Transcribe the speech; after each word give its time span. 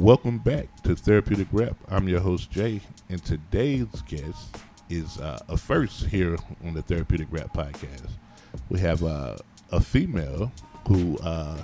Welcome 0.00 0.38
back 0.38 0.82
to 0.84 0.96
Therapeutic 0.96 1.48
Rap. 1.52 1.76
I'm 1.90 2.08
your 2.08 2.20
host 2.20 2.50
Jay, 2.50 2.80
and 3.10 3.22
today's 3.22 3.84
guest 4.08 4.56
is 4.88 5.18
uh, 5.18 5.40
a 5.46 5.58
first 5.58 6.06
here 6.06 6.38
on 6.64 6.72
the 6.72 6.80
Therapeutic 6.80 7.28
Rap 7.30 7.52
podcast. 7.52 8.08
We 8.70 8.80
have 8.80 9.04
uh, 9.04 9.36
a 9.70 9.78
female 9.78 10.50
who 10.88 11.18
uh, 11.18 11.60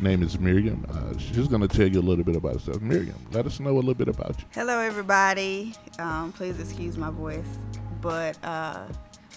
name 0.00 0.22
is 0.22 0.38
Miriam. 0.38 0.84
Uh, 0.90 1.16
she's 1.16 1.48
going 1.48 1.66
to 1.66 1.68
tell 1.68 1.88
you 1.88 1.98
a 1.98 2.02
little 2.02 2.24
bit 2.24 2.36
about 2.36 2.52
herself. 2.52 2.82
Miriam, 2.82 3.16
let 3.32 3.46
us 3.46 3.58
know 3.58 3.70
a 3.70 3.76
little 3.76 3.94
bit 3.94 4.08
about 4.08 4.38
you. 4.38 4.44
Hello, 4.52 4.78
everybody. 4.78 5.72
Um, 5.98 6.32
please 6.32 6.60
excuse 6.60 6.98
my 6.98 7.08
voice, 7.08 7.56
but 8.02 8.36
uh, 8.44 8.86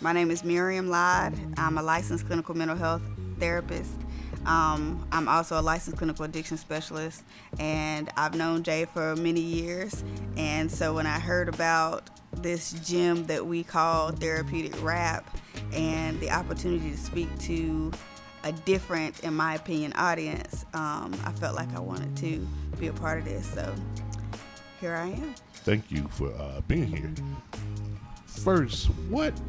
my 0.02 0.12
name 0.12 0.30
is 0.30 0.44
Miriam 0.44 0.90
Lod. 0.90 1.36
I'm 1.58 1.78
a 1.78 1.82
licensed 1.82 2.26
clinical 2.26 2.54
mental 2.54 2.76
health 2.76 3.02
therapist 3.40 3.96
um, 4.50 5.08
I'm 5.12 5.28
also 5.28 5.60
a 5.60 5.62
licensed 5.62 6.00
clinical 6.00 6.26
addiction 6.26 6.58
specialist, 6.58 7.24
and 7.60 8.10
I've 8.18 8.34
known 8.34 8.64
Jay 8.64 8.86
for 8.86 9.16
many 9.16 9.42
years. 9.42 10.04
And 10.38 10.71
so 10.71 10.96
when 10.96 11.06
I 11.06 11.20
heard 11.20 11.50
about 11.50 12.10
this 12.34 12.71
gym 12.71 13.26
that 13.26 13.46
we 13.46 13.64
call 13.64 14.12
therapeutic 14.12 14.74
rap 14.84 15.38
and 15.71 16.20
the 16.20 16.32
opportunity 16.32 16.90
to 16.90 16.98
speak 16.98 17.28
to 17.42 17.92
a 18.43 18.52
different, 18.52 19.20
in 19.20 19.36
my 19.36 19.54
opinion, 19.54 19.93
audience, 19.93 20.66
um, 20.74 21.14
I 21.26 21.32
felt 21.34 21.56
like 21.56 21.71
I 21.76 21.79
wanted 21.79 22.18
to 22.18 22.48
be 22.79 22.88
a 22.88 22.93
part 22.93 23.20
of 23.20 23.26
this. 23.26 23.46
So 23.54 23.71
here 24.82 24.96
I 24.96 25.10
am. 25.10 25.36
Thank 25.54 25.92
you 25.92 26.07
for 26.07 26.34
uh, 26.34 26.62
being 26.68 26.88
here. 26.88 27.14
First, 28.26 28.88
what 29.10 29.40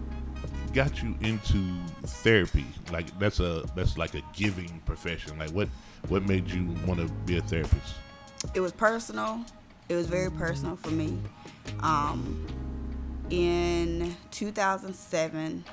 got 0.72 1.02
you 1.02 1.14
into 1.20 1.58
therapy? 2.02 2.66
Like 2.92 3.16
that's 3.18 3.40
a 3.40 3.64
that's 3.74 3.98
like 3.98 4.14
a 4.14 4.22
giving 4.32 4.80
profession. 4.86 5.38
Like 5.38 5.50
what 5.50 5.68
what 6.08 6.24
made 6.24 6.48
you 6.50 6.74
want 6.86 7.00
to 7.00 7.08
be 7.24 7.38
a 7.38 7.42
therapist? 7.42 7.94
It 8.54 8.60
was 8.60 8.72
personal. 8.72 9.44
It 9.88 9.94
was 9.96 10.06
very 10.06 10.30
personal 10.30 10.76
for 10.76 10.90
me. 10.90 11.18
Um, 11.80 12.46
in 13.28 14.16
2007, 14.30 15.64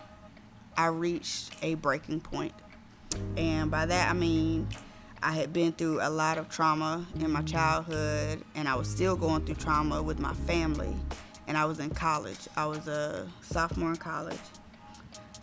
I 0.76 0.88
reached 0.88 1.52
a 1.62 1.76
breaking 1.76 2.22
point, 2.22 2.54
and 3.36 3.70
by 3.70 3.86
that 3.86 4.10
I 4.10 4.14
mean 4.14 4.68
I 5.22 5.32
had 5.32 5.54
been 5.54 5.72
through 5.74 6.00
a 6.02 6.10
lot 6.10 6.38
of 6.38 6.50
trauma 6.50 7.06
in 7.20 7.32
my 7.32 7.42
childhood, 7.44 8.44
and 8.56 8.68
I 8.68 8.76
was 8.76 8.88
still 8.88 9.16
going 9.16 9.46
through 9.46 9.56
trauma 9.56 10.02
with 10.02 10.20
my 10.20 10.34
family. 10.34 10.96
And 11.48 11.58
I 11.58 11.64
was 11.64 11.80
in 11.80 11.92
college. 11.92 12.40
I 12.58 12.66
was 12.66 12.90
a 12.90 13.26
sophomore 13.42 13.92
in 13.92 13.96
college 13.96 14.38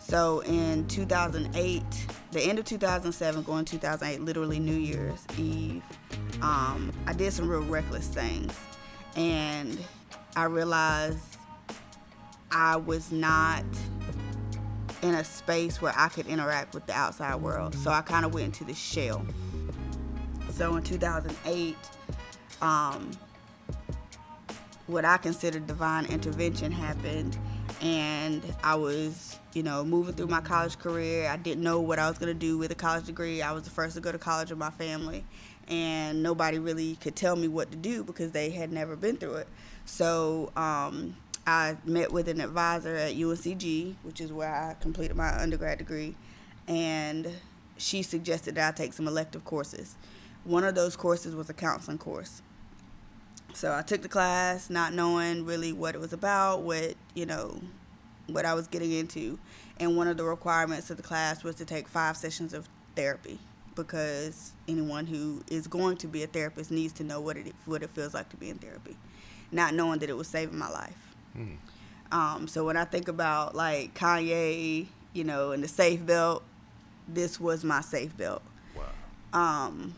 so 0.07 0.41
in 0.41 0.87
2008, 0.87 1.83
the 2.31 2.41
end 2.41 2.59
of 2.59 2.65
2007, 2.65 3.41
going 3.41 3.65
2008, 3.65 4.21
literally 4.21 4.59
New 4.59 4.75
Year's 4.75 5.25
Eve, 5.35 5.81
um, 6.43 6.93
I 7.07 7.13
did 7.13 7.33
some 7.33 7.49
real 7.49 7.63
reckless 7.63 8.07
things. 8.07 8.55
And 9.15 9.79
I 10.35 10.43
realized 10.43 11.37
I 12.51 12.75
was 12.75 13.11
not 13.11 13.63
in 15.01 15.15
a 15.15 15.23
space 15.23 15.81
where 15.81 15.93
I 15.97 16.09
could 16.09 16.27
interact 16.27 16.75
with 16.75 16.85
the 16.85 16.93
outside 16.93 17.35
world. 17.37 17.73
So 17.73 17.89
I 17.89 18.01
kind 18.01 18.25
of 18.25 18.33
went 18.33 18.45
into 18.47 18.63
the 18.63 18.75
shell. 18.75 19.25
So 20.51 20.75
in 20.75 20.83
2008, 20.83 21.75
um, 22.61 23.09
what 24.85 25.03
I 25.03 25.17
considered 25.17 25.65
divine 25.65 26.05
intervention 26.05 26.71
happened, 26.71 27.39
and 27.81 28.43
I 28.63 28.75
was 28.75 29.39
you 29.55 29.63
know, 29.63 29.85
moving 29.85 30.13
through 30.13 30.27
my 30.27 30.41
college 30.41 30.77
career. 30.77 31.29
I 31.29 31.37
didn't 31.37 31.63
know 31.63 31.79
what 31.79 31.97
I 31.97 32.09
was 32.09 32.19
going 32.19 32.31
to 32.31 32.37
do 32.39 32.57
with 32.57 32.71
a 32.71 32.75
college 32.75 33.05
degree. 33.05 33.41
I 33.41 33.53
was 33.53 33.63
the 33.63 33.69
first 33.69 33.95
to 33.95 34.01
go 34.01 34.11
to 34.11 34.17
college 34.17 34.51
in 34.51 34.57
my 34.57 34.69
family, 34.69 35.23
and 35.69 36.21
nobody 36.21 36.59
really 36.59 36.97
could 36.97 37.15
tell 37.15 37.37
me 37.37 37.47
what 37.47 37.71
to 37.71 37.77
do 37.77 38.03
because 38.03 38.31
they 38.31 38.49
had 38.49 38.71
never 38.71 38.97
been 38.97 39.15
through 39.15 39.35
it. 39.35 39.47
So 39.85 40.51
um, 40.57 41.15
I 41.47 41.77
met 41.85 42.11
with 42.11 42.27
an 42.27 42.41
advisor 42.41 42.95
at 42.95 43.15
UNCG, 43.15 43.95
which 44.03 44.19
is 44.19 44.33
where 44.33 44.53
I 44.53 44.75
completed 44.81 45.15
my 45.15 45.41
undergrad 45.41 45.77
degree, 45.77 46.15
and 46.67 47.31
she 47.77 48.03
suggested 48.03 48.55
that 48.55 48.73
I 48.73 48.75
take 48.75 48.91
some 48.91 49.07
elective 49.07 49.45
courses. 49.45 49.95
One 50.43 50.65
of 50.65 50.75
those 50.75 50.97
courses 50.97 51.33
was 51.33 51.49
a 51.49 51.53
counseling 51.53 51.97
course. 51.97 52.41
So 53.55 53.73
I 53.73 53.83
took 53.83 54.01
the 54.01 54.09
class, 54.09 54.69
not 54.69 54.93
knowing 54.93 55.45
really 55.45 55.71
what 55.71 55.95
it 55.95 56.01
was 56.01 56.11
about, 56.11 56.63
what, 56.63 56.95
you 57.13 57.25
know, 57.25 57.61
what 58.27 58.45
I 58.45 58.53
was 58.53 58.67
getting 58.67 58.91
into. 58.91 59.39
And 59.79 59.95
one 59.95 60.09
of 60.09 60.17
the 60.17 60.25
requirements 60.25 60.89
of 60.89 60.97
the 60.97 61.03
class 61.03 61.41
was 61.41 61.55
to 61.55 61.65
take 61.65 61.87
five 61.87 62.17
sessions 62.17 62.53
of 62.53 62.67
therapy 62.97 63.39
because 63.73 64.51
anyone 64.67 65.05
who 65.05 65.41
is 65.49 65.67
going 65.67 65.95
to 65.97 66.07
be 66.07 66.23
a 66.23 66.27
therapist 66.27 66.69
needs 66.69 66.91
to 66.93 67.03
know 67.03 67.21
what 67.21 67.37
it 67.37 67.53
what 67.65 67.81
it 67.81 67.89
feels 67.91 68.13
like 68.13 68.27
to 68.29 68.37
be 68.37 68.49
in 68.49 68.57
therapy, 68.57 68.97
not 69.51 69.73
knowing 69.73 69.99
that 69.99 70.09
it 70.09 70.17
was 70.17 70.27
saving 70.27 70.57
my 70.57 70.69
life. 70.69 71.13
Mm. 71.37 71.57
Um, 72.11 72.47
so 72.47 72.65
when 72.65 72.75
I 72.75 72.83
think 72.83 73.07
about 73.07 73.55
like 73.55 73.93
Kanye, 73.93 74.87
you 75.13 75.23
know, 75.23 75.51
and 75.51 75.63
the 75.63 75.67
safe 75.69 76.05
belt, 76.05 76.43
this 77.07 77.39
was 77.39 77.63
my 77.63 77.79
safe 77.81 78.15
belt. 78.17 78.43
Wow. 78.75 78.83
Um, 79.39 79.95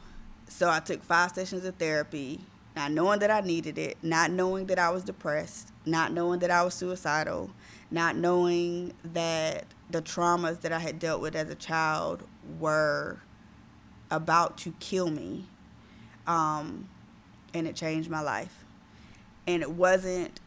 so 0.48 0.70
I 0.70 0.80
took 0.80 1.04
five 1.04 1.32
sessions 1.32 1.66
of 1.66 1.76
therapy, 1.76 2.40
not 2.78 2.92
knowing 2.92 3.18
that 3.18 3.32
I 3.32 3.42
needed 3.42 3.80
it, 3.80 3.98
not 4.04 4.30
knowing 4.30 4.68
that 4.68 4.78
I 4.78 4.92
was 4.92 5.04
depressed, 5.04 5.72
not 5.88 6.14
knowing 6.14 6.42
that 6.42 6.52
I 6.52 6.62
was 6.62 6.76
suicidal, 6.76 7.50
not 7.90 8.16
knowing 8.16 8.94
that 9.04 9.66
the 9.90 10.00
traumas 10.00 10.62
that 10.62 10.72
I 10.72 10.78
had 10.78 11.00
dealt 11.00 11.20
with 11.20 11.36
as 11.36 11.50
a 11.50 11.56
child 11.56 12.22
were 12.60 13.18
about 14.12 14.60
to 14.60 14.76
kill 14.80 15.10
me. 15.10 15.46
Um, 16.28 16.88
and 17.52 17.66
it 17.66 17.76
changed 17.76 18.12
my 18.12 18.22
life. 18.22 18.64
And 19.48 19.64
it 19.64 19.72
wasn't 19.72 20.40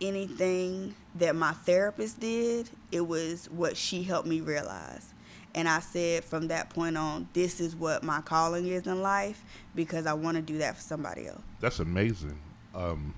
anything 0.00 0.94
that 1.16 1.36
my 1.36 1.52
therapist 1.52 2.18
did, 2.18 2.70
it 2.90 3.06
was 3.06 3.50
what 3.50 3.76
she 3.76 4.04
helped 4.04 4.26
me 4.26 4.40
realize. 4.40 5.12
And 5.54 5.68
I 5.68 5.80
said 5.80 6.24
from 6.24 6.48
that 6.48 6.70
point 6.70 6.96
on, 6.96 7.28
this 7.32 7.60
is 7.60 7.74
what 7.74 8.02
my 8.02 8.20
calling 8.20 8.66
is 8.66 8.86
in 8.86 9.02
life 9.02 9.44
because 9.74 10.06
I 10.06 10.12
want 10.12 10.36
to 10.36 10.42
do 10.42 10.58
that 10.58 10.76
for 10.76 10.82
somebody 10.82 11.26
else. 11.26 11.42
That's 11.60 11.80
amazing. 11.80 12.38
Um, 12.74 13.14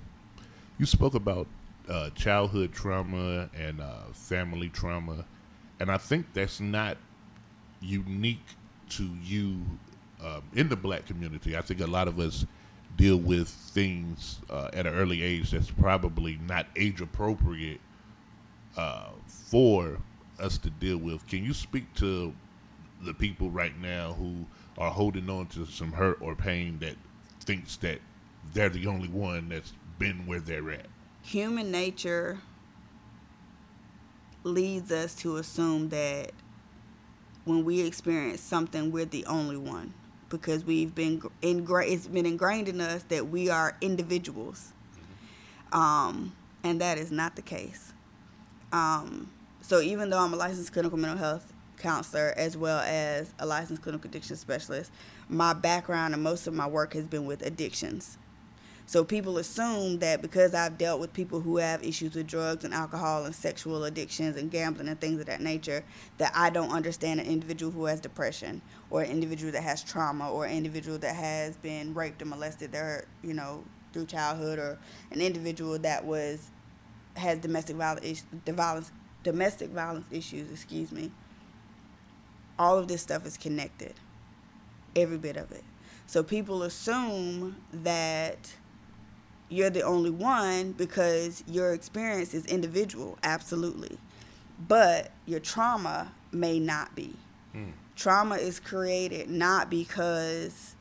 you 0.78 0.86
spoke 0.86 1.14
about 1.14 1.46
uh, 1.88 2.10
childhood 2.10 2.72
trauma 2.72 3.50
and 3.54 3.80
uh, 3.80 4.12
family 4.12 4.68
trauma, 4.68 5.24
and 5.78 5.90
I 5.90 5.98
think 5.98 6.26
that's 6.32 6.60
not 6.60 6.96
unique 7.80 8.44
to 8.90 9.10
you 9.22 9.60
um, 10.24 10.42
in 10.54 10.68
the 10.68 10.76
black 10.76 11.06
community. 11.06 11.56
I 11.56 11.60
think 11.60 11.80
a 11.80 11.86
lot 11.86 12.08
of 12.08 12.18
us 12.18 12.46
deal 12.96 13.16
with 13.16 13.48
things 13.48 14.38
uh, 14.50 14.68
at 14.72 14.86
an 14.86 14.94
early 14.94 15.22
age 15.22 15.50
that's 15.50 15.70
probably 15.70 16.38
not 16.46 16.66
age 16.76 17.00
appropriate 17.00 17.80
uh, 18.76 19.08
for 19.26 19.98
us 20.42 20.58
to 20.58 20.70
deal 20.70 20.98
with. 20.98 21.26
Can 21.26 21.44
you 21.44 21.54
speak 21.54 21.92
to 21.94 22.34
the 23.00 23.14
people 23.14 23.50
right 23.50 23.78
now 23.80 24.12
who 24.12 24.46
are 24.78 24.90
holding 24.90 25.30
on 25.30 25.46
to 25.46 25.66
some 25.66 25.92
hurt 25.92 26.18
or 26.20 26.34
pain 26.34 26.78
that 26.80 26.96
thinks 27.40 27.76
that 27.78 28.00
they're 28.52 28.68
the 28.68 28.86
only 28.86 29.08
one 29.08 29.48
that's 29.48 29.72
been 29.98 30.26
where 30.26 30.40
they're 30.40 30.70
at? 30.70 30.86
human 31.22 31.70
nature 31.70 32.40
leads 34.44 34.90
us 34.90 35.14
to 35.14 35.36
assume 35.36 35.88
that 35.90 36.32
when 37.44 37.64
we 37.64 37.80
experience 37.80 38.40
something, 38.40 38.90
we're 38.92 39.04
the 39.04 39.24
only 39.26 39.56
one 39.56 39.94
because 40.28 40.64
we've 40.64 40.94
been 40.94 41.20
ingra- 41.42 41.88
it's 41.90 42.06
been 42.06 42.26
ingrained 42.26 42.68
in 42.68 42.80
us 42.80 43.04
that 43.04 43.28
we 43.28 43.48
are 43.48 43.76
individuals, 43.80 44.72
um, 45.72 46.32
and 46.64 46.80
that 46.80 46.98
is 46.98 47.10
not 47.10 47.36
the 47.36 47.42
case. 47.42 47.92
Um, 48.72 49.30
so 49.62 49.80
even 49.80 50.10
though 50.10 50.18
I'm 50.18 50.34
a 50.34 50.36
licensed 50.36 50.72
clinical 50.72 50.98
mental 50.98 51.18
health 51.18 51.52
counselor 51.78 52.34
as 52.36 52.56
well 52.56 52.80
as 52.80 53.32
a 53.38 53.46
licensed 53.46 53.82
clinical 53.82 54.08
addiction 54.08 54.36
specialist, 54.36 54.92
my 55.28 55.52
background 55.52 56.14
and 56.14 56.22
most 56.22 56.46
of 56.46 56.54
my 56.54 56.66
work 56.66 56.94
has 56.94 57.06
been 57.06 57.26
with 57.26 57.42
addictions. 57.42 58.18
So 58.86 59.04
people 59.04 59.38
assume 59.38 60.00
that 60.00 60.20
because 60.20 60.54
I've 60.54 60.76
dealt 60.76 61.00
with 61.00 61.12
people 61.12 61.40
who 61.40 61.58
have 61.58 61.84
issues 61.84 62.14
with 62.14 62.26
drugs 62.26 62.64
and 62.64 62.74
alcohol 62.74 63.24
and 63.24 63.34
sexual 63.34 63.84
addictions 63.84 64.36
and 64.36 64.50
gambling 64.50 64.88
and 64.88 65.00
things 65.00 65.20
of 65.20 65.26
that 65.26 65.40
nature, 65.40 65.84
that 66.18 66.32
I 66.34 66.50
don't 66.50 66.70
understand 66.70 67.20
an 67.20 67.26
individual 67.26 67.70
who 67.72 67.84
has 67.84 68.00
depression 68.00 68.60
or 68.90 69.02
an 69.02 69.10
individual 69.10 69.52
that 69.52 69.62
has 69.62 69.82
trauma 69.82 70.30
or 70.30 70.46
an 70.46 70.56
individual 70.56 70.98
that 70.98 71.14
has 71.14 71.56
been 71.56 71.94
raped 71.94 72.20
or 72.20 72.26
molested 72.26 72.72
their, 72.72 73.06
you 73.22 73.34
know, 73.34 73.64
through 73.92 74.06
childhood 74.06 74.58
or 74.58 74.78
an 75.10 75.20
individual 75.20 75.78
that 75.78 76.04
was 76.04 76.50
has 77.14 77.38
domestic 77.38 77.76
violence 77.76 78.24
violence 78.46 78.90
domestic 79.22 79.70
violence 79.70 80.06
issues, 80.10 80.50
excuse 80.50 80.92
me. 80.92 81.10
All 82.58 82.78
of 82.78 82.88
this 82.88 83.02
stuff 83.02 83.26
is 83.26 83.36
connected. 83.36 83.94
Every 84.94 85.18
bit 85.18 85.36
of 85.36 85.50
it. 85.52 85.64
So 86.06 86.22
people 86.22 86.62
assume 86.62 87.56
that 87.72 88.52
you're 89.48 89.70
the 89.70 89.82
only 89.82 90.10
one 90.10 90.72
because 90.72 91.42
your 91.46 91.72
experience 91.72 92.34
is 92.34 92.44
individual, 92.46 93.18
absolutely. 93.22 93.98
But 94.68 95.12
your 95.26 95.40
trauma 95.40 96.12
may 96.30 96.58
not 96.58 96.94
be. 96.94 97.14
Mm. 97.54 97.72
Trauma 97.96 98.36
is 98.36 98.60
created 98.60 99.30
not 99.30 99.70
because 99.70 100.76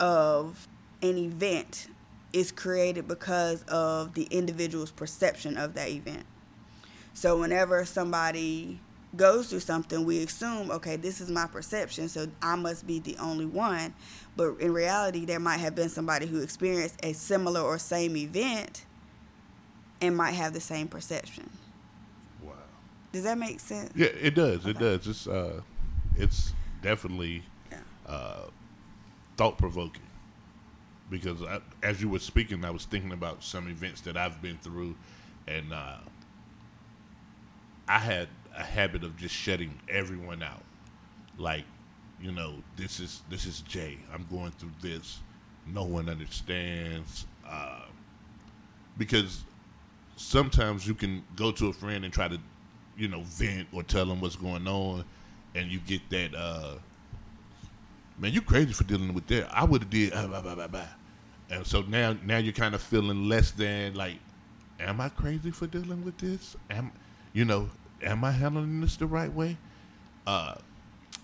of 0.00 0.68
an 1.02 1.18
event 1.18 1.88
it's 2.32 2.50
created 2.50 3.06
because 3.06 3.62
of 3.64 4.14
the 4.14 4.24
individual's 4.24 4.90
perception 4.90 5.56
of 5.56 5.74
that 5.74 5.88
event. 5.88 6.24
So 7.14 7.38
whenever 7.38 7.84
somebody 7.84 8.80
goes 9.16 9.50
through 9.50 9.60
something, 9.60 10.04
we 10.04 10.22
assume, 10.22 10.70
okay, 10.70 10.96
this 10.96 11.20
is 11.20 11.30
my 11.30 11.46
perception, 11.46 12.08
so 12.08 12.26
I 12.40 12.56
must 12.56 12.86
be 12.86 12.98
the 12.98 13.16
only 13.18 13.44
one. 13.46 13.94
But 14.36 14.54
in 14.60 14.72
reality, 14.72 15.24
there 15.26 15.40
might 15.40 15.58
have 15.58 15.74
been 15.74 15.90
somebody 15.90 16.26
who 16.26 16.40
experienced 16.40 16.98
a 17.02 17.12
similar 17.12 17.60
or 17.60 17.78
same 17.78 18.16
event 18.16 18.86
and 20.00 20.16
might 20.16 20.32
have 20.32 20.54
the 20.54 20.60
same 20.60 20.88
perception. 20.88 21.50
Wow. 22.42 22.54
Does 23.12 23.24
that 23.24 23.36
make 23.36 23.60
sense? 23.60 23.92
Yeah, 23.94 24.06
it 24.06 24.34
does. 24.34 24.66
It 24.66 24.78
does. 24.78 25.06
It's 25.06 25.26
uh, 25.26 25.60
it's 26.16 26.52
definitely 26.82 27.42
Yeah. 27.70 27.78
uh, 28.06 28.46
thought 29.36 29.58
provoking 29.58 30.02
because 31.10 31.42
I, 31.42 31.60
as 31.82 32.00
you 32.00 32.08
were 32.08 32.18
speaking, 32.18 32.64
I 32.64 32.70
was 32.70 32.86
thinking 32.86 33.12
about 33.12 33.44
some 33.44 33.68
events 33.68 34.00
that 34.02 34.16
I've 34.16 34.40
been 34.40 34.56
through, 34.58 34.94
and 35.46 35.72
uh, 35.72 35.98
I 37.88 37.98
had 37.98 38.28
a 38.56 38.62
habit 38.62 39.04
of 39.04 39.16
just 39.16 39.34
shutting 39.34 39.78
everyone 39.88 40.42
out. 40.42 40.62
Like, 41.38 41.64
you 42.20 42.32
know, 42.32 42.54
this 42.76 43.00
is 43.00 43.22
this 43.28 43.46
is 43.46 43.60
Jay. 43.62 43.98
I'm 44.12 44.26
going 44.30 44.52
through 44.52 44.72
this. 44.80 45.20
No 45.66 45.84
one 45.84 46.08
understands. 46.08 47.26
Uh, 47.46 47.82
because 48.98 49.44
sometimes 50.16 50.86
you 50.86 50.94
can 50.94 51.22
go 51.36 51.50
to 51.52 51.68
a 51.68 51.72
friend 51.72 52.04
and 52.04 52.12
try 52.12 52.28
to, 52.28 52.38
you 52.96 53.08
know, 53.08 53.22
vent 53.22 53.68
or 53.72 53.82
tell 53.82 54.06
them 54.06 54.20
what's 54.20 54.36
going 54.36 54.66
on, 54.66 55.04
and 55.54 55.70
you 55.70 55.78
get 55.80 56.08
that, 56.10 56.34
uh, 56.34 56.74
man, 58.18 58.32
you 58.32 58.42
crazy 58.42 58.72
for 58.72 58.84
dealing 58.84 59.14
with 59.14 59.26
that. 59.28 59.52
I 59.52 59.64
would 59.64 59.82
have 59.82 59.90
did, 59.90 60.12
blah, 60.12 60.40
blah, 60.40 60.54
blah, 60.54 60.68
blah. 60.68 60.86
and 61.50 61.66
so 61.66 61.82
now, 61.82 62.16
now 62.24 62.38
you're 62.38 62.52
kind 62.52 62.74
of 62.74 62.82
feeling 62.82 63.28
less 63.28 63.50
than 63.50 63.94
like, 63.94 64.16
am 64.78 65.00
I 65.00 65.08
crazy 65.08 65.50
for 65.50 65.66
dealing 65.66 66.04
with 66.04 66.18
this? 66.18 66.56
Am, 66.70 66.92
you 67.32 67.44
know, 67.44 67.70
am 68.02 68.24
I 68.24 68.32
handling 68.32 68.80
this 68.80 68.96
the 68.96 69.06
right 69.06 69.32
way? 69.32 69.56
Uh, 70.26 70.54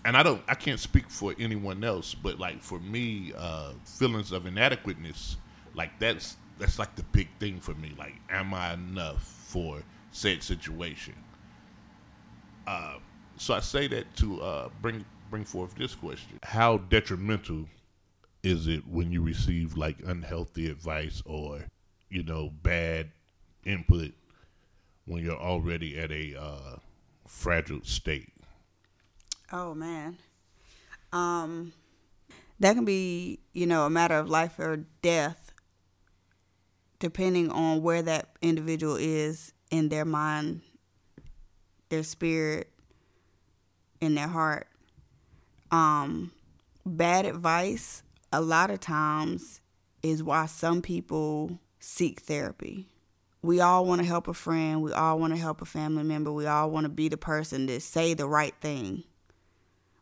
and 0.05 0.15
I 0.15 0.23
don't, 0.23 0.41
I 0.47 0.55
can't 0.55 0.79
speak 0.79 1.09
for 1.09 1.35
anyone 1.39 1.83
else, 1.83 2.15
but 2.15 2.39
like 2.39 2.61
for 2.61 2.79
me, 2.79 3.33
uh, 3.37 3.73
feelings 3.85 4.31
of 4.31 4.45
inadequateness, 4.45 5.37
like 5.75 5.97
that's 5.99 6.37
that's 6.57 6.77
like 6.77 6.95
the 6.95 7.03
big 7.03 7.29
thing 7.39 7.59
for 7.59 7.73
me. 7.75 7.93
Like, 7.97 8.15
am 8.29 8.53
I 8.53 8.73
enough 8.73 9.23
for 9.23 9.81
said 10.11 10.43
situation? 10.43 11.15
Uh, 12.67 12.95
so 13.37 13.53
I 13.53 13.61
say 13.61 13.87
that 13.87 14.15
to 14.17 14.41
uh, 14.41 14.69
bring 14.81 15.05
bring 15.29 15.45
forth 15.45 15.75
this 15.75 15.95
question: 15.95 16.39
How 16.43 16.77
detrimental 16.77 17.65
is 18.43 18.67
it 18.67 18.87
when 18.87 19.11
you 19.11 19.21
receive 19.21 19.75
like 19.75 19.97
unhealthy 20.05 20.69
advice 20.69 21.21
or 21.25 21.65
you 22.09 22.23
know 22.23 22.51
bad 22.63 23.09
input 23.65 24.11
when 25.09 25.23
you're 25.23 25.35
already 25.35 25.97
at 25.97 26.11
a 26.11 26.39
uh, 26.39 26.75
fragile 27.25 27.79
state? 27.83 28.31
Oh 29.51 29.73
man. 29.73 30.17
Um 31.11 31.73
that 32.59 32.75
can 32.75 32.85
be, 32.85 33.39
you 33.53 33.65
know, 33.65 33.85
a 33.85 33.89
matter 33.89 34.15
of 34.15 34.29
life 34.29 34.59
or 34.59 34.85
death 35.01 35.51
depending 36.99 37.49
on 37.49 37.81
where 37.81 38.01
that 38.01 38.35
individual 38.41 38.97
is 38.97 39.53
in 39.71 39.87
their 39.89 40.03
mind, 40.05 40.61
their 41.87 42.03
spirit, 42.03 42.69
in 43.99 44.13
their 44.13 44.27
heart. 44.27 44.67
Um 45.71 46.31
bad 46.85 47.25
advice 47.25 48.03
a 48.31 48.41
lot 48.41 48.69
of 48.69 48.79
times 48.79 49.59
is 50.03 50.21
why 50.21 50.45
some 50.45 50.83
people 50.83 51.59
seek 51.79 52.19
therapy. 52.19 52.89
We 53.41 53.61
all 53.61 53.85
want 53.85 54.01
to 54.01 54.07
help 54.07 54.27
a 54.27 54.33
friend, 54.33 54.81
we 54.81 54.91
all 54.91 55.17
want 55.17 55.33
to 55.33 55.39
help 55.39 55.61
a 55.61 55.65
family 55.65 56.03
member, 56.03 56.31
we 56.31 56.45
all 56.45 56.69
want 56.69 56.85
to 56.85 56.89
be 56.89 57.07
the 57.07 57.17
person 57.17 57.67
to 57.67 57.79
say 57.79 58.13
the 58.13 58.27
right 58.27 58.53
thing. 58.59 59.03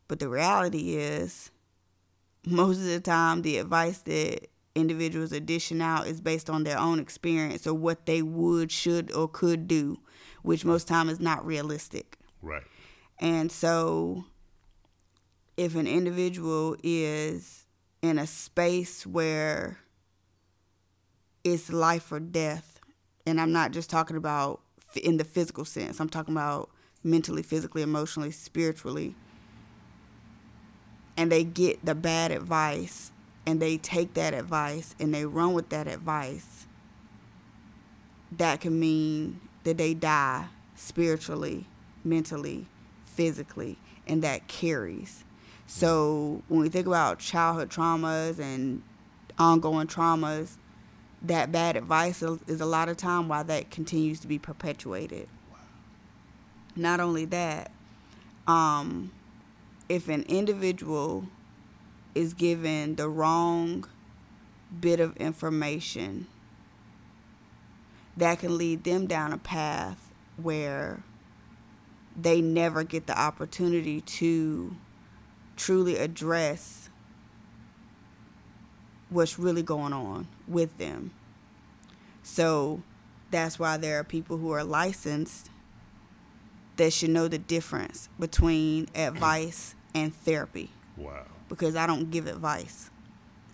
But 0.07 0.19
the 0.19 0.30
reality 0.30 0.95
is, 0.95 1.51
most 2.45 2.78
of 2.78 2.86
the 2.86 3.00
time, 3.00 3.44
the 3.44 3.57
advice 3.57 4.00
that 4.00 4.48
individuals 4.74 5.34
are 5.34 5.39
dishing 5.39 5.81
out 5.81 6.07
is 6.07 6.22
based 6.22 6.50
on 6.50 6.63
their 6.63 6.78
own 6.78 7.00
experience 7.00 7.68
or 7.68 7.74
what 7.74 8.06
they 8.06 8.22
would, 8.22 8.72
should, 8.72 9.12
or 9.12 9.28
could 9.28 9.68
do, 9.68 9.98
which 10.44 10.63
most 10.63 10.88
time 10.88 11.10
is 11.10 11.19
not 11.19 11.45
realistic. 11.45 12.18
Right. 12.42 12.63
And 13.19 13.51
so, 13.51 14.25
if 15.57 15.75
an 15.75 15.88
individual 15.88 16.75
is 16.83 17.66
in 18.01 18.19
a 18.19 18.28
space 18.28 19.06
where 19.06 19.80
it's 21.44 21.72
life 21.72 22.12
or 22.12 22.19
death, 22.19 22.77
and 23.28 23.42
I'm 23.42 23.52
not 23.52 23.72
just 23.72 23.90
talking 23.90 24.16
about 24.16 24.62
in 24.96 25.18
the 25.18 25.26
physical 25.26 25.66
sense, 25.66 26.00
I'm 26.00 26.08
talking 26.08 26.34
about 26.34 26.70
mentally, 27.04 27.44
physically, 27.44 27.82
emotionally, 27.82 28.32
spiritually, 28.32 29.16
and 31.18 31.30
they 31.30 31.44
get 31.44 31.84
the 31.86 31.94
bad 31.94 32.32
advice 32.32 33.12
and 33.46 33.62
they 33.62 33.78
take 33.78 34.14
that 34.14 34.34
advice 34.34 34.96
and 34.98 35.14
they 35.14 35.26
run 35.26 35.54
with 35.54 35.70
that 35.70 35.88
advice, 35.88 36.68
that 38.32 38.62
can 38.62 38.80
mean 38.80 39.42
that 39.66 39.78
they 39.78 39.94
die 39.94 40.46
spiritually, 40.76 41.66
mentally, 42.06 42.66
physically, 43.04 43.78
and 44.08 44.22
that 44.22 44.48
carries. 44.48 45.26
So 45.66 46.44
when 46.48 46.62
we 46.62 46.70
think 46.70 46.88
about 46.88 47.20
childhood 47.20 47.70
traumas 47.70 48.40
and 48.40 48.84
ongoing 49.38 49.88
traumas, 49.88 50.56
that 51.28 51.52
bad 51.52 51.76
advice 51.76 52.22
is 52.22 52.62
a 52.62 52.66
lot 52.66 52.90
of 52.90 52.98
time 52.98 53.28
why 53.28 53.44
that 53.44 53.70
continues 53.70 54.20
to 54.22 54.28
be 54.28 54.40
perpetuated. 54.40 55.28
Not 56.76 57.00
only 57.00 57.26
that, 57.26 57.72
um, 58.46 59.12
if 59.90 60.10
an 60.10 60.24
individual 60.24 61.28
is 62.14 62.34
given 62.34 62.96
the 62.96 63.10
wrong 63.10 63.86
bit 64.80 65.00
of 65.00 65.16
information, 65.18 66.28
that 68.16 68.40
can 68.40 68.58
lead 68.58 68.84
them 68.84 69.06
down 69.06 69.34
a 69.34 69.38
path 69.38 70.12
where 70.38 71.04
they 72.20 72.42
never 72.42 72.84
get 72.84 73.06
the 73.08 73.20
opportunity 73.20 74.02
to 74.02 74.76
truly 75.56 75.98
address 75.98 76.90
what's 79.10 79.38
really 79.40 79.64
going 79.64 79.94
on 79.94 80.28
with 80.48 80.78
them. 80.78 81.12
So 82.38 82.81
that's 83.31 83.57
why 83.57 83.78
there 83.78 84.00
are 84.00 84.04
people 84.04 84.36
who 84.38 84.52
are 84.52 84.64
licensed 84.66 85.50
that 86.76 86.92
should 86.92 87.10
know 87.10 87.30
the 87.30 87.38
difference 87.38 88.10
between 88.19 88.88
advice 88.94 89.76
and 89.96 90.14
therapy 90.14 90.69
Wow. 90.98 91.24
because 91.48 91.78
I 91.78 91.88
don't 91.88 92.12
give 92.12 92.28
advice 92.28 92.90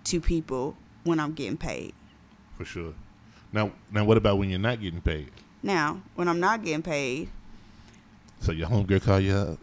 to 0.05 0.19
people 0.19 0.75
when 1.03 1.19
I'm 1.19 1.33
getting 1.33 1.55
paid. 1.55 1.93
For 2.57 2.65
sure. 2.65 2.93
Now, 3.53 3.71
now, 3.91 4.05
what 4.05 4.17
about 4.17 4.39
when 4.39 4.49
you're 4.49 4.57
not 4.59 4.81
getting 4.81 5.01
paid? 5.01 5.29
Now, 5.61 6.01
when 6.15 6.27
I'm 6.27 6.39
not 6.39 6.63
getting 6.63 6.81
paid, 6.81 7.29
So 8.41 8.51
your 8.51 8.67
homegirl 8.67 9.03
call 9.03 9.19
you 9.19 9.35
up. 9.35 9.59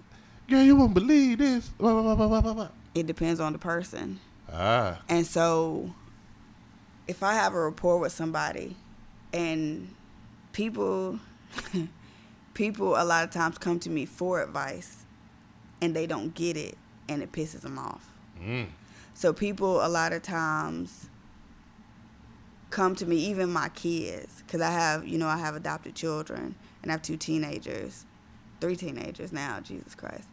Girl, 0.48 0.62
you 0.62 0.76
won't 0.76 0.94
believe 0.94 1.38
this. 1.38 1.68
Blah, 1.70 1.92
blah, 2.00 2.14
blah, 2.14 2.28
blah, 2.28 2.40
blah, 2.40 2.54
blah, 2.54 2.68
it 2.94 3.06
depends 3.06 3.40
on 3.40 3.52
the 3.52 3.58
person. 3.58 4.20
Ah, 4.52 5.00
And 5.08 5.26
so 5.26 5.92
if 7.08 7.22
I 7.24 7.34
have 7.34 7.54
a 7.54 7.60
rapport 7.60 7.98
with 7.98 8.12
somebody 8.12 8.76
and 9.32 9.94
people 10.52 11.18
people 12.54 12.94
a 13.00 13.04
lot 13.04 13.24
of 13.24 13.30
times 13.30 13.58
come 13.58 13.78
to 13.80 13.90
me 13.90 14.04
for 14.06 14.42
advice 14.42 15.04
and 15.80 15.94
they 15.94 16.06
don't 16.06 16.34
get 16.34 16.56
it 16.56 16.76
and 17.08 17.22
it 17.22 17.32
pisses 17.32 17.60
them 17.62 17.78
off. 17.78 18.06
mm, 18.40 18.66
So 19.14 19.32
people 19.32 19.84
a 19.84 19.88
lot 19.88 20.12
of 20.12 20.22
times 20.22 21.08
come 22.70 22.94
to 22.96 23.06
me, 23.06 23.16
even 23.16 23.50
my 23.52 23.68
kids, 23.70 24.42
because 24.46 24.60
I 24.60 24.70
have, 24.70 25.06
you 25.06 25.18
know, 25.18 25.26
I 25.28 25.38
have 25.38 25.56
adopted 25.56 25.94
children 25.94 26.54
and 26.82 26.90
I 26.90 26.94
have 26.94 27.02
two 27.02 27.16
teenagers, 27.16 28.04
three 28.60 28.76
teenagers 28.76 29.32
now, 29.32 29.58
Jesus 29.60 29.94
Christ. 29.94 30.28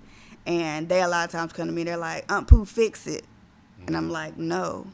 And 0.45 0.87
they 0.87 1.01
a 1.01 1.07
lot 1.07 1.25
of 1.25 1.31
times 1.31 1.51
come 1.53 1.67
to 1.67 1.73
me, 1.73 1.83
they're 1.83 1.97
like, 1.97 2.31
Aunt 2.31 2.47
Pooh, 2.47 2.65
fix 2.65 3.07
it. 3.07 3.25
And 3.85 3.95
I'm 3.97 4.09
like, 4.09 4.37
no, 4.37 4.87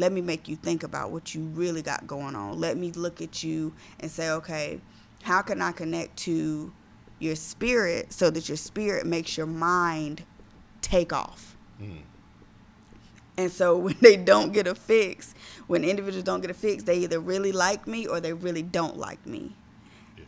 let 0.00 0.12
me 0.12 0.20
make 0.20 0.48
you 0.48 0.56
think 0.56 0.82
about 0.82 1.10
what 1.10 1.34
you 1.34 1.42
really 1.42 1.82
got 1.82 2.06
going 2.06 2.34
on. 2.34 2.58
Let 2.58 2.76
me 2.76 2.90
look 2.92 3.20
at 3.20 3.42
you 3.42 3.74
and 4.00 4.10
say, 4.10 4.30
okay, 4.30 4.80
how 5.22 5.42
can 5.42 5.60
I 5.60 5.72
connect 5.72 6.16
to 6.20 6.72
your 7.18 7.36
spirit 7.36 8.12
so 8.12 8.30
that 8.30 8.48
your 8.48 8.56
spirit 8.56 9.06
makes 9.06 9.36
your 9.36 9.46
mind 9.46 10.24
take 10.80 11.12
off? 11.12 11.54
mm. 11.80 11.98
And 13.36 13.50
so 13.50 13.76
when 13.86 13.96
they 14.00 14.16
don't 14.16 14.52
get 14.52 14.66
a 14.66 14.74
fix, 14.74 15.34
when 15.66 15.84
individuals 15.84 16.24
don't 16.24 16.40
get 16.40 16.50
a 16.50 16.54
fix, 16.54 16.82
they 16.82 16.98
either 16.98 17.20
really 17.20 17.52
like 17.52 17.86
me 17.86 18.06
or 18.06 18.20
they 18.20 18.32
really 18.32 18.62
don't 18.62 18.96
like 18.96 19.24
me. 19.26 19.54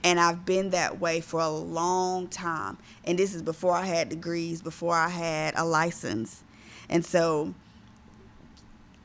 And 0.05 0.19
I've 0.19 0.45
been 0.45 0.71
that 0.71 1.01
way 1.01 1.21
for 1.21 1.41
a 1.41 1.49
long 1.51 2.27
time. 2.29 2.79
And 3.05 3.19
this 3.19 3.35
is 3.35 3.43
before 3.43 3.75
I 3.75 3.85
had 3.85 4.09
degrees, 4.09 4.61
before 4.61 4.95
I 4.95 5.09
had 5.09 5.55
a 5.57 5.65
license. 5.65 6.43
And 6.89 7.05
so 7.05 7.55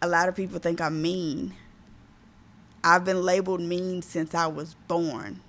a 0.02 0.08
lot 0.08 0.30
of 0.30 0.36
people 0.36 0.60
think 0.60 0.82
I'm 0.82 1.02
mean. 1.02 1.54
I've 2.84 3.04
been 3.04 3.22
labeled 3.22 3.62
mean 3.62 4.02
since 4.02 4.34
I 4.36 4.48
was 4.48 4.76
born. 4.88 5.42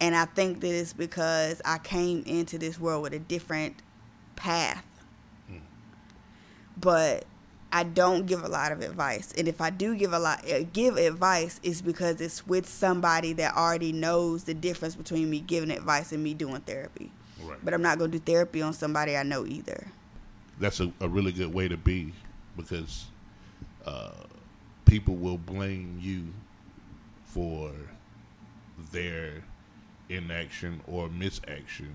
And 0.00 0.14
I 0.16 0.24
think 0.24 0.60
that 0.60 0.68
it's 0.68 0.92
because 0.92 1.62
I 1.64 1.78
came 1.78 2.22
into 2.26 2.58
this 2.58 2.78
world 2.78 3.02
with 3.02 3.14
a 3.14 3.18
different 3.18 3.76
path. 4.36 4.84
Mm. 5.50 5.60
But 6.76 7.24
I 7.72 7.84
don't 7.84 8.26
give 8.26 8.44
a 8.44 8.48
lot 8.48 8.72
of 8.72 8.82
advice. 8.82 9.32
And 9.36 9.48
if 9.48 9.60
I 9.60 9.70
do 9.70 9.96
give 9.96 10.12
a 10.12 10.18
lot 10.18 10.48
uh, 10.48 10.62
give 10.72 10.96
advice 10.96 11.58
it's 11.62 11.80
because 11.80 12.20
it's 12.20 12.46
with 12.46 12.68
somebody 12.68 13.32
that 13.34 13.56
already 13.56 13.92
knows 13.92 14.44
the 14.44 14.54
difference 14.54 14.94
between 14.94 15.30
me 15.30 15.40
giving 15.40 15.70
advice 15.70 16.12
and 16.12 16.22
me 16.22 16.34
doing 16.34 16.60
therapy. 16.60 17.10
Right. 17.42 17.58
But 17.64 17.74
I'm 17.74 17.82
not 17.82 17.98
going 17.98 18.10
to 18.12 18.18
do 18.18 18.24
therapy 18.24 18.62
on 18.62 18.74
somebody 18.74 19.16
I 19.16 19.22
know 19.22 19.46
either. 19.46 19.88
That's 20.60 20.80
a, 20.80 20.92
a 21.00 21.08
really 21.08 21.32
good 21.32 21.52
way 21.52 21.66
to 21.66 21.76
be 21.76 22.12
because 22.56 23.06
uh, 23.84 24.10
people 24.86 25.16
will 25.16 25.38
blame 25.38 25.98
you 26.00 26.32
for 27.24 27.72
their 28.92 29.42
inaction 30.08 30.80
or 30.86 31.08
misaction 31.08 31.90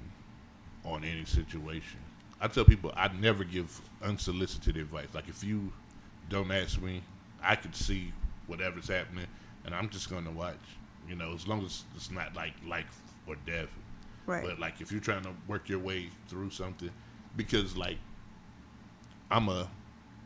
on 0.86 1.04
any 1.04 1.26
situation. 1.26 2.00
I 2.42 2.48
tell 2.48 2.66
people 2.66 2.92
I 2.96 3.10
never 3.10 3.44
give 3.44 3.82
unsolicited 4.04 4.78
advice. 4.78 5.08
Like 5.14 5.28
if 5.28 5.44
you 5.44 5.72
don't 6.30 6.52
ask 6.52 6.82
me, 6.82 7.02
I 7.42 7.56
can 7.56 7.74
see 7.74 8.14
whatever's 8.48 8.88
happening, 8.88 9.28
and 9.66 9.76
I'm 9.76 9.90
just 9.90 10.10
going 10.10 10.26
to 10.26 10.32
watch. 10.32 10.56
You 11.08 11.16
know, 11.16 11.34
as 11.34 11.48
long 11.48 11.66
as 11.66 11.84
it's 11.96 12.12
not 12.12 12.36
like 12.36 12.54
life 12.68 13.02
or 13.28 13.36
death. 13.46 13.70
Right. 14.26 14.44
But 14.46 14.60
like 14.60 14.80
if 14.80 14.92
you're 14.92 15.02
trying 15.02 15.24
to 15.24 15.32
work 15.48 15.70
your 15.70 15.80
way 15.80 16.10
through 16.28 16.52
something, 16.52 16.92
because 17.36 17.76
like 17.76 17.98
I'm 19.32 19.50
a 19.50 19.70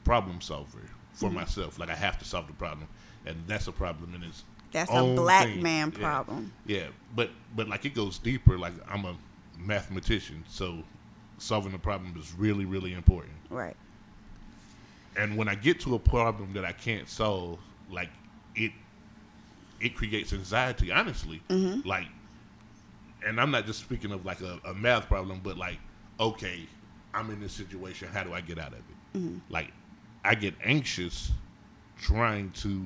problem 0.04 0.42
solver 0.42 0.80
for 1.14 1.28
mm-hmm. 1.28 1.36
myself. 1.36 1.80
Like 1.80 1.90
I 1.90 1.96
have 1.96 2.20
to 2.20 2.26
solve 2.26 2.48
the 2.48 2.54
problem, 2.54 2.88
and 3.26 3.38
that's 3.48 3.68
a 3.68 3.72
problem 3.72 4.14
in 4.16 4.24
its 4.24 4.44
that's 4.72 4.92
a 4.92 5.16
black 5.16 5.46
thing. 5.46 5.64
man 5.64 5.92
problem. 5.92 6.52
Yeah. 6.66 6.78
yeah, 6.78 6.88
but 7.16 7.30
but 7.56 7.68
like 7.68 7.86
it 7.86 7.94
goes 7.94 8.18
deeper. 8.18 8.58
Like 8.58 8.74
I'm 8.90 9.06
a 9.06 9.16
mathematician, 9.58 10.44
so 10.48 10.80
solving 11.38 11.72
the 11.72 11.78
problem 11.78 12.14
is 12.18 12.34
really 12.34 12.66
really 12.66 12.94
important. 12.94 13.34
Right. 13.50 13.76
And 15.16 15.38
when 15.38 15.48
I 15.48 15.54
get 15.56 15.80
to 15.82 15.94
a 15.94 16.00
problem 16.00 16.54
that 16.54 16.66
I 16.66 16.72
can't 16.72 17.08
solve, 17.08 17.60
like 17.92 18.10
it 18.56 18.72
it 19.80 19.96
creates 19.96 20.34
anxiety. 20.34 20.92
Honestly, 20.92 21.42
mm-hmm. 21.50 21.88
like, 21.88 22.08
and 23.26 23.40
I'm 23.40 23.52
not 23.52 23.66
just 23.66 23.80
speaking 23.80 24.12
of 24.12 24.26
like 24.26 24.42
a, 24.42 24.60
a, 24.66 24.74
math 24.74 25.08
problem, 25.08 25.42
but 25.44 25.58
like, 25.58 25.78
okay, 26.20 26.68
I'm 27.14 27.30
in 27.30 27.40
this 27.40 27.54
situation. 27.54 28.08
How 28.12 28.24
do 28.24 28.34
I 28.34 28.42
get 28.42 28.58
out 28.58 28.70
of 28.72 28.80
it? 28.80 29.18
Mm-hmm. 29.18 29.38
Like, 29.50 29.72
I 30.24 30.36
get 30.36 30.54
anxious 30.64 31.32
trying 31.98 32.52
to 32.52 32.82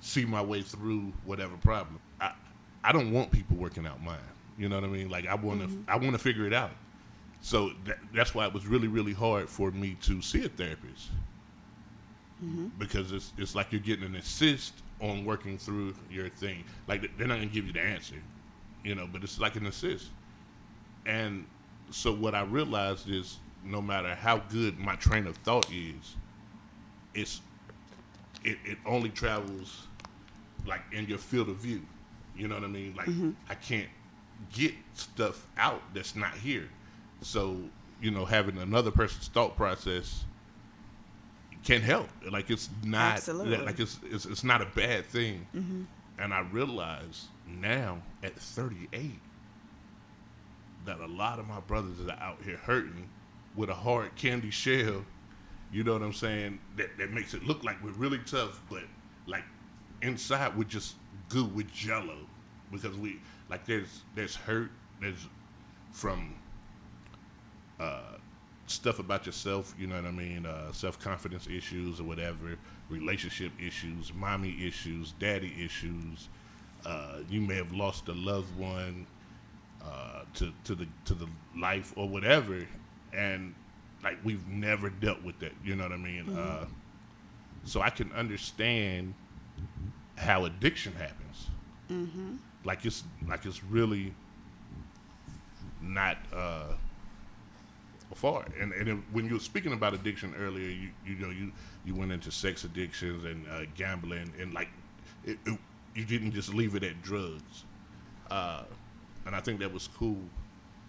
see 0.00 0.24
my 0.24 0.42
way 0.42 0.62
through 0.62 1.12
whatever 1.24 1.56
problem. 1.56 1.98
I 2.20 2.32
I 2.84 2.92
don't 2.92 3.10
want 3.10 3.30
people 3.30 3.56
working 3.56 3.86
out 3.86 4.02
mine. 4.02 4.18
You 4.58 4.68
know 4.68 4.76
what 4.76 4.84
I 4.84 4.88
mean? 4.88 5.08
Like 5.10 5.26
I 5.26 5.34
want 5.34 5.60
to 5.60 5.66
mm-hmm. 5.66 5.90
I 5.90 5.96
want 5.96 6.12
to 6.12 6.18
figure 6.18 6.46
it 6.46 6.52
out. 6.52 6.70
So 7.40 7.70
that, 7.84 7.98
that's 8.14 8.34
why 8.34 8.46
it 8.46 8.54
was 8.54 8.66
really 8.66 8.88
really 8.88 9.12
hard 9.12 9.48
for 9.48 9.70
me 9.70 9.96
to 10.02 10.22
see 10.22 10.44
a 10.44 10.48
therapist. 10.48 11.10
Mm-hmm. 12.44 12.68
Because 12.78 13.12
it's 13.12 13.32
it's 13.36 13.54
like 13.54 13.72
you're 13.72 13.80
getting 13.80 14.04
an 14.04 14.16
assist 14.16 14.74
on 15.00 15.24
working 15.24 15.58
through 15.58 15.94
your 16.10 16.28
thing. 16.28 16.64
Like 16.86 17.16
they're 17.18 17.26
not 17.26 17.36
gonna 17.36 17.46
give 17.46 17.66
you 17.66 17.72
the 17.72 17.82
answer, 17.82 18.16
you 18.84 18.94
know, 18.94 19.08
but 19.10 19.22
it's 19.22 19.38
like 19.38 19.56
an 19.56 19.66
assist. 19.66 20.08
And 21.04 21.46
so 21.90 22.12
what 22.12 22.34
I 22.34 22.42
realized 22.42 23.08
is 23.08 23.38
no 23.64 23.80
matter 23.80 24.14
how 24.14 24.38
good 24.38 24.78
my 24.78 24.96
train 24.96 25.26
of 25.26 25.36
thought 25.38 25.70
is, 25.72 26.16
it's 27.16 27.40
it, 28.44 28.58
it 28.64 28.78
only 28.86 29.08
travels 29.08 29.88
like 30.66 30.82
in 30.92 31.06
your 31.06 31.18
field 31.18 31.48
of 31.48 31.56
view. 31.56 31.82
You 32.36 32.48
know 32.48 32.54
what 32.54 32.64
I 32.64 32.68
mean? 32.68 32.94
Like 32.96 33.06
mm-hmm. 33.06 33.30
I 33.48 33.54
can't 33.54 33.88
get 34.52 34.74
stuff 34.94 35.46
out 35.56 35.82
that's 35.94 36.14
not 36.14 36.34
here. 36.34 36.68
So, 37.22 37.58
you 38.00 38.10
know, 38.10 38.24
having 38.24 38.58
another 38.58 38.90
person's 38.90 39.28
thought 39.28 39.56
process 39.56 40.24
can 41.64 41.80
help. 41.80 42.08
Like 42.30 42.50
it's 42.50 42.68
not 42.84 43.16
Absolutely. 43.16 43.56
like 43.58 43.80
it's, 43.80 43.98
it's 44.04 44.26
it's 44.26 44.44
not 44.44 44.60
a 44.62 44.66
bad 44.66 45.06
thing. 45.06 45.46
Mm-hmm. 45.54 45.82
And 46.18 46.32
I 46.32 46.40
realize 46.40 47.26
now 47.46 48.02
at 48.22 48.36
38 48.36 49.12
that 50.84 51.00
a 51.00 51.06
lot 51.06 51.38
of 51.38 51.48
my 51.48 51.60
brothers 51.60 52.00
are 52.06 52.18
out 52.22 52.38
here 52.44 52.58
hurting 52.58 53.08
with 53.54 53.70
a 53.70 53.74
hard 53.74 54.14
candy 54.16 54.50
shell 54.50 55.04
you 55.72 55.84
know 55.84 55.94
what 55.94 56.02
I'm 56.02 56.12
saying? 56.12 56.58
That 56.76 56.96
that 56.98 57.12
makes 57.12 57.34
it 57.34 57.44
look 57.44 57.64
like 57.64 57.82
we're 57.82 57.90
really 57.92 58.20
tough, 58.26 58.60
but 58.70 58.84
like 59.26 59.44
inside 60.02 60.56
we're 60.56 60.64
just 60.64 60.96
good 61.28 61.54
with 61.54 61.72
jello 61.72 62.16
because 62.70 62.96
we 62.96 63.20
like 63.50 63.64
there's 63.66 64.02
there's 64.14 64.36
hurt 64.36 64.70
there's 65.00 65.26
from 65.92 66.34
uh, 67.80 68.00
stuff 68.66 68.98
about 68.98 69.26
yourself 69.26 69.74
you 69.78 69.86
know 69.86 69.96
what 69.96 70.04
i 70.04 70.10
mean 70.10 70.44
uh, 70.46 70.72
self-confidence 70.72 71.46
issues 71.46 72.00
or 72.00 72.04
whatever 72.04 72.56
relationship 72.88 73.52
issues 73.60 74.12
mommy 74.14 74.56
issues 74.66 75.12
daddy 75.18 75.54
issues 75.58 76.28
uh, 76.84 77.18
you 77.28 77.40
may 77.40 77.56
have 77.56 77.72
lost 77.72 78.08
a 78.08 78.12
loved 78.12 78.56
one 78.58 79.06
uh, 79.84 80.22
to 80.34 80.52
to 80.64 80.74
the 80.74 80.86
to 81.04 81.14
the 81.14 81.26
life 81.56 81.92
or 81.96 82.08
whatever 82.08 82.66
and 83.12 83.54
like 84.06 84.18
we've 84.22 84.46
never 84.46 84.88
dealt 84.88 85.20
with 85.24 85.36
that. 85.40 85.50
You 85.64 85.74
know 85.74 85.82
what 85.82 85.92
I 85.92 85.96
mean? 85.96 86.26
Mm-hmm. 86.26 86.38
Uh, 86.38 86.66
so 87.64 87.82
I 87.82 87.90
can 87.90 88.12
understand 88.12 89.14
how 90.16 90.44
addiction 90.44 90.92
happens. 90.92 91.48
Mm-hmm. 91.90 92.36
Like 92.64 92.86
it's 92.86 93.02
like 93.26 93.44
it's 93.44 93.64
really 93.64 94.14
not 95.82 96.18
uh, 96.32 96.74
far. 98.14 98.46
And 98.60 98.72
and 98.72 98.88
it, 98.88 98.98
when 99.10 99.26
you 99.26 99.34
were 99.34 99.40
speaking 99.40 99.72
about 99.72 99.92
addiction 99.92 100.34
earlier, 100.38 100.68
you 100.68 100.90
you 101.04 101.16
know 101.16 101.30
you 101.30 101.50
you 101.84 101.96
went 101.96 102.12
into 102.12 102.30
sex 102.30 102.62
addictions 102.62 103.24
and 103.24 103.44
uh, 103.48 103.62
gambling 103.74 104.32
and 104.40 104.54
like 104.54 104.68
it, 105.24 105.36
it, 105.46 105.58
you 105.96 106.04
didn't 106.04 106.30
just 106.30 106.54
leave 106.54 106.76
it 106.76 106.84
at 106.84 107.02
drugs. 107.02 107.64
Uh, 108.30 108.62
and 109.26 109.34
I 109.34 109.40
think 109.40 109.58
that 109.58 109.72
was 109.72 109.88
cool 109.88 110.22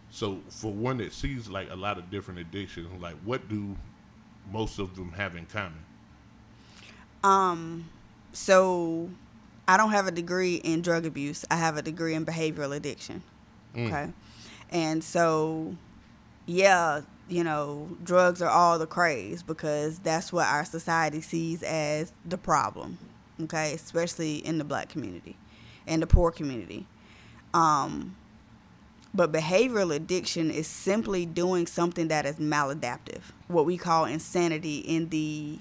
so 0.09 0.39
for 0.49 0.71
one 0.71 0.97
that 0.97 1.13
sees 1.13 1.49
like 1.49 1.69
a 1.69 1.75
lot 1.75 1.97
of 1.97 2.09
different 2.09 2.39
addictions, 2.39 2.89
like 3.01 3.15
what 3.23 3.49
do 3.49 3.75
most 4.51 4.79
of 4.79 4.95
them 4.95 5.11
have 5.13 5.35
in 5.35 5.45
common? 5.45 5.79
Um, 7.23 7.89
so 8.31 9.09
I 9.67 9.77
don't 9.77 9.91
have 9.91 10.07
a 10.07 10.11
degree 10.11 10.55
in 10.55 10.81
drug 10.81 11.05
abuse. 11.05 11.45
I 11.51 11.57
have 11.57 11.77
a 11.77 11.81
degree 11.81 12.13
in 12.13 12.25
behavioral 12.25 12.75
addiction. 12.75 13.21
Mm. 13.75 13.87
Okay. 13.87 14.13
And 14.71 15.03
so 15.03 15.75
yeah, 16.45 17.01
you 17.27 17.43
know, 17.43 17.89
drugs 18.03 18.41
are 18.41 18.49
all 18.49 18.79
the 18.79 18.87
craze 18.87 19.43
because 19.43 19.99
that's 19.99 20.31
what 20.31 20.47
our 20.47 20.65
society 20.65 21.21
sees 21.21 21.61
as 21.61 22.13
the 22.25 22.37
problem. 22.37 22.97
Okay, 23.43 23.73
especially 23.73 24.37
in 24.37 24.57
the 24.57 24.63
black 24.63 24.89
community 24.89 25.35
and 25.85 26.01
the 26.01 26.07
poor 26.07 26.31
community. 26.31 26.87
Um, 27.53 28.15
but 29.17 29.31
behavioral 29.31 29.93
addiction 29.93 30.51
is 30.51 30.67
simply 30.67 31.25
doing 31.25 31.65
something 31.65 32.07
that 32.07 32.27
is 32.27 32.35
maladaptive, 32.35 33.21
what 33.47 33.65
we 33.65 33.75
call 33.75 34.05
insanity 34.05 34.77
in 34.77 35.09
the 35.09 35.57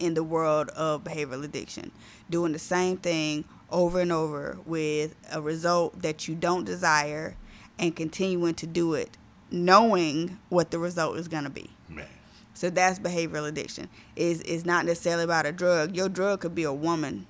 in 0.00 0.14
the 0.14 0.24
world 0.24 0.68
of 0.70 1.04
behavioral 1.04 1.44
addiction. 1.44 1.92
Doing 2.28 2.52
the 2.52 2.58
same 2.58 2.96
thing 2.96 3.44
over 3.70 4.00
and 4.00 4.10
over 4.10 4.58
with 4.66 5.14
a 5.32 5.40
result 5.40 6.02
that 6.02 6.26
you 6.26 6.34
don't 6.34 6.64
desire 6.64 7.36
and 7.78 7.94
continuing 7.94 8.54
to 8.54 8.66
do 8.66 8.94
it 8.94 9.16
knowing 9.50 10.38
what 10.48 10.72
the 10.72 10.78
result 10.78 11.16
is 11.16 11.28
going 11.28 11.44
to 11.44 11.50
be. 11.50 11.70
Man. 11.88 12.06
So 12.52 12.68
that's 12.68 12.98
behavioral 12.98 13.46
addiction. 13.46 13.88
Is 14.16 14.42
is 14.42 14.66
not 14.66 14.84
necessarily 14.84 15.22
about 15.22 15.46
a 15.46 15.52
drug. 15.52 15.96
Your 15.96 16.08
drug 16.08 16.40
could 16.40 16.54
be 16.56 16.64
a 16.64 16.72
woman. 16.72 17.28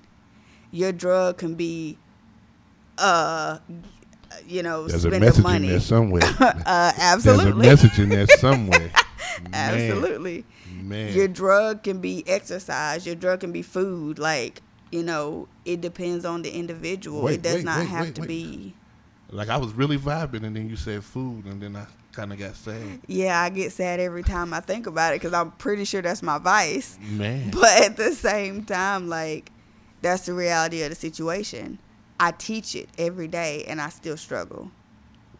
Your 0.71 0.91
drug 0.91 1.37
can 1.37 1.53
be 1.53 1.99
uh 2.97 3.59
you 4.47 4.63
know, 4.63 4.87
There's 4.87 5.01
spend 5.01 5.15
a 5.15 5.19
message 5.19 5.37
the 5.37 5.41
money. 5.43 5.67
in 5.67 5.71
there 5.73 5.79
somewhere. 5.79 6.21
uh, 6.39 6.91
absolutely. 6.97 7.67
There's 7.67 7.83
a 7.83 7.87
message 7.87 7.99
in 7.99 8.09
there 8.09 8.27
somewhere. 8.27 8.91
absolutely. 9.53 10.45
Man. 10.71 11.13
Your 11.13 11.27
drug 11.27 11.83
can 11.83 11.99
be 11.99 12.23
exercise. 12.27 13.05
Your 13.05 13.15
drug 13.15 13.41
can 13.41 13.51
be 13.51 13.61
food. 13.61 14.19
Like 14.19 14.61
you 14.91 15.03
know, 15.03 15.47
it 15.65 15.81
depends 15.81 16.25
on 16.25 16.41
the 16.41 16.51
individual. 16.51 17.23
Wait, 17.23 17.35
it 17.35 17.41
does 17.41 17.55
wait, 17.55 17.65
not 17.65 17.79
wait, 17.79 17.87
have 17.89 18.13
to 18.15 18.21
be. 18.21 18.73
Like 19.29 19.49
I 19.49 19.57
was 19.57 19.73
really 19.73 19.97
vibing, 19.97 20.43
and 20.43 20.55
then 20.55 20.69
you 20.69 20.75
said 20.75 21.03
food, 21.03 21.45
and 21.45 21.61
then 21.61 21.75
I 21.75 21.85
kind 22.11 22.33
of 22.33 22.39
got 22.39 22.55
sad. 22.55 22.99
Yeah, 23.07 23.39
I 23.39 23.49
get 23.49 23.71
sad 23.71 23.99
every 23.99 24.23
time 24.23 24.53
I 24.53 24.59
think 24.59 24.87
about 24.87 25.13
it 25.13 25.21
because 25.21 25.33
I'm 25.33 25.51
pretty 25.51 25.85
sure 25.85 26.01
that's 26.01 26.23
my 26.23 26.37
vice. 26.39 26.97
Man. 27.01 27.51
But 27.53 27.83
at 27.83 27.97
the 27.97 28.13
same 28.15 28.65
time, 28.65 29.07
like 29.09 29.51
that's 30.01 30.25
the 30.25 30.33
reality 30.33 30.81
of 30.81 30.89
the 30.89 30.95
situation. 30.95 31.79
I 32.19 32.31
teach 32.31 32.75
it 32.75 32.89
every 32.97 33.27
day 33.27 33.63
and 33.67 33.79
I 33.81 33.89
still 33.89 34.17
struggle. 34.17 34.71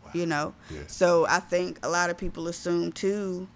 Wow. 0.03 0.11
You 0.13 0.25
know? 0.25 0.53
Yeah. 0.69 0.81
So 0.87 1.25
I 1.27 1.39
think 1.39 1.79
a 1.83 1.89
lot 1.89 2.09
of 2.09 2.17
people 2.17 2.47
assume 2.47 2.91
too 2.91 3.47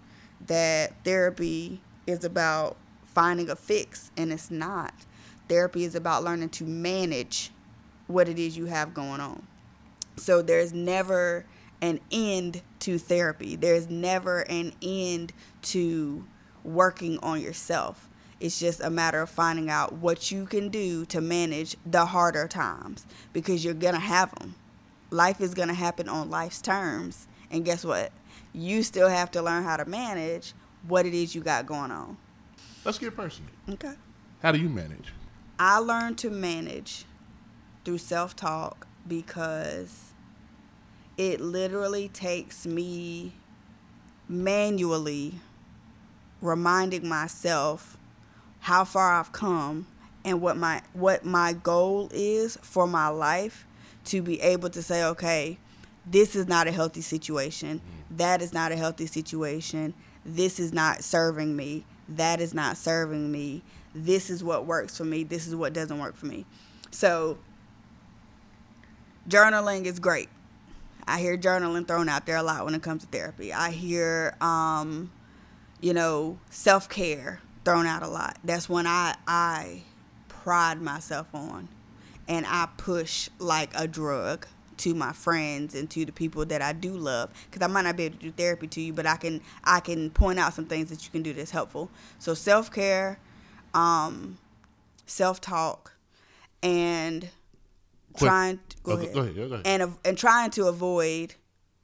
that 0.47 1.03
therapy 1.03 1.81
is 2.05 2.23
about 2.23 2.77
finding 3.05 3.49
a 3.49 3.55
fix, 3.55 4.11
and 4.17 4.33
it's 4.33 4.49
not. 4.49 4.93
Therapy 5.47 5.83
is 5.83 5.95
about 5.95 6.23
learning 6.23 6.49
to 6.49 6.63
manage 6.63 7.51
what 8.07 8.27
it 8.27 8.39
is 8.39 8.57
you 8.57 8.65
have 8.65 8.93
going 8.93 9.21
on. 9.21 9.47
So 10.17 10.41
there's 10.41 10.73
never 10.73 11.45
an 11.81 11.99
end 12.11 12.61
to 12.79 12.97
therapy. 12.97 13.55
There's 13.55 13.89
never 13.89 14.41
an 14.41 14.73
end 14.81 15.33
to 15.63 16.25
working 16.63 17.19
on 17.19 17.41
yourself. 17.41 18.09
It's 18.43 18.59
just 18.59 18.81
a 18.81 18.89
matter 18.89 19.21
of 19.21 19.29
finding 19.29 19.69
out 19.69 19.93
what 19.93 20.29
you 20.29 20.45
can 20.45 20.67
do 20.67 21.05
to 21.05 21.21
manage 21.21 21.77
the 21.85 22.07
harder 22.07 22.45
times 22.45 23.07
because 23.31 23.63
you're 23.63 23.73
going 23.73 23.93
to 23.93 24.01
have 24.01 24.35
them. 24.35 24.55
Life 25.11 25.39
is 25.39 25.53
going 25.53 25.69
to 25.69 25.73
happen 25.73 26.09
on 26.09 26.29
life's 26.29 26.61
terms. 26.61 27.29
And 27.49 27.63
guess 27.63 27.85
what? 27.85 28.11
You 28.51 28.83
still 28.83 29.07
have 29.07 29.31
to 29.31 29.41
learn 29.41 29.63
how 29.63 29.77
to 29.77 29.85
manage 29.85 30.51
what 30.85 31.05
it 31.05 31.13
is 31.13 31.33
you 31.33 31.39
got 31.39 31.65
going 31.65 31.89
on. 31.89 32.17
Let's 32.83 32.97
get 32.99 33.15
personal. 33.15 33.49
Okay. 33.69 33.93
How 34.41 34.51
do 34.51 34.59
you 34.59 34.67
manage? 34.67 35.13
I 35.57 35.77
learned 35.77 36.17
to 36.17 36.29
manage 36.29 37.05
through 37.85 37.99
self 37.99 38.35
talk 38.35 38.87
because 39.07 40.11
it 41.15 41.39
literally 41.39 42.09
takes 42.09 42.67
me 42.67 43.35
manually 44.27 45.35
reminding 46.41 47.07
myself 47.07 47.97
how 48.63 48.83
far 48.83 49.13
I've 49.13 49.31
come 49.31 49.87
and 50.25 50.41
what 50.41 50.57
my 50.57 50.81
what 50.93 51.23
my 51.23 51.53
goal 51.53 52.09
is 52.13 52.57
for 52.61 52.87
my 52.87 53.07
life 53.07 53.65
to 54.05 54.21
be 54.21 54.41
able 54.41 54.69
to 54.69 54.81
say 54.81 55.03
okay 55.03 55.57
this 56.05 56.35
is 56.35 56.47
not 56.47 56.67
a 56.67 56.71
healthy 56.71 57.01
situation. 57.01 57.81
That 58.11 58.41
is 58.41 58.53
not 58.53 58.71
a 58.71 58.75
healthy 58.75 59.05
situation. 59.05 59.93
This 60.25 60.59
is 60.59 60.73
not 60.73 61.03
serving 61.03 61.55
me. 61.55 61.85
That 62.09 62.41
is 62.41 62.53
not 62.53 62.77
serving 62.77 63.31
me. 63.31 63.63
This 63.95 64.29
is 64.29 64.43
what 64.43 64.65
works 64.65 64.97
for 64.97 65.05
me. 65.05 65.23
This 65.23 65.47
is 65.47 65.55
what 65.55 65.73
doesn't 65.73 65.99
work 65.99 66.15
for 66.15 66.25
me. 66.25 66.45
So 66.91 67.37
journaling 69.29 69.85
is 69.85 69.99
great. 69.99 70.29
I 71.07 71.19
hear 71.19 71.37
journaling 71.37 71.87
thrown 71.87 72.09
out 72.09 72.25
there 72.25 72.37
a 72.37 72.43
lot 72.43 72.65
when 72.65 72.75
it 72.75 72.81
comes 72.81 73.03
to 73.03 73.07
therapy. 73.07 73.53
I 73.53 73.71
hear, 73.71 74.35
um, 74.41 75.11
you 75.81 75.93
know, 75.93 76.37
self 76.49 76.89
care 76.89 77.41
thrown 77.65 77.85
out 77.85 78.03
a 78.03 78.07
lot. 78.07 78.37
That's 78.43 78.67
when 78.69 78.87
I 78.87 79.15
I 79.27 79.83
pride 80.27 80.81
myself 80.81 81.27
on, 81.33 81.67
and 82.27 82.45
I 82.47 82.67
push 82.77 83.29
like 83.39 83.71
a 83.75 83.87
drug 83.87 84.47
to 84.75 84.95
my 84.95 85.13
friends 85.13 85.75
and 85.75 85.87
to 85.91 86.03
the 86.03 86.11
people 86.11 86.43
that 86.45 86.61
I 86.61 86.73
do 86.73 86.93
love 86.97 87.29
because 87.49 87.63
I 87.63 87.71
might 87.71 87.83
not 87.83 87.95
be 87.95 88.03
able 88.03 88.17
to 88.17 88.23
do 88.23 88.31
therapy 88.31 88.67
to 88.67 88.81
you, 88.81 88.91
but 88.93 89.05
I 89.05 89.15
can 89.17 89.41
I 89.63 89.79
can 89.79 90.09
point 90.09 90.39
out 90.39 90.53
some 90.53 90.65
things 90.65 90.89
that 90.89 91.03
you 91.05 91.11
can 91.11 91.21
do 91.23 91.31
that's 91.33 91.51
helpful. 91.51 91.89
So 92.19 92.33
self 92.33 92.71
care, 92.71 93.19
um, 93.73 94.37
self 95.05 95.39
talk, 95.41 95.93
and 96.61 97.29
trying 98.17 98.59
to, 98.69 98.77
go, 98.83 98.91
Oh, 98.93 98.95
ahead. 98.97 99.13
go 99.13 99.19
ahead, 99.21 99.35
go 99.35 99.41
ahead. 99.43 99.61
and 99.65 99.95
and 100.03 100.17
trying 100.17 100.49
to 100.51 100.65
avoid 100.67 101.35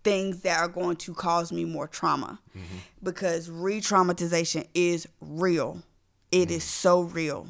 things 0.03 0.41
that 0.41 0.59
are 0.59 0.67
going 0.67 0.95
to 0.97 1.13
cause 1.13 1.51
me 1.51 1.65
more 1.65 1.87
trauma. 1.87 2.39
Mm-hmm. 2.55 2.77
because 3.03 3.49
re-traumatization 3.49 4.67
is 4.73 5.07
real. 5.21 5.83
It 6.31 6.51
is 6.51 6.63
so 6.63 7.01
real. 7.01 7.47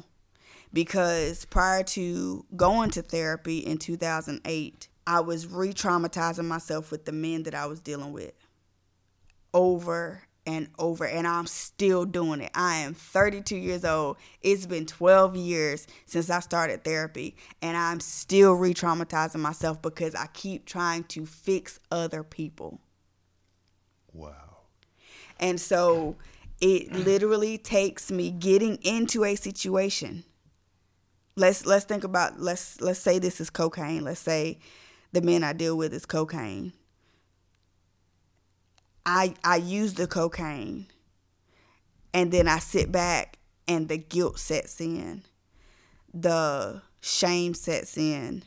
Because 0.72 1.44
prior 1.46 1.82
to 1.84 2.44
going 2.56 2.90
to 2.90 3.02
therapy 3.02 3.58
in 3.58 3.78
2008 3.78 4.88
i 5.06 5.18
was 5.18 5.46
re-traumatizing 5.46 6.44
myself 6.44 6.90
with 6.92 7.04
the 7.06 7.12
men 7.12 7.42
that 7.42 7.54
i 7.54 7.66
was 7.66 7.80
dealing 7.80 8.12
with 8.12 8.32
over 9.52 10.22
and 10.46 10.68
over 10.78 11.06
and 11.06 11.26
I'm 11.26 11.46
still 11.46 12.04
doing 12.04 12.40
it. 12.40 12.50
I 12.54 12.76
am 12.76 12.94
32 12.94 13.56
years 13.56 13.84
old. 13.84 14.16
It's 14.42 14.66
been 14.66 14.86
12 14.86 15.36
years 15.36 15.86
since 16.06 16.30
I 16.30 16.40
started 16.40 16.84
therapy 16.84 17.36
and 17.62 17.76
I'm 17.76 18.00
still 18.00 18.54
re-traumatizing 18.54 19.40
myself 19.40 19.80
because 19.82 20.14
I 20.14 20.26
keep 20.32 20.64
trying 20.64 21.04
to 21.04 21.26
fix 21.26 21.78
other 21.90 22.22
people. 22.22 22.80
Wow. 24.12 24.34
And 25.38 25.60
so 25.60 26.16
it 26.60 26.92
literally 26.92 27.58
takes 27.58 28.10
me 28.10 28.30
getting 28.30 28.76
into 28.82 29.24
a 29.24 29.34
situation. 29.34 30.24
Let's 31.36 31.64
let's 31.64 31.86
think 31.86 32.04
about 32.04 32.40
let's 32.40 32.80
let's 32.80 32.98
say 32.98 33.18
this 33.18 33.40
is 33.40 33.48
cocaine. 33.48 34.04
Let's 34.04 34.20
say 34.20 34.58
the 35.12 35.22
men 35.22 35.42
I 35.42 35.52
deal 35.54 35.76
with 35.76 35.94
is 35.94 36.04
cocaine. 36.04 36.72
I 39.06 39.34
I 39.44 39.56
use 39.56 39.94
the 39.94 40.06
cocaine 40.06 40.86
and 42.12 42.32
then 42.32 42.48
I 42.48 42.58
sit 42.58 42.90
back 42.92 43.38
and 43.66 43.88
the 43.88 43.98
guilt 43.98 44.38
sets 44.38 44.80
in. 44.80 45.22
The 46.12 46.82
shame 47.00 47.54
sets 47.54 47.96
in. 47.96 48.42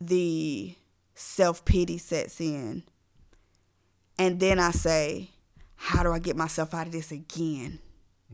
The 0.00 0.74
self-pity 1.14 1.98
sets 1.98 2.40
in. 2.40 2.82
And 4.18 4.40
then 4.40 4.58
I 4.58 4.70
say, 4.72 5.30
how 5.76 6.02
do 6.02 6.10
I 6.12 6.18
get 6.18 6.36
myself 6.36 6.74
out 6.74 6.86
of 6.86 6.92
this 6.92 7.12
again? 7.12 7.78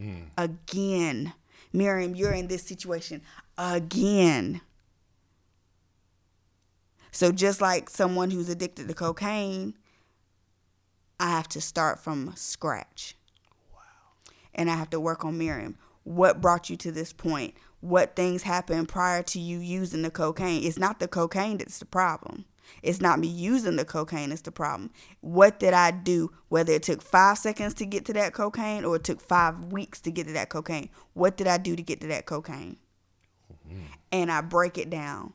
Mm. 0.01 0.27
Again. 0.39 1.35
Miriam, 1.73 2.15
you're 2.15 2.33
in 2.33 2.49
this 2.49 2.63
situation 2.63 3.23
again. 3.59 4.61
So 7.11 7.31
just 7.31 7.61
like 7.61 7.91
someone 7.91 8.31
who's 8.31 8.49
addicted 8.49 8.89
to 8.89 8.95
cocaine, 8.95 9.75
I 11.23 11.29
have 11.29 11.49
to 11.51 11.61
start 11.61 12.01
from 12.01 12.33
scratch. 12.35 13.15
And 14.53 14.69
I 14.69 14.75
have 14.75 14.91
to 14.91 14.99
work 14.99 15.25
on 15.25 15.39
Miriam. 15.39 15.79
What 16.03 16.41
brought 16.41 16.69
you 16.69 16.77
to 16.79 16.91
this 16.91 17.13
point? 17.13 17.55
What 17.81 18.17
things 18.17 18.43
happened 18.43 18.89
prior 18.89 19.23
to 19.23 19.39
you 19.39 19.61
using 19.61 20.03
the 20.03 20.11
cocaine? 20.11 20.65
It's 20.65 20.81
not 20.81 20.99
the 20.99 21.07
cocaine 21.07 21.59
that's 21.59 21.79
the 21.79 21.85
problem. 21.85 22.45
It's 22.83 23.01
not 23.01 23.21
me 23.21 23.29
using 23.29 23.77
the 23.77 23.85
cocaine 23.85 24.31
that's 24.31 24.43
the 24.43 24.51
problem. 24.51 24.91
What 25.21 25.61
did 25.61 25.75
I 25.75 25.93
do? 25.93 26.33
Whether 26.49 26.73
it 26.73 26.83
took 26.83 27.01
five 27.01 27.39
seconds 27.39 27.75
to 27.75 27.87
get 27.87 28.05
to 28.07 28.13
that 28.15 28.35
cocaine 28.35 28.85
or 28.85 28.97
it 28.97 29.05
took 29.05 29.21
five 29.21 29.67
weeks 29.73 30.01
to 30.01 30.11
get 30.11 30.27
to 30.27 30.33
that 30.33 30.49
cocaine. 30.49 30.89
What 31.13 31.37
did 31.37 31.47
I 31.47 31.57
do 31.57 31.77
to 31.77 31.83
get 31.83 32.01
to 32.01 32.09
that 32.09 32.27
cocaine? 32.27 32.79
Mm-hmm. 33.69 33.85
And 34.11 34.33
I 34.33 34.41
break 34.41 34.77
it 34.77 34.91
down 34.91 35.35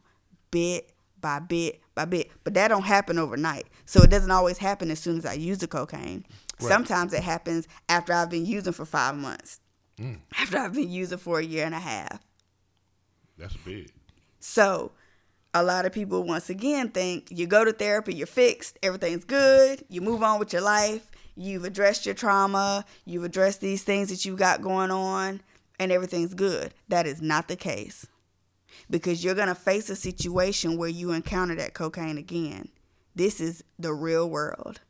bit 0.51 0.91
by 1.21 1.39
bit 1.39 1.81
by 1.97 2.05
bit. 2.05 2.31
But 2.45 2.53
that 2.53 2.69
don't 2.69 2.83
happen 2.83 3.19
overnight. 3.19 3.67
So 3.85 4.01
it 4.01 4.09
doesn't 4.09 4.31
always 4.31 4.59
happen 4.59 4.89
as 4.89 4.99
soon 4.99 5.17
as 5.17 5.25
I 5.25 5.33
use 5.33 5.57
the 5.57 5.67
cocaine. 5.67 6.25
Right. 6.61 6.69
Sometimes 6.69 7.11
it 7.11 7.23
happens 7.23 7.67
after 7.89 8.13
I've 8.13 8.29
been 8.29 8.45
using 8.45 8.71
for 8.71 8.85
five 8.85 9.15
months. 9.15 9.59
Hmm. 9.97 10.13
After 10.39 10.59
I've 10.59 10.73
been 10.73 10.91
using 10.91 11.17
for 11.17 11.39
a 11.39 11.43
year 11.43 11.65
and 11.65 11.75
a 11.75 11.79
half. 11.79 12.23
That's 13.37 13.57
big. 13.57 13.91
So 14.39 14.91
a 15.53 15.63
lot 15.63 15.85
of 15.85 15.91
people 15.91 16.23
once 16.23 16.49
again 16.49 16.89
think 16.89 17.27
you 17.31 17.47
go 17.47 17.65
to 17.65 17.73
therapy, 17.73 18.13
you're 18.13 18.27
fixed, 18.27 18.77
everything's 18.83 19.25
good, 19.25 19.83
you 19.89 20.01
move 20.01 20.23
on 20.23 20.39
with 20.39 20.53
your 20.53 20.61
life, 20.61 21.09
you've 21.35 21.65
addressed 21.65 22.05
your 22.05 22.15
trauma, 22.15 22.85
you've 23.05 23.23
addressed 23.23 23.61
these 23.61 23.83
things 23.83 24.09
that 24.09 24.23
you've 24.23 24.39
got 24.39 24.61
going 24.61 24.91
on, 24.91 25.41
and 25.79 25.91
everything's 25.91 26.33
good. 26.33 26.73
That 26.87 27.07
is 27.07 27.21
not 27.21 27.47
the 27.47 27.55
case. 27.55 28.07
Because 28.89 29.23
you're 29.23 29.35
going 29.35 29.47
to 29.47 29.55
face 29.55 29.89
a 29.89 29.95
situation 29.95 30.77
where 30.77 30.89
you 30.89 31.11
encounter 31.11 31.55
that 31.55 31.73
cocaine 31.73 32.17
again. 32.17 32.69
This 33.15 33.39
is 33.41 33.63
the 33.79 33.93
real 33.93 34.29
world. 34.29 34.81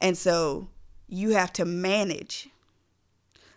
And 0.00 0.16
so 0.16 0.68
you 1.08 1.30
have 1.30 1.52
to 1.54 1.64
manage. 1.64 2.48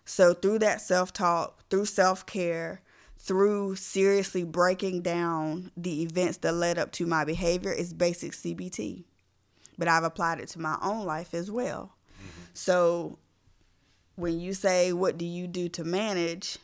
So 0.05 0.33
through 0.33 0.59
that 0.59 0.81
self-talk, 0.81 1.69
through 1.69 1.85
self-care, 1.85 2.81
through 3.17 3.75
seriously 3.75 4.43
breaking 4.43 5.01
down 5.01 5.71
the 5.77 6.01
events 6.03 6.37
that 6.39 6.53
led 6.53 6.77
up 6.77 6.91
to 6.91 7.05
my 7.05 7.23
behavior 7.23 7.71
is 7.71 7.93
basic 7.93 8.33
CBT. 8.33 9.05
But 9.77 9.87
I've 9.87 10.03
applied 10.03 10.39
it 10.39 10.49
to 10.49 10.59
my 10.59 10.77
own 10.81 11.05
life 11.05 11.33
as 11.33 11.49
well. 11.49 11.95
Mm-hmm. 12.17 12.41
So 12.53 13.17
when 14.15 14.39
you 14.39 14.53
say 14.53 14.91
what 14.91 15.17
do 15.17 15.25
you 15.25 15.47
do 15.47 15.69
to 15.69 15.83
manage, 15.83 16.57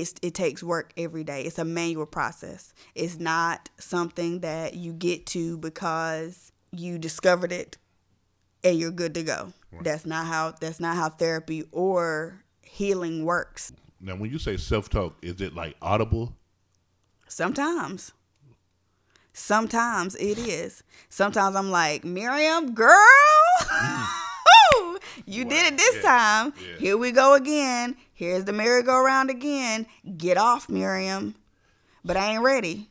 it's 0.00 0.14
it 0.22 0.34
takes 0.34 0.62
work 0.62 0.92
every 0.96 1.24
day. 1.24 1.42
It's 1.42 1.58
a 1.58 1.64
manual 1.64 2.06
process. 2.06 2.72
It's 2.94 3.18
not 3.18 3.68
something 3.78 4.40
that 4.40 4.74
you 4.74 4.92
get 4.92 5.26
to 5.26 5.58
because 5.58 6.52
you 6.72 6.98
discovered 6.98 7.52
it 7.52 7.76
and 8.64 8.78
you're 8.78 8.90
good 8.90 9.14
to 9.14 9.22
go. 9.22 9.52
That's 9.82 10.04
not 10.04 10.26
how 10.26 10.54
that's 10.60 10.80
not 10.80 10.96
how 10.96 11.08
therapy 11.08 11.64
or 11.72 12.42
healing 12.62 13.24
works. 13.24 13.72
Now, 14.00 14.16
when 14.16 14.30
you 14.30 14.38
say 14.38 14.56
self 14.56 14.88
talk, 14.88 15.16
is 15.22 15.40
it 15.40 15.54
like 15.54 15.76
audible? 15.80 16.36
Sometimes. 17.28 18.12
Sometimes 19.32 20.14
it 20.16 20.36
is. 20.36 20.82
Sometimes 21.08 21.56
I'm 21.56 21.70
like, 21.70 22.04
Miriam, 22.04 22.74
girl, 22.74 23.08
mm. 23.62 24.22
You 25.26 25.44
did 25.44 25.72
it 25.72 25.76
this 25.78 25.96
Yeah. 25.96 26.02
time. 26.02 26.54
Yeah. 26.60 26.76
Here 26.78 26.96
we 26.98 27.10
go 27.12 27.34
again. 27.34 27.96
Here's 28.14 28.44
the 28.44 28.52
merry-go-round 28.52 29.30
again. 29.30 29.86
Get 30.16 30.36
off, 30.38 30.68
Miriam. 30.68 31.34
But 32.04 32.16
I 32.16 32.32
ain't 32.34 32.42
ready. 32.42 32.88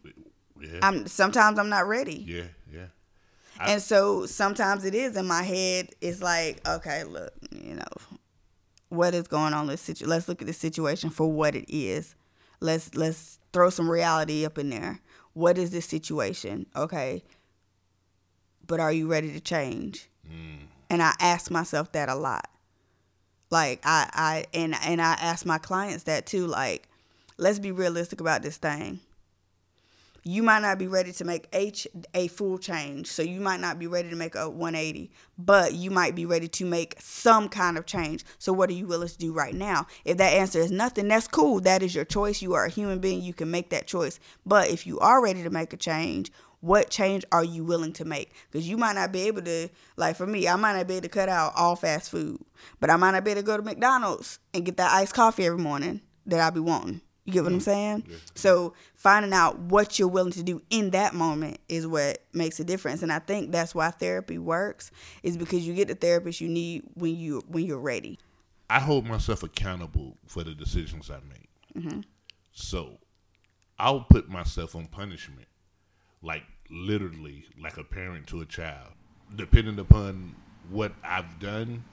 Yeah. 0.60 0.80
I'm 0.82 1.08
sometimes 1.08 1.58
I'm 1.60 1.70
not 1.70 1.88
ready. 1.88 2.24
yeah, 2.28 2.44
yeah. 2.72 2.86
And 3.60 3.82
so 3.82 4.26
sometimes 4.26 4.86
it 4.86 4.96
is 4.96 5.16
in 5.18 5.28
my 5.28 5.44
head. 5.44 5.90
It's 6.02 6.22
like, 6.22 6.68
okay, 6.68 7.04
look, 7.04 7.34
you 7.52 7.76
know, 7.76 8.18
what 8.90 9.14
is 9.14 9.28
going 9.28 9.54
on. 9.54 9.68
Let's 9.68 9.82
situ- 9.82 10.06
let's 10.08 10.28
look 10.28 10.42
at 10.42 10.48
the 10.48 10.54
situation 10.54 11.10
for 11.10 11.32
what 11.32 11.56
it 11.56 11.66
is. 11.74 12.16
Let's 12.60 12.94
let's 12.96 13.40
throw 13.54 13.70
some 13.70 13.90
reality 13.90 14.46
up 14.46 14.58
in 14.58 14.70
there. 14.70 15.00
What 15.34 15.58
is 15.58 15.72
this 15.72 15.86
situation? 15.86 16.66
Okay. 16.76 17.24
But 18.66 18.80
are 18.80 18.92
you 18.92 19.08
ready 19.08 19.32
to 19.34 19.40
change? 19.40 20.10
Mm. 20.32 20.60
And 20.92 21.02
I 21.02 21.14
ask 21.22 21.50
myself 21.50 21.94
that 21.94 22.10
a 22.10 22.16
lot. 22.16 22.50
Like 23.50 23.80
I, 23.86 24.10
I 24.14 24.46
and 24.54 24.76
and 24.84 25.02
I 25.02 25.14
ask 25.14 25.46
my 25.46 25.58
clients 25.58 26.04
that 26.04 26.26
too. 26.26 26.46
Like, 26.46 26.90
let's 27.38 27.60
be 27.60 27.72
realistic 27.72 28.20
about 28.20 28.42
this 28.42 28.58
thing. 28.58 29.00
You 30.26 30.44
might 30.44 30.62
not 30.62 30.78
be 30.78 30.88
ready 30.88 31.14
to 31.14 31.24
make 31.24 31.48
H 31.54 31.88
a 32.14 32.28
full 32.28 32.58
change, 32.58 33.08
so 33.08 33.24
you 33.24 33.40
might 33.40 33.62
not 33.62 33.80
be 33.80 33.88
ready 33.88 34.10
to 34.10 34.18
make 34.18 34.36
a 34.36 34.50
180, 34.50 35.10
but 35.38 35.74
you 35.74 35.92
might 35.92 36.14
be 36.14 36.26
ready 36.26 36.50
to 36.50 36.66
make 36.66 36.98
some 37.00 37.48
kind 37.48 37.78
of 37.78 37.86
change. 37.86 38.26
So 38.38 38.52
what 38.52 38.70
are 38.70 38.74
you 38.74 38.86
willing 38.86 39.08
to 39.08 39.18
do 39.18 39.32
right 39.32 39.56
now? 39.56 39.88
If 40.04 40.18
that 40.18 40.34
answer 40.34 40.60
is 40.60 40.72
nothing, 40.72 41.08
that's 41.08 41.28
cool. 41.28 41.62
That 41.62 41.82
is 41.82 41.96
your 41.96 42.06
choice. 42.06 42.42
You 42.42 42.54
are 42.54 42.66
a 42.66 42.70
human 42.70 43.00
being. 43.00 43.22
You 43.22 43.34
can 43.34 43.50
make 43.50 43.70
that 43.70 43.88
choice. 43.88 44.20
But 44.46 44.70
if 44.70 44.86
you 44.86 45.00
are 45.00 45.24
ready 45.24 45.42
to 45.42 45.50
make 45.50 45.72
a 45.72 45.78
change, 45.78 46.34
what 46.62 46.89
change 46.89 47.26
are 47.32 47.43
you 47.43 47.63
willing 47.63 47.93
to 47.93 48.06
make? 48.06 48.32
Because 48.50 48.67
you 48.69 48.78
might 48.78 48.93
not 48.93 49.12
be 49.12 49.24
able 49.24 49.41
to, 49.41 49.67
like 49.97 50.15
for 50.15 50.26
me, 50.26 50.47
I 50.47 50.56
might 50.56 50.78
not 50.78 50.88
be 50.88 50.95
able 50.95 51.04
to 51.04 51.10
cut 51.10 51.30
out 51.30 51.54
all 51.56 51.76
fast 51.76 52.10
food, 52.10 52.39
but 52.80 52.89
I 52.89 52.95
might 52.95 53.12
not 53.12 53.24
be 53.24 53.32
able 53.32 53.41
to 53.41 53.45
go 53.45 53.58
to 53.58 53.63
McDonald's 53.63 54.39
and 54.54 54.65
get 54.65 54.78
that 54.78 54.91
iced 54.93 55.13
coffee 55.13 55.45
every 55.45 55.60
morning 55.60 56.02
that 56.28 56.39
I 56.39 56.50
be 56.50 56.60
wanting. 56.60 57.02
You 57.26 57.34
get 57.34 57.43
what 57.43 57.52
I'm 57.52 57.60
mm. 57.60 57.63
saying? 57.63 58.04
So 58.34 58.74
finding 58.95 59.32
out 59.32 59.60
what 59.60 60.00
you're 60.00 60.08
willing 60.08 60.32
to 60.34 60.43
do 60.43 60.62
in 60.69 60.89
that 60.91 61.13
moment 61.13 61.60
is 61.69 61.86
what 61.86 62.24
makes 62.34 62.60
a 62.60 62.63
difference. 62.63 63.04
And 63.04 63.12
I 63.12 63.19
think 63.19 63.52
that's 63.52 63.76
why 63.76 63.91
therapy 63.91 64.39
works, 64.39 64.91
is 65.21 65.38
because 65.38 65.67
you 65.67 65.74
get 65.76 65.88
the 65.88 65.95
therapist 65.95 66.41
you 66.41 66.50
need 66.50 66.84
when 66.95 67.15
you 67.15 67.43
when 67.47 67.65
you're 67.65 67.80
ready. 67.80 68.17
I 68.69 68.80
hold 68.80 69.06
myself 69.06 69.43
accountable 69.43 70.17
for 70.26 70.43
the 70.43 70.56
decisions 70.56 71.12
I 71.12 71.19
make. 71.28 71.50
Mm-hmm. 71.76 72.02
So 72.54 72.97
I'll 73.78 74.02
put 74.02 74.30
myself 74.30 74.76
on 74.76 74.88
punishment, 74.88 75.47
like 76.22 76.44
literally, 76.70 77.46
like 77.62 77.78
a 77.78 77.84
parent 77.84 78.28
to 78.28 78.42
a 78.42 78.46
child. 78.46 78.90
Depending 79.36 79.80
upon 79.80 80.36
what 80.70 80.94
I've 81.04 81.40
done, 81.40 81.84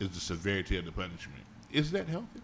is 0.00 0.10
the 0.10 0.20
severity 0.20 0.76
of 0.78 0.84
the 0.84 0.92
punishment. 0.92 1.42
Is 1.72 1.90
that 1.92 2.08
healthy? 2.08 2.40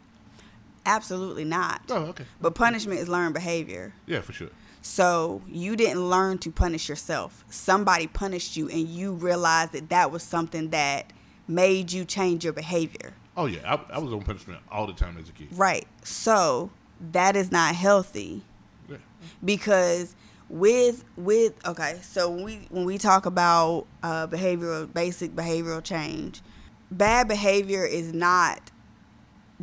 Absolutely 0.87 1.45
not. 1.45 1.83
Oh, 1.89 2.07
okay. 2.07 2.25
But 2.41 2.55
punishment 2.55 3.01
is 3.01 3.09
learned 3.09 3.33
behavior. 3.35 3.95
Yeah, 4.07 4.21
for 4.21 4.33
sure. 4.33 4.51
So 4.83 5.41
you 5.49 5.77
didn't 5.77 6.11
learn 6.11 6.39
to 6.39 6.51
punish 6.51 6.89
yourself. 6.89 7.45
Somebody 7.49 8.07
punished 8.07 8.57
you, 8.57 8.69
and 8.69 8.87
you 8.87 9.13
realized 9.13 9.73
that 9.73 9.89
that 9.89 10.11
was 10.11 10.23
something 10.23 10.71
that 10.71 11.13
made 11.49 11.91
you 11.93 12.05
change 12.05 12.45
your 12.45 12.53
behavior. 12.53 13.15
Oh 13.37 13.47
yeah, 13.47 13.61
I, 13.65 13.95
I 13.95 13.99
was 13.99 14.13
on 14.13 14.23
punishment 14.23 14.61
all 14.71 14.87
the 14.87 14.93
time 14.93 15.17
as 15.19 15.29
a 15.29 15.33
kid. 15.33 15.49
Right. 15.53 15.87
So 16.03 16.71
that 17.13 17.35
is 17.35 17.51
not 17.51 17.75
healthy 17.75 18.43
Yeah. 18.89 18.99
because 19.45 20.15
with 20.49 21.05
with 21.17 21.55
okay, 21.67 21.99
so 22.03 22.31
when 22.31 22.45
we 22.45 22.67
when 22.71 22.85
we 22.85 22.99
talk 22.99 23.27
about 23.27 23.87
uh, 24.03 24.27
behavioral 24.27 24.93
basic 24.93 25.35
behavioral 25.35 25.83
change, 25.83 26.43
bad 26.91 27.29
behavior 27.29 27.85
is 27.85 28.13
not 28.13 28.71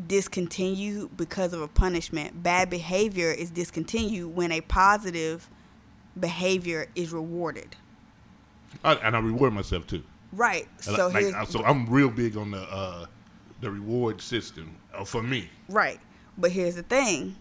discontinued 0.08 1.16
because 1.16 1.54
of 1.54 1.62
a 1.62 1.68
punishment. 1.68 2.42
Bad 2.42 2.70
behavior 2.70 3.32
is 3.32 3.52
discontinued 3.52 4.36
when 4.36 4.52
a 4.52 4.62
positive 4.62 5.50
behavior 6.20 6.88
is 6.96 7.12
rewarded. 7.12 7.76
I, 8.84 8.96
and 8.96 9.16
I 9.16 9.20
reward 9.20 9.54
myself 9.54 9.86
too. 9.86 10.04
Right. 10.32 10.68
So 10.80 11.10
like, 11.10 11.48
so 11.48 11.64
I'm 11.64 11.86
real 11.88 12.10
big 12.10 12.38
on 12.38 12.52
the 12.52 12.62
uh, 12.62 13.06
the 13.60 13.70
reward 13.70 14.22
system 14.22 14.76
uh, 14.94 15.04
for 15.04 15.22
me. 15.22 15.50
Right. 15.70 16.00
But 16.38 16.52
here's 16.52 16.76
the 16.76 16.84
thing 16.84 17.36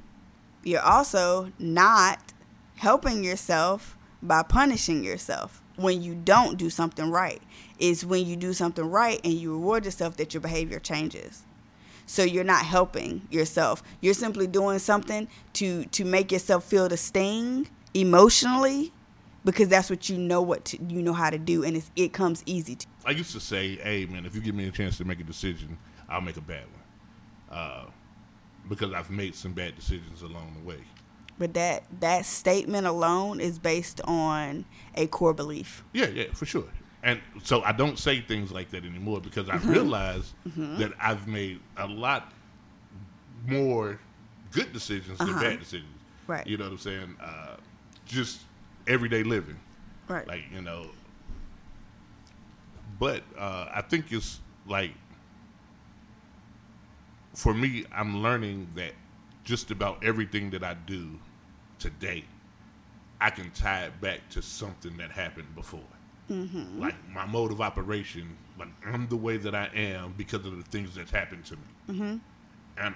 you're 0.63 0.83
also 0.83 1.53
not 1.59 2.33
helping 2.81 3.23
yourself 3.23 3.95
by 4.23 4.43
punishing 4.43 5.05
yourself 5.05 5.61
when 5.77 6.01
you 6.01 6.15
don't 6.15 6.57
do 6.57 6.71
something 6.71 7.11
right. 7.11 7.43
It's 7.79 8.05
when 8.05 8.25
you 8.25 8.37
do 8.37 8.55
something 8.55 8.91
right 8.91 9.21
and 9.23 9.35
you 9.35 9.53
reward 9.53 9.85
yourself 9.85 10.17
that 10.17 10.33
your 10.33 10.41
behavior 10.41 10.79
changes. 10.79 11.45
So 12.07 12.23
you're 12.23 12.43
not 12.43 12.65
helping 12.65 13.29
yourself. 13.31 13.83
You're 14.01 14.15
simply 14.15 14.47
doing 14.47 14.79
something 14.79 15.29
to 15.55 15.85
to 15.85 16.07
make 16.07 16.33
yourself 16.33 16.65
feel 16.65 16.89
the 16.89 16.97
sting 16.97 17.69
emotionally 17.93 18.95
because 19.45 19.69
that's 19.69 19.91
what 19.91 20.09
you 20.09 20.17
know 20.17 20.41
what 20.41 20.65
to, 20.67 20.83
you 20.83 21.03
know 21.03 21.13
how 21.13 21.29
to 21.29 21.39
do 21.39 21.63
and 21.63 21.83
it 21.97 22.15
comes 22.15 22.43
easy 22.47 22.77
to 22.77 22.87
I 23.05 23.11
used 23.11 23.33
to 23.33 23.41
say, 23.41 23.77
"Hey 23.77 24.07
man, 24.07 24.25
if 24.25 24.35
you 24.35 24.41
give 24.41 24.55
me 24.55 24.67
a 24.67 24.71
chance 24.71 24.97
to 24.97 25.05
make 25.05 25.21
a 25.21 25.25
decision, 25.25 25.77
I'll 26.09 26.23
make 26.23 26.39
a 26.39 26.41
bad 26.41 26.65
one," 26.65 27.59
uh, 27.59 27.85
because 28.71 28.95
I've 28.95 29.11
made 29.11 29.35
some 29.35 29.53
bad 29.53 29.77
decisions 29.77 30.23
along 30.23 30.57
the 30.59 30.67
way. 30.67 30.81
But 31.41 31.55
that 31.55 31.83
that 32.01 32.27
statement 32.27 32.87
alone 32.87 33.41
is 33.41 33.59
based 33.59 34.01
on 34.05 34.67
a 34.95 35.07
core 35.09 35.33
belief. 35.35 35.83
Yeah, 35.95 36.07
yeah, 36.09 36.27
for 36.35 36.45
sure. 36.47 36.69
And 37.03 37.19
so 37.43 37.63
I 37.63 37.73
don't 37.73 37.99
say 37.99 38.21
things 38.21 38.53
like 38.53 38.69
that 38.71 38.85
anymore 38.85 39.23
because 39.23 39.49
I 39.49 39.57
realize 39.57 40.35
that 40.55 40.93
I've 41.01 41.27
made 41.27 41.59
a 41.79 41.87
lot 41.87 42.31
more 43.47 43.99
good 44.53 44.73
decisions 44.75 45.17
than 45.19 45.31
Uh-huh. 45.31 45.41
bad 45.41 45.59
decisions. 45.59 45.97
Right. 46.27 46.47
You 46.47 46.59
know 46.59 46.65
what 46.65 46.73
I'm 46.73 46.79
saying? 46.79 47.17
Uh, 47.19 47.57
just 48.05 48.41
everyday 48.87 49.23
living. 49.23 49.59
Right. 50.09 50.29
Like, 50.29 50.43
you 50.53 50.61
know. 50.61 50.89
But 52.99 53.23
uh, 53.39 53.71
I 53.73 53.81
think 53.81 54.13
it's 54.13 54.41
like, 54.67 54.93
for 57.35 57.55
me, 57.55 57.87
I'm 57.93 58.23
learning 58.23 58.69
that 58.75 58.93
just 59.45 59.71
about 59.71 60.05
everything 60.05 60.51
that 60.51 60.63
I 60.63 60.75
do 60.75 61.19
today, 61.81 62.25
I 63.21 63.31
can 63.31 63.51
tie 63.51 63.85
it 63.87 64.01
back 64.01 64.29
to 64.31 64.43
something 64.43 64.97
that 64.99 65.11
happened 65.11 65.55
before. 65.57 65.81
Mm-hmm. 66.31 66.81
Like 66.81 66.95
my 67.13 67.27
mode 67.27 67.51
of 67.51 67.61
operation, 67.61 68.37
like 68.59 68.69
I'm 68.87 69.09
the 69.09 69.17
way 69.17 69.37
that 69.39 69.55
I 69.55 69.69
am 69.75 70.15
because 70.17 70.47
of 70.47 70.57
the 70.57 70.63
things 70.71 70.95
that's 70.95 71.11
happened 71.11 71.45
to 71.47 71.55
me. 71.57 71.63
Mm-hmm. 71.89 72.17
And 72.79 72.95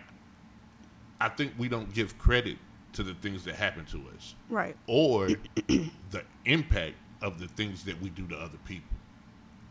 I 1.20 1.29
think 1.31 1.53
we 1.59 1.68
don't 1.68 1.92
give 1.92 2.16
credit 2.18 2.59
to 2.92 3.03
the 3.03 3.14
things 3.14 3.44
that 3.44 3.57
happen 3.57 3.85
to 3.87 4.01
us 4.16 4.37
Right. 4.49 4.77
or 4.87 5.29
the 5.66 6.23
impact 6.44 6.94
of 7.23 7.40
the 7.40 7.49
things 7.49 7.85
that 7.85 8.01
we 8.01 8.09
do 8.09 8.27
to 8.29 8.37
other 8.37 8.59
people. 8.66 8.97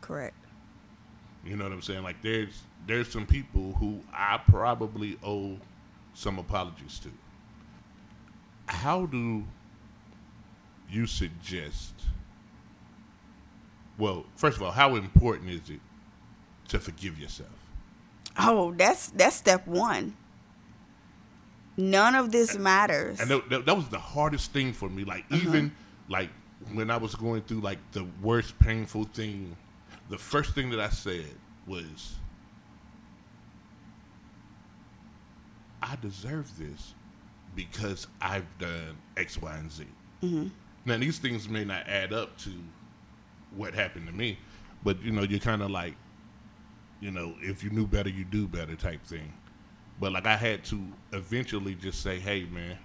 Correct. 0.02 0.36
You 1.44 1.56
know 1.56 1.64
what 1.64 1.72
I'm 1.72 1.82
saying? 1.82 2.02
Like 2.02 2.20
there's 2.22 2.62
there's 2.86 3.10
some 3.10 3.26
people 3.26 3.72
who 3.78 4.00
I 4.12 4.38
probably 4.46 5.18
owe 5.22 5.56
some 6.12 6.38
apologies 6.38 6.98
to. 7.00 7.10
How 8.66 9.06
do 9.06 9.44
you 10.88 11.06
suggest 11.06 11.94
well, 13.98 14.24
first 14.36 14.56
of 14.56 14.62
all, 14.62 14.72
how 14.72 14.96
important 14.96 15.50
is 15.50 15.70
it 15.70 15.80
to 16.68 16.78
forgive 16.78 17.18
yourself? 17.18 17.50
Oh, 18.38 18.72
that's 18.72 19.08
that's 19.10 19.36
step 19.36 19.66
one. 19.66 20.16
None 21.76 22.14
of 22.14 22.30
this 22.32 22.56
matters. 22.56 23.20
And 23.20 23.30
that, 23.30 23.48
that, 23.50 23.66
that 23.66 23.76
was 23.76 23.88
the 23.88 23.98
hardest 23.98 24.52
thing 24.52 24.72
for 24.72 24.88
me. 24.88 25.04
Like 25.04 25.24
uh-huh. 25.30 25.48
even 25.48 25.72
like 26.08 26.30
when 26.72 26.90
I 26.90 26.96
was 26.96 27.14
going 27.14 27.42
through 27.42 27.60
like 27.60 27.78
the 27.92 28.06
worst 28.22 28.58
painful 28.58 29.04
thing, 29.04 29.56
the 30.08 30.18
first 30.18 30.54
thing 30.54 30.70
that 30.70 30.80
I 30.80 30.88
said 30.88 31.30
was, 31.66 32.16
"I 35.80 35.96
deserve 35.96 36.58
this 36.58 36.94
because 37.54 38.06
I've 38.20 38.46
done 38.58 38.96
X, 39.16 39.40
Y, 39.40 39.56
and 39.56 39.70
Z." 39.70 39.84
Mm-hmm. 40.22 40.48
Now 40.84 40.98
these 40.98 41.18
things 41.18 41.48
may 41.48 41.64
not 41.64 41.86
add 41.88 42.12
up 42.12 42.36
to 42.38 42.50
what 43.54 43.74
happened 43.74 44.06
to 44.06 44.12
me, 44.12 44.38
but 44.82 45.02
you 45.02 45.12
know 45.12 45.22
you're 45.22 45.40
kind 45.40 45.62
of 45.62 45.70
like, 45.70 45.94
you 47.00 47.10
know, 47.10 47.34
if 47.40 47.64
you 47.64 47.70
knew 47.70 47.86
better, 47.86 48.10
you 48.10 48.24
do 48.24 48.46
better 48.46 48.76
type 48.76 49.04
thing. 49.04 49.32
But 50.00 50.12
like 50.12 50.26
I 50.26 50.36
had 50.36 50.64
to 50.66 50.82
eventually 51.12 51.74
just 51.74 52.02
say, 52.02 52.18
"Hey, 52.18 52.44
man, 52.44 52.78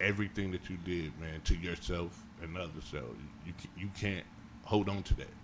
everything 0.00 0.50
that 0.52 0.68
you 0.68 0.76
did, 0.84 1.18
man, 1.18 1.40
to 1.42 1.56
yourself 1.56 2.22
and 2.42 2.56
others, 2.56 2.84
so 2.90 3.02
you 3.46 3.52
you 3.76 3.90
can't 3.98 4.26
hold 4.64 4.88
on 4.88 5.02
to 5.04 5.14
that." 5.14 5.34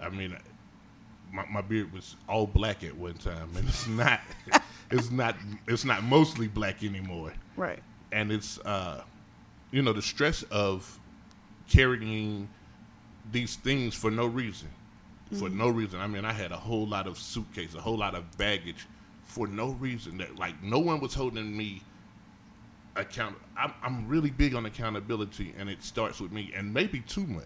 I 0.00 0.10
mean, 0.10 0.36
my 1.32 1.44
my 1.50 1.60
beard 1.60 1.92
was 1.92 2.16
all 2.28 2.46
black 2.46 2.84
at 2.84 2.96
one 2.96 3.14
time, 3.14 3.50
and 3.56 3.68
it's 3.68 3.86
not, 3.86 4.20
it's 4.90 5.10
not, 5.10 5.36
it's 5.66 5.84
not 5.84 6.02
mostly 6.02 6.48
black 6.48 6.82
anymore, 6.82 7.32
right. 7.56 7.80
and 8.12 8.32
it's, 8.32 8.58
uh, 8.60 9.02
you 9.70 9.82
know, 9.82 9.92
the 9.92 10.02
stress 10.02 10.42
of 10.44 10.98
carrying 11.68 12.48
these 13.30 13.56
things 13.56 13.94
for 13.94 14.10
no 14.10 14.26
reason, 14.26 14.68
for 15.38 15.48
no 15.48 15.68
reason. 15.68 16.00
I 16.00 16.06
mean, 16.06 16.24
I 16.24 16.32
had 16.32 16.52
a 16.52 16.56
whole 16.56 16.86
lot 16.86 17.06
of 17.06 17.18
suitcase, 17.18 17.74
a 17.74 17.80
whole 17.80 17.98
lot 17.98 18.14
of 18.14 18.36
baggage 18.38 18.86
for 19.24 19.46
no 19.46 19.70
reason. 19.72 20.18
That 20.18 20.38
like 20.38 20.62
no 20.62 20.78
one 20.78 21.00
was 21.00 21.14
holding 21.14 21.56
me 21.56 21.82
account. 22.96 23.36
I'm, 23.56 23.72
I'm 23.82 24.08
really 24.08 24.30
big 24.30 24.54
on 24.54 24.66
accountability, 24.66 25.54
and 25.58 25.68
it 25.68 25.82
starts 25.82 26.20
with 26.20 26.32
me, 26.32 26.52
and 26.54 26.72
maybe 26.72 27.00
too 27.00 27.26
much. 27.26 27.44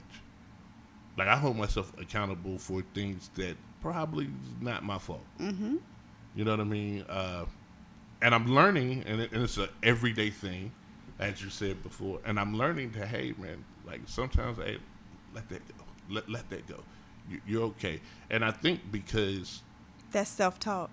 Like 1.18 1.28
I 1.28 1.36
hold 1.36 1.56
myself 1.56 1.92
accountable 1.98 2.58
for 2.58 2.82
things 2.94 3.28
that 3.34 3.56
probably 3.82 4.28
not 4.60 4.84
my 4.84 4.98
fault. 4.98 5.24
Mm-hmm. 5.40 5.76
You 6.34 6.44
know 6.44 6.52
what 6.52 6.60
I 6.60 6.64
mean? 6.64 7.02
Uh, 7.08 7.44
and 8.22 8.34
I'm 8.34 8.46
learning, 8.46 9.02
and, 9.06 9.20
it, 9.20 9.32
and 9.32 9.42
it's 9.42 9.58
an 9.58 9.68
everyday 9.82 10.30
thing, 10.30 10.72
as 11.18 11.42
you 11.42 11.50
said 11.50 11.82
before. 11.82 12.20
And 12.24 12.38
I'm 12.40 12.56
learning 12.56 12.92
to, 12.92 13.06
hey, 13.06 13.34
man, 13.36 13.64
like 13.84 14.00
sometimes, 14.06 14.58
hey, 14.58 14.78
let 15.34 15.48
that 15.50 15.66
go. 15.68 15.84
Let, 16.08 16.28
let 16.30 16.48
that 16.50 16.66
go. 16.66 16.76
You, 17.28 17.40
you're 17.46 17.62
okay. 17.64 18.00
And 18.30 18.44
I 18.44 18.50
think 18.52 18.80
because 18.90 19.62
That's 20.12 20.30
self 20.30 20.58
talk. 20.58 20.90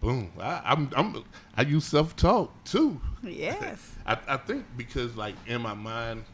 boom, 0.00 0.32
I, 0.40 0.60
I'm, 0.64 0.90
I'm 0.96 1.24
I 1.56 1.62
use 1.62 1.84
self 1.84 2.16
talk 2.16 2.52
too. 2.64 3.00
Yes. 3.22 3.92
I, 4.06 4.18
I 4.26 4.36
think 4.36 4.64
because 4.76 5.16
like 5.16 5.34
in 5.46 5.62
my 5.62 5.74
mind, 5.74 6.24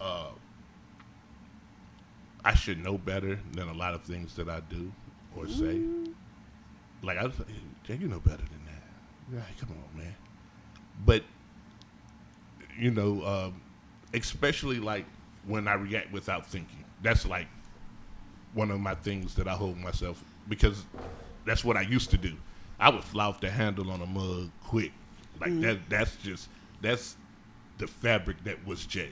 uh, 0.00 0.28
I 2.44 2.54
should 2.54 2.82
know 2.82 2.98
better 2.98 3.38
than 3.52 3.68
a 3.68 3.74
lot 3.74 3.94
of 3.94 4.02
things 4.02 4.34
that 4.36 4.48
I 4.48 4.60
do 4.60 4.92
or 5.36 5.48
say. 5.48 5.80
Like 7.02 7.18
I 7.18 7.24
was 7.24 7.38
like, 7.38 7.48
Jay, 7.84 7.96
you 7.96 8.08
know 8.08 8.20
better 8.20 8.36
than 8.36 8.60
that. 8.66 9.34
Yeah, 9.34 9.40
come 9.58 9.70
on, 9.70 9.98
man. 9.98 10.14
But 11.04 11.24
you 12.78 12.90
know, 12.90 13.24
um, 13.24 13.60
especially 14.12 14.78
like 14.78 15.06
when 15.46 15.68
I 15.68 15.74
react 15.74 16.12
without 16.12 16.46
thinking. 16.46 16.84
That's 17.02 17.26
like 17.26 17.46
one 18.54 18.70
of 18.70 18.80
my 18.80 18.94
things 18.94 19.34
that 19.34 19.48
I 19.48 19.52
hold 19.52 19.76
myself 19.78 20.24
because 20.48 20.84
that's 21.44 21.64
what 21.64 21.76
I 21.76 21.82
used 21.82 22.10
to 22.10 22.16
do. 22.16 22.34
I 22.78 22.88
would 22.88 23.04
fly 23.04 23.26
off 23.26 23.40
the 23.40 23.50
handle 23.50 23.90
on 23.90 24.00
a 24.00 24.06
mug 24.06 24.50
quick. 24.62 24.92
Like 25.40 25.60
that 25.60 25.78
that's 25.88 26.16
just 26.16 26.48
that's 26.80 27.16
the 27.78 27.86
fabric 27.86 28.42
that 28.44 28.64
was 28.66 28.86
Jay. 28.86 29.10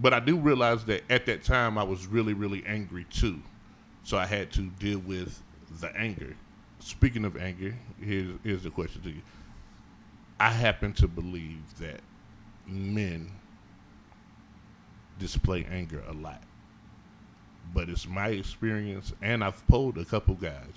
But 0.00 0.14
I 0.14 0.20
do 0.20 0.36
realize 0.38 0.84
that 0.84 1.02
at 1.10 1.26
that 1.26 1.42
time 1.42 1.76
I 1.76 1.82
was 1.82 2.06
really, 2.06 2.32
really 2.32 2.64
angry 2.66 3.04
too. 3.10 3.40
So 4.04 4.16
I 4.16 4.26
had 4.26 4.52
to 4.52 4.62
deal 4.62 5.00
with 5.00 5.42
the 5.80 5.94
anger. 5.96 6.36
Speaking 6.78 7.24
of 7.24 7.36
anger, 7.36 7.74
here's 8.00 8.28
here's 8.44 8.62
the 8.62 8.70
question 8.70 9.02
to 9.02 9.10
you. 9.10 9.22
I 10.38 10.50
happen 10.50 10.92
to 10.94 11.08
believe 11.08 11.62
that 11.80 12.00
men 12.66 13.32
display 15.18 15.66
anger 15.70 16.02
a 16.08 16.12
lot. 16.12 16.42
But 17.74 17.88
it's 17.88 18.06
my 18.06 18.28
experience, 18.28 19.12
and 19.20 19.42
I've 19.44 19.66
polled 19.66 19.98
a 19.98 20.04
couple 20.04 20.34
guys, 20.36 20.74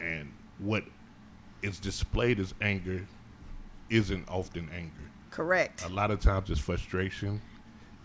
and 0.00 0.32
what 0.58 0.84
is 1.62 1.80
displayed 1.80 2.38
as 2.38 2.54
anger 2.60 3.06
isn't 3.90 4.28
often 4.28 4.68
anger. 4.74 5.10
Correct. 5.30 5.84
A 5.84 5.88
lot 5.88 6.10
of 6.10 6.20
times 6.20 6.50
it's 6.50 6.60
frustration. 6.60 7.40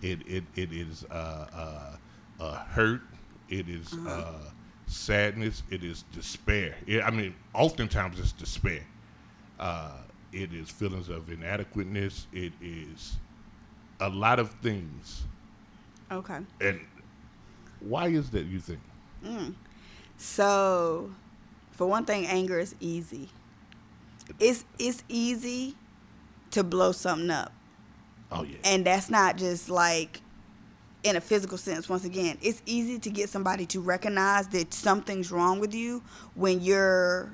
It 0.02 0.20
it, 0.28 0.44
it 0.56 0.72
is 0.72 1.06
uh, 1.10 1.96
uh, 2.40 2.44
uh, 2.44 2.56
hurt. 2.66 3.02
It 3.50 3.70
is 3.70 3.94
uh, 4.08 4.34
sadness. 4.88 5.64
It 5.70 5.84
is 5.84 6.04
despair. 6.14 6.76
It, 6.86 7.02
I 7.02 7.12
mean, 7.12 7.36
oftentimes 7.54 8.20
it's 8.20 8.32
despair. 8.32 8.82
Uh, 9.60 9.92
it 10.32 10.54
is 10.54 10.70
feelings 10.70 11.10
of 11.10 11.30
inadequateness. 11.32 12.28
It 12.34 12.54
is 12.62 13.18
a 14.00 14.10
lot 14.10 14.40
of 14.40 14.52
things. 14.62 15.24
Okay. 16.12 16.40
And 16.62 16.82
why 17.80 18.08
is 18.08 18.30
that? 18.32 18.46
You 18.46 18.60
think? 18.60 18.80
So, 20.18 21.12
for 21.72 21.88
one 21.88 22.06
thing, 22.06 22.26
anger 22.26 22.60
is 22.60 22.76
easy. 22.80 23.30
It's 24.40 24.66
it's 24.78 25.04
easy 25.08 25.76
to 26.52 26.64
blow 26.64 26.92
something 26.92 27.30
up. 27.30 27.54
Oh 28.32 28.44
yeah. 28.44 28.58
And 28.64 28.86
that's 28.86 29.10
not 29.10 29.38
just 29.38 29.70
like 29.70 30.22
in 31.04 31.16
a 31.16 31.22
physical 31.22 31.58
sense. 31.58 31.88
Once 31.88 32.06
again, 32.06 32.38
it's 32.42 32.62
easy 32.66 33.00
to 33.00 33.10
get 33.10 33.30
somebody 33.30 33.66
to 33.68 33.80
recognize 33.80 34.48
that 34.50 34.74
something's 34.74 35.32
wrong 35.32 35.60
with 35.60 35.74
you 35.74 36.04
when 36.36 36.62
you're 36.62 37.32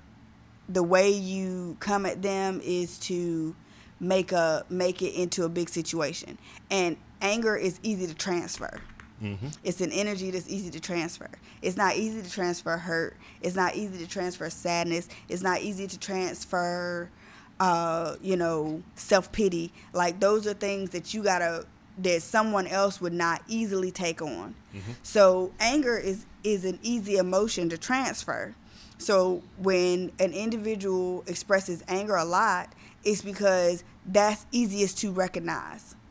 the 0.69 0.83
way 0.83 1.09
you 1.09 1.75
come 1.79 2.05
at 2.05 2.21
them 2.21 2.61
is 2.63 2.97
to 2.97 3.55
make 3.99 4.31
a 4.31 4.65
make 4.69 5.01
it 5.01 5.13
into 5.13 5.43
a 5.43 5.49
big 5.49 5.69
situation. 5.69 6.37
And 6.69 6.97
anger 7.21 7.55
is 7.55 7.79
easy 7.83 8.07
to 8.07 8.13
transfer. 8.13 8.81
Mm-hmm. 9.21 9.47
It's 9.63 9.79
an 9.79 9.91
energy 9.91 10.31
that's 10.31 10.49
easy 10.49 10.69
to 10.71 10.79
transfer. 10.79 11.29
It's 11.61 11.77
not 11.77 11.95
easy 11.95 12.21
to 12.21 12.29
transfer 12.29 12.77
hurt. 12.77 13.15
It's 13.41 13.55
not 13.55 13.75
easy 13.75 13.97
to 13.99 14.07
transfer 14.07 14.49
sadness. 14.49 15.07
It's 15.29 15.41
not 15.41 15.61
easy 15.61 15.87
to 15.87 15.97
transfer, 15.97 17.09
uh, 17.59 18.15
you 18.21 18.35
know, 18.35 18.81
self 18.95 19.31
pity. 19.31 19.71
Like 19.93 20.19
those 20.19 20.47
are 20.47 20.53
things 20.53 20.91
that 20.91 21.13
you 21.13 21.23
gotta 21.23 21.65
that 21.99 22.21
someone 22.23 22.65
else 22.67 22.99
would 22.99 23.13
not 23.13 23.41
easily 23.47 23.91
take 23.91 24.21
on. 24.21 24.55
So 25.03 25.51
anger 25.59 25.97
is 25.97 26.25
is 26.43 26.65
an 26.65 26.79
easy 26.81 27.17
emotion 27.17 27.69
to 27.69 27.77
transfer. 27.77 28.55
So 28.97 29.43
when 29.57 30.11
an 30.19 30.33
individual 30.33 31.23
expresses 31.27 31.83
anger 31.87 32.15
a 32.15 32.25
lot, 32.25 32.73
it's 33.03 33.21
because 33.21 33.83
that's 34.05 34.45
easiest 34.51 34.97
to 34.99 35.11
recognize. 35.11 35.95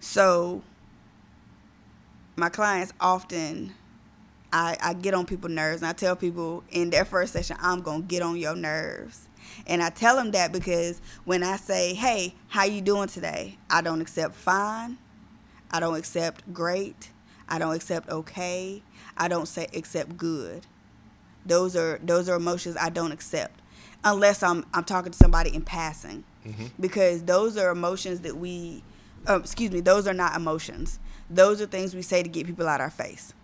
So 0.00 0.62
my 2.36 2.48
clients 2.48 2.92
often 3.00 3.74
I, 4.52 4.76
I 4.80 4.94
get 4.94 5.14
on 5.14 5.26
people's 5.26 5.52
nerves 5.52 5.82
and 5.82 5.88
I 5.88 5.92
tell 5.92 6.16
people 6.16 6.64
in 6.70 6.90
their 6.90 7.04
first 7.04 7.32
session, 7.32 7.56
I'm 7.60 7.82
gonna 7.82 8.02
get 8.02 8.22
on 8.22 8.36
your 8.36 8.56
nerves. 8.56 9.28
And 9.66 9.82
I 9.82 9.90
tell 9.90 10.16
them 10.16 10.32
that 10.32 10.52
because 10.52 11.00
when 11.24 11.42
I 11.42 11.56
say, 11.56 11.94
Hey, 11.94 12.34
how 12.48 12.64
you 12.64 12.80
doing 12.80 13.08
today? 13.08 13.58
I 13.70 13.80
don't 13.80 14.00
accept 14.00 14.34
fine. 14.34 14.98
I 15.70 15.80
don't 15.80 15.96
accept 15.96 16.52
great. 16.52 17.10
I 17.48 17.58
don't 17.58 17.74
accept 17.74 18.08
okay. 18.08 18.82
I 19.16 19.28
don't 19.28 19.46
say 19.46 19.66
accept 19.74 20.16
good. 20.16 20.66
Those 21.44 21.76
are 21.76 22.00
those 22.02 22.28
are 22.28 22.36
emotions 22.36 22.76
I 22.80 22.90
don't 22.90 23.12
accept 23.12 23.60
unless 24.04 24.42
I'm 24.42 24.64
I'm 24.74 24.84
talking 24.84 25.12
to 25.12 25.18
somebody 25.18 25.54
in 25.54 25.62
passing, 25.62 26.24
because 26.80 27.22
those 27.24 27.56
are 27.56 27.70
emotions 27.70 28.20
that 28.20 28.36
we, 28.36 28.82
uh, 29.28 29.38
excuse 29.40 29.70
me, 29.70 29.80
those 29.80 30.06
are 30.06 30.14
not 30.14 30.36
emotions. 30.36 30.98
Those 31.30 31.60
are 31.60 31.66
things 31.66 31.94
we 31.94 32.02
say 32.02 32.22
to 32.22 32.28
get 32.28 32.46
people 32.46 32.68
out 32.68 32.80
of 32.80 32.84
our 32.84 32.90
face. 32.90 33.34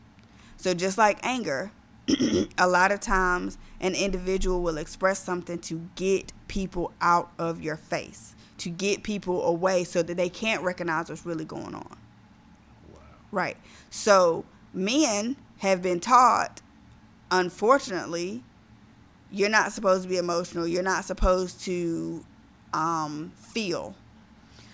So 0.62 0.74
just 0.74 0.96
like 0.96 1.18
anger, 1.24 1.72
a 2.56 2.68
lot 2.68 2.92
of 2.92 3.00
times 3.00 3.58
an 3.80 3.96
individual 3.96 4.62
will 4.62 4.78
express 4.78 5.18
something 5.18 5.58
to 5.58 5.88
get 5.96 6.32
people 6.46 6.92
out 7.00 7.32
of 7.36 7.60
your 7.60 7.74
face, 7.74 8.36
to 8.58 8.70
get 8.70 9.02
people 9.02 9.44
away 9.44 9.82
so 9.82 10.04
that 10.04 10.16
they 10.16 10.28
can't 10.28 10.62
recognize 10.62 11.08
what's 11.08 11.26
really 11.26 11.44
going 11.44 11.74
on. 11.74 11.96
Right. 13.32 13.56
So 13.90 14.44
men 14.72 15.34
have 15.58 15.82
been 15.82 15.98
taught, 15.98 16.60
unfortunately, 17.32 18.44
you're 19.32 19.48
not 19.48 19.72
supposed 19.72 20.04
to 20.04 20.08
be 20.08 20.16
emotional. 20.16 20.64
You're 20.64 20.84
not 20.84 21.04
supposed 21.04 21.60
to 21.62 22.24
um, 22.72 23.32
feel. 23.34 23.96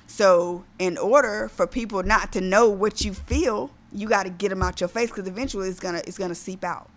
So, 0.07 0.65
in 0.79 0.99
order 0.99 1.49
for 1.49 1.67
people 1.67 2.03
not 2.03 2.31
to 2.33 2.43
know 2.43 2.69
what 2.69 3.07
you 3.07 3.15
feel, 3.15 3.71
you 3.93 4.09
got 4.09 4.25
to 4.25 4.31
get 4.31 4.51
them 4.51 4.63
out 4.63 4.81
your 4.81 4.89
face 4.89 5.11
because 5.11 5.27
eventually 5.27 5.69
it's 5.69 5.81
gonna 5.81 6.03
it's 6.07 6.19
gonna 6.19 6.35
seep 6.35 6.65
out. 6.65 6.91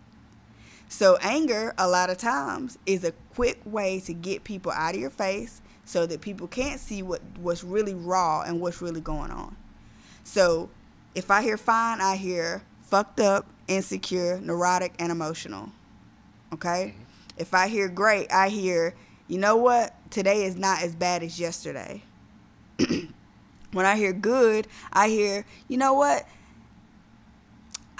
So, 0.89 1.17
anger 1.21 1.73
a 1.77 1.87
lot 1.87 2.09
of 2.09 2.17
times 2.17 2.77
is 2.85 3.03
a 3.05 3.13
quick 3.33 3.61
way 3.65 4.01
to 4.01 4.13
get 4.13 4.43
people 4.43 4.73
out 4.73 4.93
of 4.93 4.99
your 4.99 5.09
face 5.09 5.61
so 5.85 6.05
that 6.05 6.21
people 6.21 6.47
can't 6.47 6.79
see 6.79 7.01
what 7.01 7.21
what's 7.39 7.63
really 7.63 7.93
raw 7.93 8.41
and 8.41 8.59
what's 8.59 8.81
really 8.81 9.01
going 9.01 9.31
on. 9.31 9.55
So, 10.23 10.69
if 11.15 11.31
I 11.31 11.41
hear 11.41 11.57
fine, 11.57 12.01
I 12.01 12.17
hear 12.17 12.63
fucked 12.81 13.21
up, 13.21 13.47
insecure, 13.69 14.39
neurotic, 14.41 14.93
and 14.99 15.11
emotional. 15.11 15.69
Okay? 16.53 16.93
Mm-hmm. 16.93 17.03
If 17.37 17.53
I 17.53 17.69
hear 17.69 17.87
great, 17.87 18.31
I 18.31 18.49
hear, 18.49 18.93
you 19.27 19.37
know 19.37 19.55
what? 19.55 19.95
Today 20.11 20.43
is 20.43 20.57
not 20.57 20.83
as 20.83 20.93
bad 20.93 21.23
as 21.23 21.39
yesterday. 21.39 22.03
when 23.71 23.85
I 23.85 23.95
hear 23.95 24.11
good, 24.11 24.67
I 24.91 25.07
hear, 25.07 25.45
you 25.69 25.77
know 25.77 25.93
what? 25.93 26.27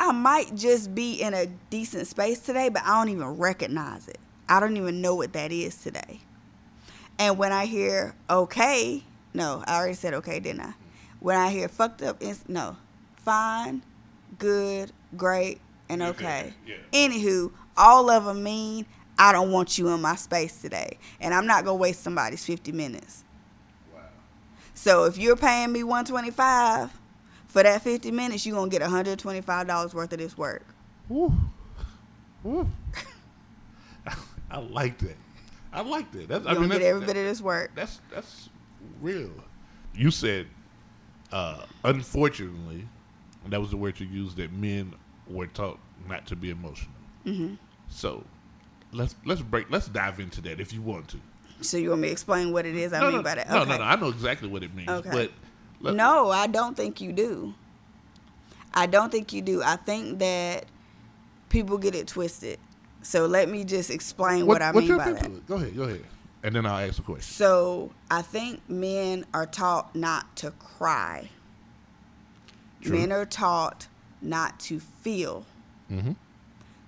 I 0.02 0.12
might 0.14 0.56
just 0.56 0.96
be 0.96 1.22
in 1.22 1.36
a 1.36 1.46
decent 1.70 2.08
space 2.08 2.40
today, 2.40 2.70
but 2.70 2.82
I 2.84 2.98
don't 2.98 3.10
even 3.10 3.38
recognize 3.38 4.08
it. 4.08 4.18
I 4.50 4.60
don't 4.60 4.76
even 4.76 5.00
know 5.00 5.14
what 5.14 5.34
that 5.34 5.52
is 5.52 5.76
today. 5.76 6.22
And 7.20 7.38
when 7.38 7.52
I 7.52 7.68
hear 7.68 8.16
okay, 8.28 9.04
no, 9.36 9.64
I 9.68 9.78
already 9.78 9.94
said 9.94 10.16
okay, 10.16 10.40
didn't 10.40 10.62
I? 10.62 10.74
When 11.20 11.38
I 11.38 11.52
hear 11.52 11.68
fucked 11.68 12.02
up, 12.02 12.18
ins- 12.20 12.50
no, 12.50 12.78
fine, 13.18 13.84
good, 14.40 14.92
great, 15.16 15.62
and 15.88 16.02
okay. 16.02 16.56
Yeah. 16.66 16.78
Anywho, 16.94 17.52
all 17.78 18.10
of 18.10 18.26
them 18.26 18.42
mean 18.42 18.88
I 19.20 19.32
don't 19.32 19.52
want 19.52 19.78
you 19.78 19.90
in 19.90 20.02
my 20.02 20.16
space 20.16 20.64
today, 20.64 20.98
and 21.20 21.32
I'm 21.32 21.46
not 21.46 21.64
gonna 21.64 21.76
waste 21.76 22.02
somebody's 22.02 22.44
50 22.44 22.72
minutes. 22.72 23.24
Wow. 23.94 24.02
So 24.74 25.04
if 25.04 25.20
you're 25.20 25.36
paying 25.36 25.72
me 25.72 25.84
125 25.84 27.01
for 27.52 27.64
that 27.64 27.82
50 27.82 28.12
minutes, 28.12 28.46
you're 28.46 28.56
gonna 28.56 28.72
get 28.72 28.82
125 28.82 29.68
dollars 29.68 29.94
worth 29.94 30.14
of 30.14 30.20
this 30.20 30.38
work. 30.38 30.66
Woo. 31.10 31.34
Woo. 32.44 32.66
I 34.52 34.60
like 34.60 34.98
that. 35.00 35.18
I 35.74 35.82
like 35.82 36.10
that. 36.14 36.30
That's, 36.30 36.46
You're 36.46 36.56
I 36.56 36.60
mean, 36.60 36.70
get 36.70 36.82
every 36.82 37.02
bit 37.06 37.18
of 37.18 37.26
this 37.26 37.42
work. 37.42 37.72
that's 37.76 38.00
that's 38.14 38.50
real. 39.02 39.30
You 39.94 40.12
said, 40.12 40.48
uh, 41.34 41.66
unfortunately, 41.84 42.88
and 43.44 43.52
that 43.52 43.60
was 43.60 43.72
the 43.72 43.78
word 43.78 44.00
you 44.00 44.08
used, 44.08 44.38
that 44.38 44.54
men 44.54 44.94
we're 45.28 45.48
taught 45.48 45.78
not 46.08 46.26
to 46.28 46.38
be 46.38 46.52
emotional. 46.52 46.96
Mm-hmm. 47.26 47.56
So 47.90 48.24
let's 48.94 49.16
let's 49.26 49.42
break. 49.42 49.70
Let's 49.70 49.90
dive 49.90 50.22
into 50.22 50.40
that 50.42 50.62
if 50.62 50.72
you 50.74 50.82
want 50.82 51.10
to. 51.10 51.18
So 51.60 51.76
you 51.76 51.90
want 51.90 52.02
me 52.02 52.08
to 52.08 52.14
explain 52.14 52.54
what 52.54 52.66
it 52.66 52.76
is 52.76 52.94
I 52.94 53.00
no, 53.02 53.08
mean 53.08 53.18
no, 53.18 53.24
by 53.24 53.36
that? 53.36 53.50
no, 53.50 53.66
no, 53.66 53.78
no. 53.78 53.84
I 53.84 53.98
know 53.98 54.08
exactly 54.08 54.48
what 54.48 54.64
it 54.64 54.74
means. 54.74 54.90
Okay. 54.90 55.10
But 55.12 55.32
let- 55.82 55.96
No, 55.96 56.30
I 56.32 56.48
don't 56.48 56.76
think 56.76 57.02
you 57.02 57.12
do. 57.12 57.54
I 58.74 58.86
don't 58.86 59.12
think 59.12 59.34
you 59.34 59.42
do. 59.42 59.62
I 59.62 59.76
think 59.76 60.20
that 60.20 60.66
people 61.50 61.78
get 61.78 61.94
it 61.96 62.08
twisted. 62.08 62.60
So 63.02 63.26
let 63.26 63.50
me 63.50 63.64
just 63.66 63.90
explain 63.90 64.46
what, 64.46 64.62
I 64.62 64.72
what's 64.72 64.88
mean 64.88 64.98
by 64.98 65.12
that. 65.12 65.48
Go 65.48 65.56
ahead, 65.56 65.76
go 65.76 65.84
ahead, 65.84 66.06
and 66.44 66.56
then 66.56 66.66
I'll 66.66 66.88
ask 66.88 67.00
a 67.00 67.02
question. 67.02 67.24
So 67.34 67.92
I 68.10 68.22
think 68.22 68.62
men 68.70 69.26
are 69.34 69.46
taught 69.46 69.96
not 69.96 70.36
to 70.38 70.52
cry. 70.52 71.30
True. 72.82 72.98
Men 72.98 73.12
are 73.12 73.26
taught 73.26 73.88
not 74.22 74.60
to 74.62 74.80
feel. 74.80 75.46
Mm-hmm. 75.92 76.14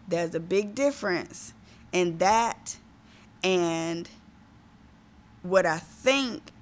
There's 0.08 0.34
a 0.36 0.40
big 0.40 0.76
difference 0.76 1.54
in 1.92 2.18
that 2.20 2.78
and 3.44 4.10
what 5.42 5.66
I 5.66 5.78
think 5.80 6.53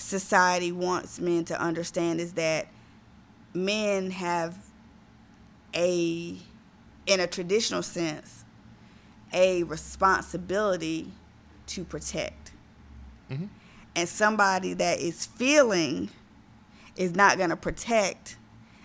society 0.00 0.72
wants 0.72 1.20
men 1.20 1.44
to 1.44 1.60
understand 1.60 2.20
is 2.20 2.32
that 2.34 2.68
men 3.54 4.10
have 4.10 4.56
a 5.74 6.36
in 7.06 7.20
a 7.20 7.26
traditional 7.26 7.82
sense 7.82 8.44
a 9.32 9.62
responsibility 9.64 11.12
to 11.66 11.84
protect. 11.84 12.52
Mhm. 13.30 13.48
And 13.94 14.08
somebody 14.08 14.74
that 14.74 14.98
is 14.98 15.26
feeling 15.26 16.10
is 16.96 17.14
not 17.14 17.38
going 17.38 17.50
to 17.50 17.56
protect 17.56 18.36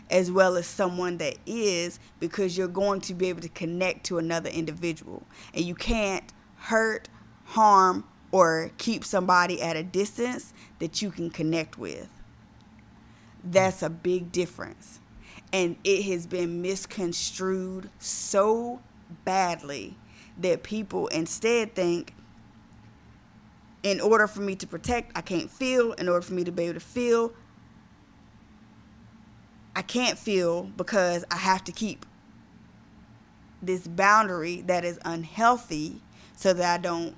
as 0.10 0.32
well 0.32 0.56
as 0.56 0.68
someone 0.68 1.18
that 1.18 1.38
is 1.48 2.00
because 2.20 2.58
you're 2.58 2.68
going 2.68 3.02
to 3.02 3.14
be 3.16 3.28
able 3.28 3.42
to 3.42 3.50
connect 3.50 4.06
to 4.06 4.20
another 4.20 4.50
individual. 4.50 5.24
And 5.54 5.66
you 5.66 5.74
can't 5.74 6.32
hurt, 6.58 7.10
harm, 7.46 8.04
or 8.36 8.70
keep 8.78 9.06
somebody 9.06 9.62
at 9.62 9.78
a 9.78 9.84
distance 9.84 10.54
that 10.80 11.02
you 11.02 11.10
can 11.10 11.30
connect 11.30 11.78
with. 11.78 12.10
That's 13.42 13.82
a 13.82 13.90
big 13.90 14.34
difference. 14.34 15.00
And 15.54 15.78
it 15.86 16.04
has 16.04 16.28
been 16.28 16.62
misconstrued 16.62 17.90
so 17.98 18.82
badly 19.24 19.96
that 20.38 20.64
people 20.64 21.08
instead 21.08 21.76
think 21.76 22.14
in 23.84 24.02
order 24.02 24.28
for 24.28 24.42
me 24.42 24.54
to 24.56 24.68
protect, 24.68 25.18
I 25.18 25.22
can't 25.22 25.50
feel. 25.50 25.94
In 25.94 26.10
order 26.10 26.22
for 26.22 26.34
me 26.34 26.44
to 26.44 26.52
be 26.52 26.64
able 26.64 26.74
to 26.74 26.86
feel, 26.86 27.32
I 29.78 29.82
can't 29.82 30.20
feel 30.20 30.64
because 30.64 31.24
I 31.32 31.38
have 31.38 31.64
to 31.64 31.72
keep 31.72 32.06
this 33.62 33.88
boundary 33.88 34.60
that 34.64 34.84
is 34.84 35.00
unhealthy 35.06 36.02
so 36.36 36.52
that 36.52 36.80
I 36.80 36.82
don't, 36.82 37.16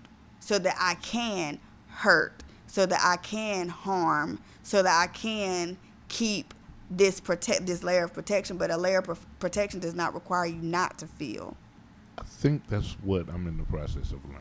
so 0.48 0.58
that 0.58 0.78
I 0.80 0.94
can 0.96 1.60
hurt, 1.90 2.42
so 2.68 2.86
that 2.86 3.02
I 3.04 3.18
can 3.18 3.68
harm, 3.68 4.40
so 4.64 4.82
that 4.82 4.98
I 4.98 5.08
can 5.12 5.78
keep 6.08 6.54
this 6.90 7.20
protect 7.20 7.66
this 7.66 7.84
layer 7.84 8.06
of 8.06 8.14
protection. 8.14 8.56
But 8.56 8.72
a 8.72 8.78
layer 8.78 9.00
of 9.00 9.06
pro- 9.06 9.18
protection 9.40 9.82
does 9.82 9.94
not 9.94 10.14
require 10.14 10.46
you 10.46 10.62
not 10.62 10.98
to 11.00 11.08
feel. 11.08 11.58
I 12.18 12.24
think 12.24 12.66
that's 12.70 12.94
what 13.04 13.28
I'm 13.28 13.46
in 13.48 13.58
the 13.58 13.66
process 13.66 14.14
of 14.14 14.24
learning. 14.24 14.40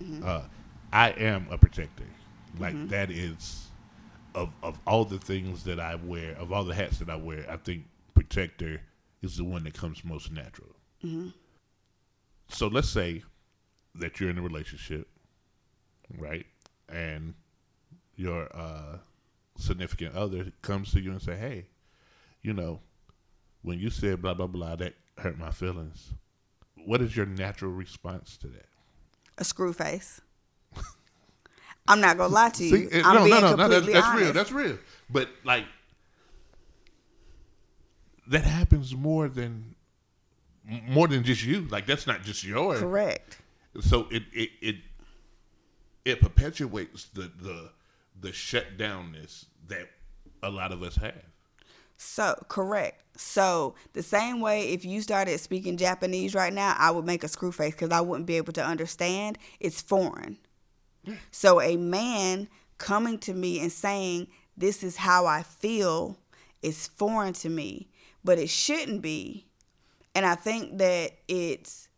Mm-hmm. 0.00 0.22
Uh, 0.24 0.42
I 0.92 1.10
am 1.10 1.48
a 1.50 1.58
protector. 1.58 2.04
Like 2.60 2.88
that 2.90 3.10
is 3.10 3.66
of 4.36 4.50
of 4.62 4.78
all 4.86 5.04
the 5.04 5.18
things 5.18 5.64
that 5.64 5.80
I 5.80 5.96
wear, 5.96 6.36
of 6.36 6.52
all 6.52 6.62
the 6.62 6.74
hats 6.76 7.00
that 7.00 7.10
I 7.10 7.16
wear. 7.16 7.44
I 7.50 7.56
think 7.56 7.86
protector 8.14 8.80
is 9.20 9.36
the 9.36 9.44
one 9.44 9.64
that 9.64 9.74
comes 9.74 10.04
most 10.04 10.30
natural. 10.30 10.76
Mm-hmm. 11.04 11.30
So 12.50 12.68
let's 12.68 12.88
say 12.88 13.24
that 13.96 14.20
you're 14.20 14.30
in 14.30 14.38
a 14.38 14.42
relationship, 14.42 15.08
right, 16.18 16.46
and 16.88 17.34
your 18.16 18.48
uh, 18.54 18.98
significant 19.56 20.14
other 20.14 20.52
comes 20.62 20.92
to 20.92 21.00
you 21.00 21.10
and 21.10 21.22
say, 21.22 21.36
"Hey, 21.36 21.66
you 22.42 22.52
know, 22.52 22.80
when 23.62 23.78
you 23.78 23.90
said 23.90 24.22
blah 24.22 24.34
blah 24.34 24.46
blah, 24.46 24.76
that 24.76 24.94
hurt 25.18 25.38
my 25.38 25.50
feelings." 25.50 26.14
What 26.86 27.02
is 27.02 27.14
your 27.14 27.26
natural 27.26 27.72
response 27.72 28.36
to 28.38 28.46
that? 28.48 28.66
A 29.38 29.44
screw 29.44 29.72
face. 29.72 30.20
I'm 31.88 32.00
not 32.00 32.16
gonna 32.16 32.32
lie 32.32 32.48
to 32.50 32.64
you. 32.64 32.90
See, 32.90 33.00
I'm 33.02 33.16
no, 33.16 33.24
being 33.24 33.40
no, 33.40 33.54
no, 33.54 33.56
no, 33.56 33.68
that's, 33.68 33.86
completely 33.86 33.92
that's 33.92 34.06
honest. 34.06 34.24
real. 34.24 34.32
That's 34.32 34.52
real. 34.52 34.78
But 35.10 35.28
like, 35.44 35.66
that 38.28 38.44
happens 38.44 38.94
more 38.94 39.28
than 39.28 39.74
more 40.64 41.08
than 41.08 41.24
just 41.24 41.44
you. 41.44 41.62
Like 41.62 41.86
that's 41.86 42.06
not 42.06 42.22
just 42.22 42.44
yours. 42.44 42.80
correct. 42.80 43.38
So 43.80 44.06
it 44.10 44.22
it 44.32 44.50
it 44.60 44.76
it 46.04 46.20
perpetuates 46.20 47.04
the 47.06 47.30
the 47.40 47.70
the 48.20 48.28
shutdownness 48.30 49.46
that 49.68 49.88
a 50.42 50.50
lot 50.50 50.72
of 50.72 50.82
us 50.82 50.96
have. 50.96 51.24
So 51.96 52.34
correct. 52.48 53.02
So 53.16 53.74
the 53.92 54.02
same 54.02 54.40
way, 54.40 54.70
if 54.70 54.84
you 54.84 55.02
started 55.02 55.38
speaking 55.38 55.76
Japanese 55.76 56.34
right 56.34 56.52
now, 56.52 56.74
I 56.78 56.90
would 56.90 57.04
make 57.04 57.24
a 57.24 57.28
screw 57.28 57.52
face 57.52 57.74
because 57.74 57.90
I 57.90 58.00
wouldn't 58.00 58.26
be 58.26 58.38
able 58.38 58.54
to 58.54 58.64
understand. 58.64 59.38
It's 59.60 59.82
foreign. 59.82 60.38
So 61.30 61.60
a 61.60 61.76
man 61.76 62.48
coming 62.78 63.18
to 63.20 63.34
me 63.34 63.60
and 63.60 63.70
saying 63.70 64.28
this 64.56 64.82
is 64.82 64.96
how 64.96 65.26
I 65.26 65.42
feel 65.42 66.18
is 66.62 66.86
foreign 66.86 67.32
to 67.34 67.48
me, 67.48 67.88
but 68.24 68.38
it 68.38 68.48
shouldn't 68.48 69.02
be. 69.02 69.46
And 70.14 70.26
I 70.26 70.34
think 70.34 70.78
that 70.78 71.12
it's 71.28 71.88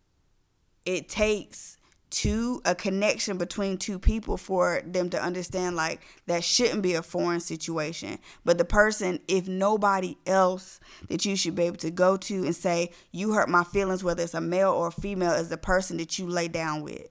it 0.85 1.09
takes 1.09 1.79
two 2.13 2.61
a 2.67 2.75
connection 2.75 3.39
between 3.39 3.79
two 3.79 3.99
people 3.99 4.37
for 4.37 4.83
them 4.85 5.09
to 5.09 5.21
understand 5.21 5.75
like 5.75 6.03
that 6.27 6.45
shouldn't 6.45 6.83
be 6.83 6.93
a 6.93 7.03
foreign 7.03 7.41
situation. 7.41 8.19
But 8.45 8.59
the 8.59 8.67
person 8.67 9.19
if 9.27 9.49
nobody 9.49 10.19
else 10.27 10.79
that 11.09 11.25
you 11.25 11.37
should 11.37 11.55
be 11.55 11.63
able 11.65 11.79
to 11.79 11.91
go 11.91 12.19
to 12.19 12.45
and 12.45 12.55
say 12.55 12.91
you 13.13 13.33
hurt 13.33 13.49
my 13.49 13.65
feelings 13.65 14.05
whether 14.05 14.23
it's 14.23 14.35
a 14.35 14.43
male 14.43 14.73
or 14.73 14.89
a 14.89 14.93
female 14.93 15.33
is 15.33 15.49
the 15.49 15.57
person 15.57 15.97
that 15.97 16.19
you 16.19 16.27
lay 16.27 16.49
down 16.49 16.83
with. 16.83 17.09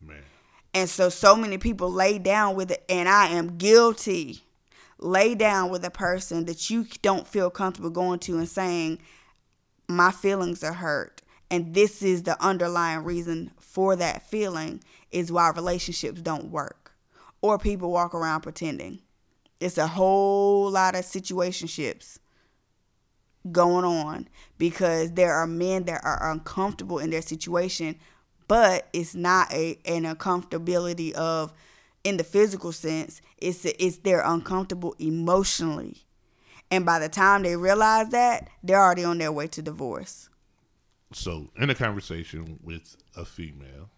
Man, 0.00 0.22
and 0.72 0.88
so 0.88 1.10
so 1.10 1.36
many 1.36 1.58
people 1.58 1.92
lay 1.92 2.18
down 2.18 2.56
with 2.56 2.70
it 2.70 2.82
and 2.88 3.06
I 3.08 3.28
am 3.28 3.58
guilty. 3.58 4.42
Lay 4.98 5.34
down 5.34 5.70
with 5.70 5.84
a 5.84 5.90
person 5.90 6.46
that 6.46 6.70
you 6.70 6.86
don't 7.02 7.28
feel 7.28 7.50
comfortable 7.50 7.90
going 7.90 8.18
to 8.20 8.38
and 8.38 8.48
saying 8.48 8.98
my 9.88 10.10
feelings 10.10 10.64
are 10.64 10.72
hurt 10.72 11.20
and 11.50 11.74
this 11.74 12.02
is 12.02 12.22
the 12.22 12.42
underlying 12.42 13.04
reason 13.04 13.50
for 13.70 13.94
that 13.94 14.20
feeling 14.28 14.82
is 15.12 15.30
why 15.30 15.48
relationships 15.50 16.20
don't 16.20 16.50
work 16.50 16.92
or 17.40 17.56
people 17.56 17.92
walk 17.92 18.14
around 18.16 18.40
pretending. 18.40 18.98
It's 19.60 19.78
a 19.78 19.86
whole 19.86 20.68
lot 20.70 20.96
of 20.96 21.04
situationships 21.04 22.18
going 23.52 23.84
on 23.84 24.26
because 24.58 25.12
there 25.12 25.32
are 25.34 25.46
men 25.46 25.84
that 25.84 26.00
are 26.04 26.32
uncomfortable 26.32 26.98
in 26.98 27.10
their 27.10 27.22
situation 27.22 27.96
but 28.48 28.88
it's 28.92 29.14
not 29.14 29.50
a 29.52 29.78
an 29.84 30.02
uncomfortability 30.02 31.12
of 31.12 31.52
in 32.02 32.16
the 32.16 32.24
physical 32.24 32.72
sense 32.72 33.22
it's 33.38 33.64
it's 33.64 33.98
they're 33.98 34.24
uncomfortable 34.24 34.96
emotionally. 34.98 36.04
And 36.72 36.84
by 36.84 36.98
the 36.98 37.08
time 37.08 37.44
they 37.44 37.56
realize 37.56 38.08
that 38.08 38.48
they're 38.64 38.82
already 38.82 39.04
on 39.04 39.18
their 39.18 39.32
way 39.32 39.46
to 39.46 39.62
divorce 39.62 40.29
so 41.12 41.50
in 41.56 41.70
a 41.70 41.74
conversation 41.74 42.58
with 42.62 42.96
a 43.16 43.24
female 43.24 43.90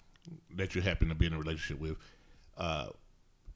that 0.57 0.75
you 0.75 0.81
happen 0.81 1.09
to 1.09 1.15
be 1.15 1.27
in 1.27 1.33
a 1.33 1.39
relationship 1.39 1.81
with, 1.81 1.97
uh, 2.57 2.89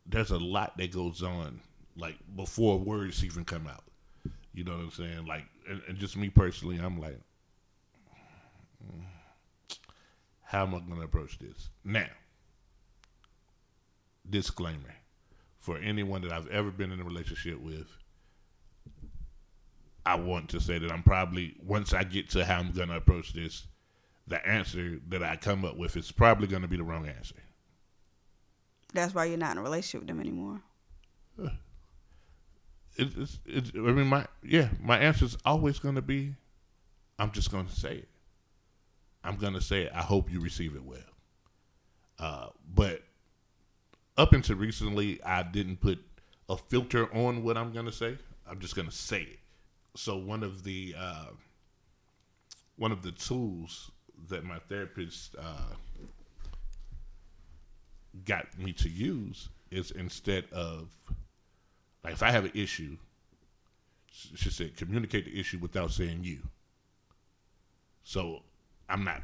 there's 0.04 0.30
a 0.30 0.38
lot 0.38 0.76
that 0.76 0.92
goes 0.92 1.22
on 1.22 1.60
like 1.96 2.16
before 2.34 2.78
words 2.78 3.24
even 3.24 3.44
come 3.44 3.66
out. 3.66 3.84
You 4.52 4.64
know 4.64 4.72
what 4.72 4.84
I'm 4.84 4.90
saying? 4.90 5.26
Like, 5.26 5.44
and, 5.68 5.82
and 5.88 5.98
just 5.98 6.16
me 6.16 6.30
personally, 6.30 6.78
I'm 6.78 6.98
like, 6.98 7.18
"Mm, 8.82 9.02
how 10.42 10.62
am 10.62 10.74
I 10.74 10.78
going 10.80 10.96
to 10.96 11.02
approach 11.02 11.38
this 11.38 11.68
now? 11.84 12.08
Disclaimer: 14.28 14.94
for 15.58 15.78
anyone 15.78 16.22
that 16.22 16.32
I've 16.32 16.48
ever 16.48 16.70
been 16.70 16.92
in 16.92 17.00
a 17.00 17.04
relationship 17.04 17.60
with, 17.60 17.88
I 20.06 20.14
want 20.14 20.48
to 20.50 20.60
say 20.60 20.78
that 20.78 20.90
I'm 20.92 21.02
probably 21.02 21.56
once 21.62 21.92
I 21.92 22.04
get 22.04 22.30
to 22.30 22.44
how 22.44 22.60
I'm 22.60 22.72
going 22.72 22.88
to 22.88 22.96
approach 22.96 23.32
this, 23.34 23.66
the 24.26 24.46
answer 24.46 25.00
that 25.08 25.22
I 25.22 25.36
come 25.36 25.64
up 25.64 25.76
with 25.76 25.96
is 25.96 26.12
probably 26.12 26.46
going 26.46 26.62
to 26.62 26.68
be 26.68 26.76
the 26.76 26.84
wrong 26.84 27.08
answer. 27.08 27.34
that's 28.94 29.14
why 29.14 29.24
you're 29.26 29.36
not 29.36 29.52
in 29.52 29.58
a 29.58 29.62
relationship 29.62 30.00
with 30.00 30.08
them 30.08 30.20
anymore 30.20 30.62
It, 32.96 33.08
it's, 33.18 33.38
it's, 33.44 33.72
I 33.74 33.78
mean, 33.80 34.06
my 34.06 34.26
yeah, 34.42 34.68
my 34.80 34.98
answer 34.98 35.26
is 35.26 35.36
always 35.44 35.78
going 35.78 35.96
to 35.96 36.02
be, 36.02 36.34
I'm 37.18 37.30
just 37.30 37.50
going 37.50 37.66
to 37.66 37.74
say 37.74 37.96
it. 37.96 38.08
I'm 39.22 39.36
going 39.36 39.52
to 39.54 39.60
say 39.60 39.82
it. 39.82 39.92
I 39.94 40.02
hope 40.02 40.30
you 40.32 40.40
receive 40.40 40.74
it 40.76 40.84
well. 40.84 40.98
Uh, 42.18 42.46
but 42.74 43.02
up 44.16 44.32
until 44.32 44.56
recently, 44.56 45.22
I 45.24 45.42
didn't 45.42 45.80
put 45.80 45.98
a 46.48 46.56
filter 46.56 47.12
on 47.14 47.42
what 47.42 47.58
I'm 47.58 47.72
going 47.72 47.86
to 47.86 47.92
say. 47.92 48.16
I'm 48.48 48.60
just 48.60 48.74
going 48.76 48.88
to 48.88 48.94
say 48.94 49.22
it. 49.22 49.38
So 49.96 50.16
one 50.16 50.42
of 50.42 50.62
the 50.62 50.94
uh, 50.98 51.26
one 52.76 52.92
of 52.92 53.02
the 53.02 53.12
tools 53.12 53.90
that 54.28 54.44
my 54.44 54.58
therapist 54.68 55.34
uh, 55.38 55.74
got 58.24 58.58
me 58.58 58.72
to 58.72 58.88
use 58.88 59.48
is 59.70 59.90
instead 59.90 60.44
of 60.52 60.88
like 62.04 62.12
if 62.12 62.22
I 62.22 62.30
have 62.30 62.44
an 62.44 62.52
issue, 62.54 62.96
she 64.10 64.50
said 64.50 64.76
communicate 64.76 65.24
the 65.24 65.38
issue 65.38 65.58
without 65.58 65.90
saying 65.90 66.20
you. 66.22 66.40
So 68.04 68.42
I'm 68.88 69.02
not. 69.02 69.22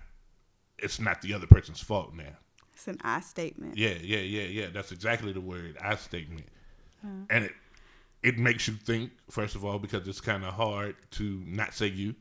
It's 0.79 0.99
not 0.99 1.23
the 1.23 1.35
other 1.35 1.47
person's 1.47 1.81
fault 1.81 2.15
now. 2.15 2.37
It's 2.73 2.89
an 2.89 2.99
I 3.03 3.21
statement. 3.21 3.77
Yeah, 3.77 3.95
yeah, 4.03 4.19
yeah, 4.19 4.43
yeah. 4.45 4.67
That's 4.73 4.91
exactly 4.91 5.33
the 5.33 5.41
word 5.41 5.77
I 5.81 5.95
statement, 5.97 6.47
and 7.31 7.45
it 7.45 7.53
it 8.23 8.39
makes 8.39 8.69
you 8.69 8.75
think 8.75 9.11
first 9.31 9.55
of 9.55 9.65
all 9.65 9.79
because 9.79 10.07
it's 10.07 10.21
kind 10.21 10.45
of 10.45 10.55
hard 10.55 10.95
to 11.13 11.43
not 11.47 11.75
say 11.75 11.87
you 11.87 12.15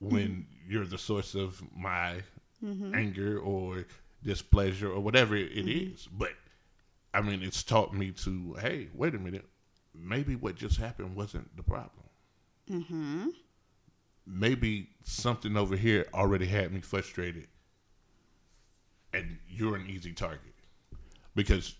when 0.00 0.28
mm-hmm. 0.28 0.72
you're 0.72 0.86
the 0.86 0.98
source 0.98 1.34
of 1.34 1.62
my 1.76 2.22
mm-hmm. 2.64 2.94
anger 2.94 3.38
or 3.38 3.86
displeasure 4.22 4.90
or 4.90 5.00
whatever 5.00 5.36
it 5.36 5.54
mm-hmm. 5.54 5.94
is. 5.94 6.08
But 6.10 6.32
I 7.12 7.20
mean, 7.20 7.42
it's 7.42 7.62
taught 7.62 7.94
me 7.94 8.12
to 8.12 8.56
hey, 8.60 8.88
wait 8.94 9.14
a 9.14 9.18
minute, 9.18 9.46
maybe 9.94 10.36
what 10.36 10.56
just 10.56 10.78
happened 10.78 11.14
wasn't 11.14 11.56
the 11.56 11.62
problem. 11.62 12.08
Mm-hmm. 12.70 13.28
Maybe 14.26 14.88
something 15.02 15.56
over 15.56 15.76
here 15.76 16.06
already 16.14 16.46
had 16.46 16.72
me 16.72 16.80
frustrated, 16.80 17.46
and 19.12 19.38
you're 19.46 19.76
an 19.76 19.86
easy 19.86 20.14
target 20.14 20.54
because 21.34 21.74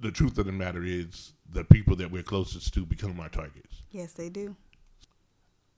the 0.00 0.10
truth 0.10 0.36
of 0.38 0.46
the 0.46 0.52
matter 0.52 0.82
is 0.82 1.32
the 1.50 1.64
people 1.64 1.96
that 1.96 2.10
we're 2.10 2.22
closest 2.22 2.74
to 2.74 2.84
become 2.84 3.20
our 3.20 3.28
targets. 3.28 3.82
Yes, 3.90 4.12
they 4.12 4.28
do. 4.28 4.56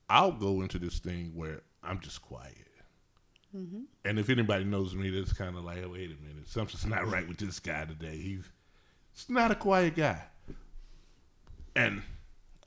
I'll 0.09 0.33
go 0.33 0.63
into 0.63 0.79
this 0.79 0.99
thing 0.99 1.33
where 1.35 1.61
I'm 1.83 2.01
just 2.01 2.23
quiet. 2.23 2.55
Mm-hmm. 3.57 3.83
And 4.05 4.19
if 4.19 4.31
anybody 4.31 4.65
knows 4.65 4.95
me, 4.95 5.11
that's 5.11 5.33
kind 5.33 5.57
of 5.57 5.65
like, 5.65 5.79
oh, 5.85 5.91
wait 5.91 6.11
a 6.11 6.23
minute, 6.27 6.49
something's 6.49 6.87
not 6.87 7.09
right 7.11 7.27
with 7.27 7.39
this 7.39 7.59
guy 7.59 7.85
today. 7.85 8.17
He's, 8.17 8.45
he's 9.13 9.31
not 9.31 9.51
a 9.51 9.55
quiet 9.55 9.97
guy. 9.97 10.23
And 11.77 12.03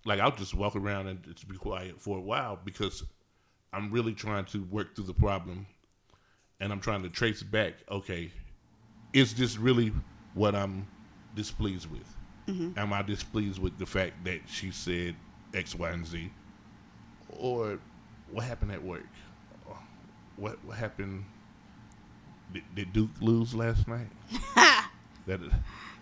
like, 0.05 0.19
I'll 0.19 0.35
just 0.35 0.53
walk 0.53 0.75
around 0.75 1.07
and 1.07 1.23
just 1.23 1.47
be 1.47 1.57
quiet 1.57 1.99
for 1.99 2.17
a 2.17 2.21
while 2.21 2.59
because 2.63 3.03
I'm 3.73 3.91
really 3.91 4.13
trying 4.13 4.45
to 4.45 4.63
work 4.63 4.95
through 4.95 5.05
the 5.05 5.13
problem 5.13 5.67
and 6.59 6.71
I'm 6.71 6.79
trying 6.79 7.03
to 7.03 7.09
trace 7.09 7.43
back, 7.43 7.73
okay, 7.89 8.31
is 9.13 9.33
this 9.33 9.57
really 9.57 9.91
what 10.33 10.55
I'm 10.55 10.87
displeased 11.35 11.89
with? 11.91 12.15
Am 12.47 12.93
I 12.93 13.01
displeased 13.01 13.59
with 13.59 13.77
the 13.77 13.85
fact 13.85 14.23
that 14.25 14.41
she 14.47 14.71
said 14.71 15.15
X, 15.53 15.75
Y, 15.75 15.89
and 15.89 16.05
Z? 16.05 16.31
Or 17.29 17.79
what 18.31 18.45
happened 18.45 18.71
at 18.71 18.83
work? 18.83 19.07
What 20.35 20.57
what 20.65 20.77
happened? 20.77 21.25
Did, 22.53 22.63
did 22.75 22.93
Duke 22.93 23.09
lose 23.21 23.53
last 23.53 23.87
night? 23.87 24.07
that 25.27 25.39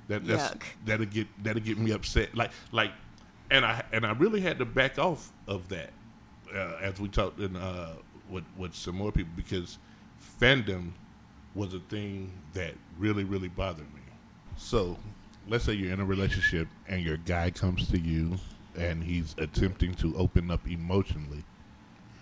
that 0.07 0.25
that's, 0.25 0.53
Yuck. 0.53 0.63
that'll 0.85 1.05
get 1.05 1.27
that'll 1.43 1.61
get 1.61 1.77
me 1.77 1.91
upset. 1.91 2.35
Like 2.35 2.51
like, 2.71 2.91
and 3.51 3.65
I 3.65 3.83
and 3.91 4.05
I 4.05 4.11
really 4.13 4.41
had 4.41 4.59
to 4.59 4.65
back 4.65 4.97
off 4.97 5.31
of 5.47 5.69
that 5.69 5.91
uh, 6.53 6.77
as 6.81 6.99
we 6.99 7.09
talked 7.09 7.39
in 7.39 7.55
uh, 7.55 7.93
with 8.29 8.45
with 8.57 8.73
some 8.73 8.95
more 8.95 9.11
people 9.11 9.33
because 9.35 9.77
fandom 10.41 10.91
was 11.55 11.73
a 11.73 11.79
thing 11.79 12.31
that 12.53 12.73
really 12.97 13.23
really 13.23 13.49
bothered 13.49 13.93
me. 13.93 14.01
So 14.57 14.97
let's 15.49 15.63
say 15.63 15.73
you're 15.73 15.91
in 15.91 15.99
a 15.99 16.05
relationship 16.05 16.67
and 16.87 17.01
your 17.01 17.17
guy 17.17 17.49
comes 17.49 17.87
to 17.89 17.99
you 17.99 18.37
and 18.77 19.03
he's 19.03 19.35
attempting 19.39 19.95
to 19.95 20.15
open 20.15 20.51
up 20.51 20.67
emotionally. 20.67 21.43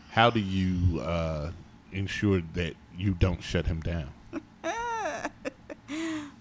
How 0.09 0.29
do 0.29 0.39
you 0.39 1.01
uh, 1.01 1.51
ensure 1.91 2.41
that 2.53 2.73
you 2.97 3.13
don't 3.13 3.43
shut 3.43 3.65
him 3.65 3.81
down? 3.81 4.09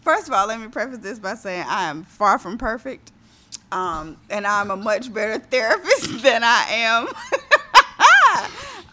First 0.00 0.28
of 0.28 0.34
all, 0.34 0.46
let 0.46 0.60
me 0.60 0.68
preface 0.68 0.98
this 0.98 1.18
by 1.18 1.34
saying 1.34 1.64
I 1.66 1.90
am 1.90 2.04
far 2.04 2.38
from 2.38 2.56
perfect. 2.56 3.10
Um, 3.72 4.16
and 4.30 4.46
I'm 4.46 4.70
a 4.70 4.76
much 4.76 5.12
better 5.12 5.38
therapist 5.50 6.22
than 6.22 6.42
I 6.44 6.66
am 6.70 7.08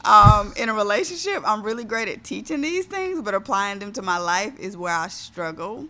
um, 0.06 0.54
in 0.58 0.70
a 0.70 0.74
relationship. 0.74 1.44
I'm 1.46 1.62
really 1.62 1.84
great 1.84 2.08
at 2.10 2.24
teaching 2.24 2.62
these 2.62 2.88
things, 2.88 3.22
but 3.22 3.36
applying 3.36 3.78
them 3.78 3.94
to 3.94 4.02
my 4.02 4.18
life 4.18 4.60
is 4.60 4.76
where 4.76 4.96
I 4.96 5.10
struggle. 5.10 5.88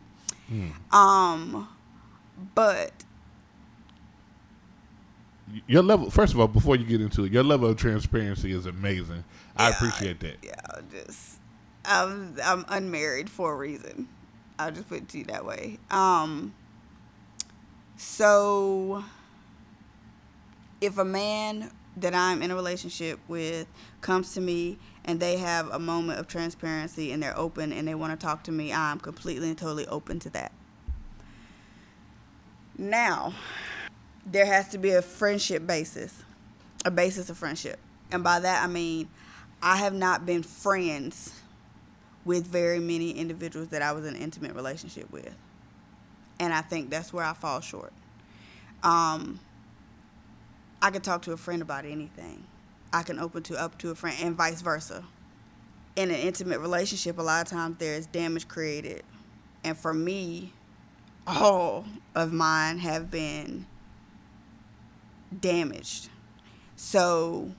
Um, 0.91 1.67
but 2.37 3.05
Your 5.67 5.83
level, 5.83 6.09
first 6.09 6.33
of 6.33 6.39
all, 6.39 6.47
before 6.47 6.75
you 6.75 6.85
get 6.85 7.01
into 7.01 7.25
it, 7.25 7.31
your 7.31 7.43
level 7.43 7.69
of 7.69 7.77
transparency 7.77 8.51
is 8.51 8.65
amazing. 8.65 9.25
I 9.57 9.69
appreciate 9.69 10.19
that. 10.21 10.37
yeah, 10.41 10.55
I'll 10.69 10.83
just 10.83 11.39
I'm 11.85 12.35
I'm 12.43 12.65
unmarried 12.69 13.29
for 13.29 13.53
a 13.53 13.57
reason. 13.57 14.07
I'll 14.59 14.71
just 14.71 14.87
put 14.89 14.99
it 14.99 15.09
to 15.09 15.17
you 15.19 15.25
that 15.25 15.45
way. 15.45 15.79
Um 15.91 16.53
so 17.97 19.03
if 20.81 20.97
a 20.97 21.05
man 21.05 21.71
that 21.97 22.13
I'm 22.15 22.41
in 22.41 22.51
a 22.51 22.55
relationship 22.55 23.19
with 23.27 23.67
comes 24.01 24.33
to 24.33 24.41
me 24.41 24.79
and 25.05 25.19
they 25.19 25.37
have 25.37 25.69
a 25.69 25.79
moment 25.79 26.19
of 26.19 26.27
transparency 26.27 27.11
and 27.11 27.21
they're 27.21 27.37
open 27.37 27.71
and 27.71 27.87
they 27.87 27.95
want 27.95 28.19
to 28.19 28.25
talk 28.25 28.43
to 28.45 28.51
me, 28.51 28.73
I'm 28.73 28.99
completely 28.99 29.49
and 29.49 29.57
totally 29.57 29.87
open 29.87 30.19
to 30.21 30.29
that. 30.31 30.51
Now, 32.77 33.33
there 34.25 34.45
has 34.45 34.69
to 34.69 34.77
be 34.77 34.91
a 34.91 35.01
friendship 35.01 35.67
basis, 35.67 36.23
a 36.85 36.91
basis 36.91 37.29
of 37.29 37.37
friendship. 37.37 37.79
And 38.11 38.23
by 38.23 38.39
that 38.39 38.63
I 38.63 38.67
mean 38.67 39.09
I 39.61 39.77
have 39.77 39.93
not 39.93 40.25
been 40.25 40.43
friends 40.43 41.33
with 42.25 42.45
very 42.45 42.79
many 42.79 43.11
individuals 43.11 43.69
that 43.69 43.81
I 43.81 43.91
was 43.91 44.05
in 44.05 44.15
an 44.15 44.21
intimate 44.21 44.55
relationship 44.55 45.09
with. 45.11 45.33
And 46.39 46.53
I 46.53 46.61
think 46.61 46.89
that's 46.89 47.13
where 47.13 47.23
I 47.23 47.33
fall 47.33 47.61
short. 47.61 47.93
Um, 48.81 49.39
I 50.81 50.91
can 50.91 51.01
talk 51.01 51.21
to 51.23 51.31
a 51.31 51.37
friend 51.37 51.61
about 51.61 51.85
anything. 51.85 52.43
I 52.91 53.03
can 53.03 53.19
open 53.19 53.43
to 53.43 53.55
up 53.55 53.77
to 53.79 53.91
a 53.91 53.95
friend 53.95 54.17
and 54.21 54.35
vice 54.35 54.61
versa. 54.61 55.03
In 55.95 56.09
an 56.11 56.17
intimate 56.17 56.59
relationship, 56.59 57.17
a 57.17 57.21
lot 57.21 57.45
of 57.45 57.51
times 57.51 57.77
there 57.77 57.95
is 57.95 58.05
damage 58.07 58.47
created. 58.47 59.03
And 59.63 59.77
for 59.77 59.93
me, 59.93 60.51
all 61.25 61.85
of 62.15 62.31
mine 62.33 62.79
have 62.79 63.09
been 63.09 63.65
damaged. 65.39 66.09
So 66.75 67.51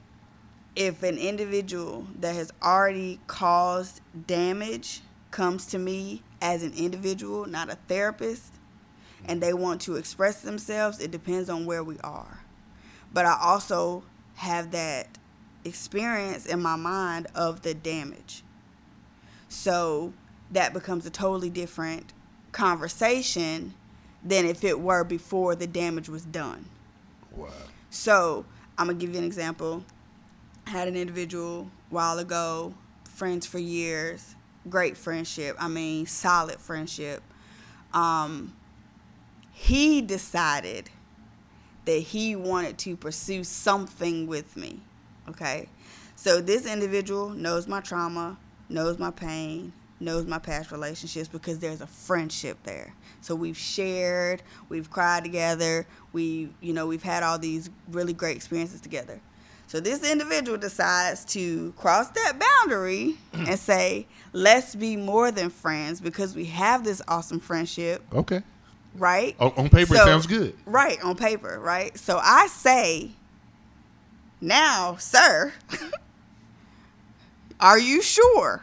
if 0.77 1.03
an 1.03 1.19
individual 1.19 2.07
that 2.19 2.35
has 2.35 2.53
already 2.63 3.21
caused 3.27 4.01
damage 4.27 5.01
comes 5.31 5.67
to 5.67 5.79
me 5.79 6.23
as 6.41 6.63
an 6.63 6.73
individual, 6.75 7.47
not 7.47 7.71
a 7.71 7.77
therapist, 7.89 8.55
and 9.25 9.43
they 9.43 9.53
want 9.53 9.81
to 9.83 9.97
express 9.97 10.43
themselves, 10.43 11.01
it 11.01 11.11
depends 11.11 11.49
on 11.49 11.65
where 11.65 11.83
we 11.83 11.99
are. 12.01 12.41
But 13.13 13.27
I 13.27 13.39
also 13.41 14.03
have 14.37 14.73
that 14.73 15.19
experience 15.65 16.47
in 16.47 16.61
my 16.61 16.77
mind 16.77 17.29
of 17.35 17.63
the 17.63 17.75
damage. 17.75 18.43
So 19.49 20.13
that 20.51 20.73
becomes 20.73 21.07
a 21.07 21.11
totally 21.11 21.51
different 21.51 22.13
conversation 22.55 23.75
than 24.25 24.47
if 24.47 24.65
it 24.65 24.81
were 24.81 25.05
before 25.05 25.55
the 25.55 25.67
damage 25.67 26.09
was 26.09 26.25
done. 26.25 26.65
Wow. 27.33 27.51
So 27.91 28.47
I'm 28.79 28.87
gonna 28.87 28.99
give 28.99 29.13
you 29.13 29.19
an 29.19 29.25
example. 29.25 29.85
I 30.67 30.71
had 30.71 30.89
an 30.89 30.97
individual 30.97 31.69
a 31.91 31.95
while 31.95 32.19
ago, 32.19 32.73
friends 33.05 33.45
for 33.45 33.59
years, 33.59 34.35
great 34.71 34.97
friendship. 34.97 35.57
I 35.59 35.69
mean, 35.69 36.07
solid 36.07 36.59
friendship. 36.59 37.23
Um, 37.93 38.57
he 39.53 40.01
decided 40.01 40.91
that 41.85 41.99
he 41.99 42.35
wanted 42.35 42.79
to 42.79 42.97
pursue 42.97 43.45
something 43.45 44.27
with 44.27 44.57
me. 44.57 44.81
Okay, 45.29 45.69
so 46.17 46.41
this 46.41 46.67
individual 46.67 47.31
knows 47.31 47.67
my 47.67 47.81
trauma, 47.81 48.39
knows 48.69 48.99
my 48.99 49.11
pain, 49.11 49.73
knows 50.05 50.27
my 50.27 50.39
past 50.39 50.71
relationships 50.71 51.29
because 51.29 51.59
there's 51.59 51.81
a 51.81 51.87
friendship 51.87 52.59
there. 52.65 52.95
So 53.21 53.35
we've 53.35 53.57
shared, 53.57 54.43
we've 54.69 54.91
cried 54.91 55.25
together, 55.25 55.87
we, 56.13 56.51
you 56.61 56.73
know, 56.73 56.87
we've 56.87 57.03
had 57.03 57.23
all 57.23 57.39
these 57.39 57.71
really 57.91 58.13
great 58.13 58.37
experiences 58.37 58.81
together. 58.81 59.21
So 59.67 59.81
this 59.81 60.09
individual 60.09 60.59
decides 60.59 61.25
to 61.27 61.73
cross 61.77 62.09
that 62.11 62.39
boundary 62.39 63.17
and 63.33 63.59
say, 63.59 64.07
"Let's 64.33 64.75
be 64.77 64.95
more 64.97 65.33
than 65.33 65.49
friends 65.51 66.01
because 66.03 66.35
we 66.37 66.45
have 66.47 66.85
this 66.85 67.01
awesome 67.09 67.41
friendship." 67.41 68.03
Okay. 68.13 68.43
Right? 68.97 69.35
On, 69.41 69.53
on 69.57 69.69
paper, 69.71 69.95
it 69.95 69.99
So- 69.99 70.05
sounds 70.05 70.27
good. 70.27 70.55
Right, 70.67 71.03
on 71.03 71.17
paper, 71.17 71.59
right? 71.59 71.99
So 71.99 72.19
I 72.23 72.47
say, 72.49 73.11
now, 74.41 74.97
sir, 74.97 75.53
are 77.61 77.79
you 77.79 78.03
sure? 78.03 78.63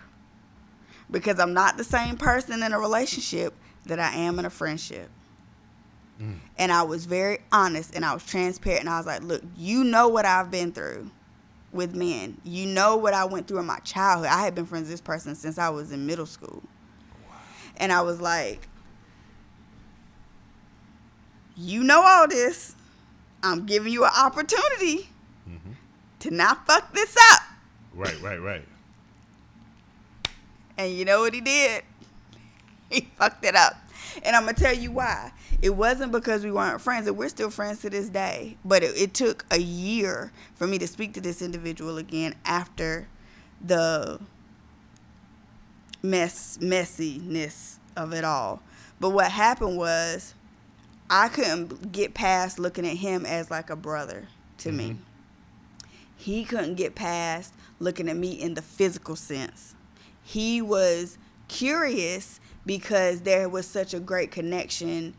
Because 1.12 1.40
I'm 1.40 1.54
not 1.54 1.78
the 1.78 1.84
same 1.84 2.16
person 2.18 2.64
in 2.64 2.72
a 2.74 2.80
relationship 2.80 3.54
that 3.86 4.00
I 4.00 4.14
am 4.16 4.40
in 4.40 4.46
a 4.46 4.50
friendship. 4.50 5.10
And 6.60 6.72
I 6.72 6.84
was 6.84 7.06
very 7.08 7.40
honest 7.52 7.96
and 7.96 8.06
I 8.06 8.14
was 8.14 8.24
transparent 8.24 8.82
and 8.82 8.90
I 8.92 8.98
was 8.98 9.08
like, 9.08 9.24
look, 9.24 9.42
you 9.58 9.84
know 9.84 10.08
what 10.08 10.24
I've 10.24 10.52
been 10.52 10.72
through. 10.72 11.10
with 11.74 11.96
men. 11.96 12.38
You 12.44 12.68
know 12.68 12.96
what 12.98 13.16
I 13.16 13.26
went 13.26 13.48
through 13.48 13.58
in 13.58 13.66
my 13.66 13.80
childhood. 13.80 14.30
I 14.30 14.42
had 14.44 14.54
been 14.54 14.68
friends 14.68 14.84
with 14.84 14.92
this 14.92 15.02
person 15.02 15.34
since 15.34 15.58
I 15.58 15.70
was 15.70 15.92
in 15.92 16.06
middle 16.06 16.28
school. 16.28 16.62
And 17.78 17.92
I 17.92 18.02
was 18.02 18.22
like, 18.22 18.68
you 21.56 21.84
know 21.84 22.02
all 22.06 22.28
this. 22.28 22.76
I'm 23.44 23.66
giving 23.66 23.92
you 23.92 24.04
an 24.06 24.12
opportunity 24.16 25.10
Mm-hmm. 25.50 25.72
to 26.20 26.30
not 26.32 26.68
fuck 26.68 26.94
this 26.94 27.18
up. 27.32 27.42
Right, 27.96 28.22
right, 28.22 28.40
right. 28.40 28.64
And 30.82 30.98
you 30.98 31.06
know 31.06 31.22
what 31.22 31.34
he 31.34 31.42
did? 31.42 31.84
He 32.90 33.08
fucked 33.18 33.46
it 33.46 33.56
up. 33.56 33.76
And 34.22 34.36
I'm 34.36 34.44
going 34.44 34.56
to 34.56 34.62
tell 34.62 34.76
you 34.76 34.92
why. 34.92 35.32
It 35.62 35.70
wasn't 35.70 36.12
because 36.12 36.44
we 36.44 36.52
weren't 36.52 36.82
friends, 36.82 37.08
and 37.08 37.16
we're 37.16 37.30
still 37.30 37.50
friends 37.50 37.80
to 37.82 37.90
this 37.90 38.10
day. 38.10 38.58
But 38.66 38.84
it, 38.84 38.98
it 38.98 39.14
took 39.14 39.46
a 39.50 39.60
year 39.60 40.34
for 40.56 40.68
me 40.68 40.78
to 40.78 40.88
speak 40.88 41.14
to 41.14 41.22
this 41.22 41.42
individual 41.42 41.98
again 41.98 42.36
after 42.44 43.08
the 43.66 44.20
mess 46.04 46.58
messiness 46.58 47.78
of 47.96 48.12
it 48.12 48.26
all. 48.26 48.62
But 49.00 49.12
what 49.12 49.32
happened 49.32 49.78
was 49.78 50.36
I 51.10 51.30
couldn't 51.30 51.94
get 51.94 52.14
past 52.14 52.60
looking 52.60 52.86
at 52.86 52.98
him 52.98 53.26
as 53.26 53.50
like 53.50 53.70
a 53.70 53.78
brother 53.78 54.28
to 54.58 54.72
me. 54.74 54.90
Mm-hmm. 54.90 55.02
He 56.18 56.44
couldn't 56.44 56.76
get 56.76 56.96
past 56.96 57.54
looking 57.80 58.10
at 58.10 58.18
me 58.18 58.34
in 58.34 58.56
the 58.56 58.62
physical 58.62 59.16
sense. 59.16 59.76
He 60.32 60.62
was 60.62 61.18
curious 61.50 62.40
because 62.66 63.22
there 63.22 63.50
was 63.50 63.68
such 63.68 63.94
a 63.94 64.00
great 64.00 64.32
connection 64.32 65.14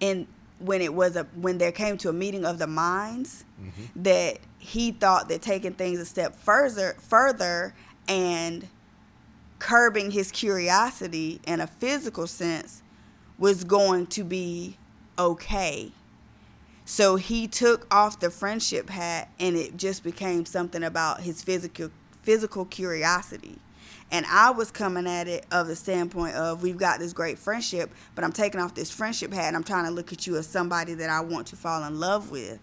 in 0.00 0.26
when 0.58 0.80
it 0.80 0.94
was 0.94 1.14
a 1.14 1.24
when 1.34 1.58
there 1.58 1.72
came 1.72 1.98
to 1.98 2.08
a 2.08 2.12
meeting 2.14 2.46
of 2.46 2.58
the 2.58 2.66
minds 2.66 3.44
mm-hmm. 3.60 4.02
that 4.02 4.38
he 4.58 4.92
thought 4.92 5.28
that 5.28 5.42
taking 5.42 5.74
things 5.74 5.98
a 5.98 6.06
step 6.06 6.34
further 6.36 6.96
further 7.00 7.74
and 8.08 8.66
curbing 9.58 10.10
his 10.10 10.32
curiosity 10.32 11.38
in 11.46 11.60
a 11.60 11.66
physical 11.66 12.26
sense 12.26 12.82
was 13.38 13.62
going 13.62 14.06
to 14.06 14.24
be 14.24 14.78
okay. 15.18 15.92
So 16.86 17.16
he 17.16 17.46
took 17.46 17.86
off 17.94 18.20
the 18.20 18.30
friendship 18.30 18.88
hat 18.88 19.28
and 19.38 19.54
it 19.54 19.76
just 19.76 20.02
became 20.02 20.46
something 20.46 20.82
about 20.82 21.20
his 21.20 21.42
physical 21.42 21.90
physical 22.22 22.64
curiosity. 22.64 23.58
And 24.12 24.26
I 24.26 24.50
was 24.50 24.70
coming 24.70 25.06
at 25.06 25.28
it 25.28 25.46
of 25.52 25.68
the 25.68 25.76
standpoint 25.76 26.34
of 26.34 26.62
we've 26.62 26.76
got 26.76 26.98
this 26.98 27.12
great 27.12 27.38
friendship, 27.38 27.90
but 28.14 28.24
I'm 28.24 28.32
taking 28.32 28.60
off 28.60 28.74
this 28.74 28.90
friendship 28.90 29.32
hat 29.32 29.46
and 29.46 29.56
I'm 29.56 29.62
trying 29.62 29.84
to 29.84 29.90
look 29.90 30.12
at 30.12 30.26
you 30.26 30.36
as 30.36 30.46
somebody 30.46 30.94
that 30.94 31.08
I 31.08 31.20
want 31.20 31.46
to 31.48 31.56
fall 31.56 31.84
in 31.84 32.00
love 32.00 32.30
with. 32.30 32.58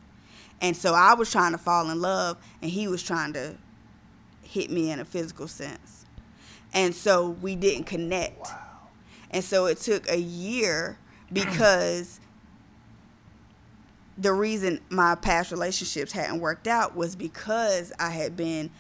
And 0.59 0.75
so 0.75 0.93
I 0.93 1.13
was 1.13 1.31
trying 1.31 1.53
to 1.53 1.57
fall 1.57 1.89
in 1.89 2.01
love 2.01 2.37
and 2.61 2.69
he 2.69 2.87
was 2.87 3.01
trying 3.01 3.33
to 3.33 3.55
hit 4.41 4.69
me 4.69 4.91
in 4.91 4.99
a 4.99 5.05
physical 5.05 5.47
sense. 5.47 6.05
And 6.73 6.93
so 6.93 7.29
we 7.29 7.55
didn't 7.55 7.85
connect. 7.85 8.47
And 9.31 9.43
so 9.43 9.67
it 9.67 9.77
took 9.77 10.09
a 10.09 10.19
year 10.19 10.97
because 11.31 12.19
the 14.17 14.33
reason 14.33 14.81
my 14.89 15.15
past 15.15 15.51
relationships 15.51 16.11
hadn't 16.11 16.39
worked 16.39 16.67
out 16.67 16.95
was 16.95 17.15
because 17.15 17.93
I 17.99 18.09
had 18.09 18.35
been 18.35 18.71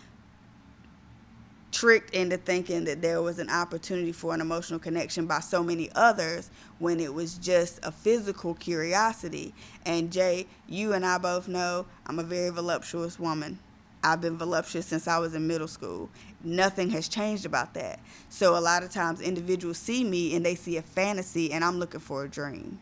tricked 1.71 2.15
into 2.15 2.37
thinking 2.37 2.85
that 2.85 3.01
there 3.01 3.21
was 3.21 3.39
an 3.39 3.49
opportunity 3.49 4.11
for 4.11 4.33
an 4.33 4.41
emotional 4.41 4.79
connection 4.79 5.25
by 5.25 5.39
so 5.39 5.63
many 5.63 5.89
others 5.95 6.49
when 6.79 6.99
it 6.99 7.13
was 7.13 7.37
just 7.37 7.79
a 7.83 7.91
physical 7.91 8.53
curiosity. 8.53 9.53
And 9.85 10.11
Jay, 10.11 10.47
you 10.67 10.93
and 10.93 11.05
I 11.05 11.17
both 11.17 11.47
know 11.47 11.85
I'm 12.05 12.19
a 12.19 12.23
very 12.23 12.49
voluptuous 12.49 13.19
woman. 13.19 13.59
I've 14.03 14.21
been 14.21 14.37
voluptuous 14.37 14.85
since 14.85 15.07
I 15.07 15.17
was 15.17 15.35
in 15.35 15.47
middle 15.47 15.67
school. 15.67 16.09
Nothing 16.43 16.91
has 16.91 17.07
changed 17.07 17.45
about 17.45 17.73
that. 17.73 17.99
So 18.29 18.57
a 18.57 18.61
lot 18.61 18.83
of 18.83 18.91
times 18.91 19.19
individuals 19.19 19.77
see 19.77 20.03
me 20.03 20.35
and 20.35 20.45
they 20.45 20.55
see 20.55 20.77
a 20.77 20.81
fantasy 20.81 21.51
and 21.51 21.63
I'm 21.63 21.79
looking 21.79 21.99
for 21.99 22.23
a 22.23 22.29
dream. 22.29 22.79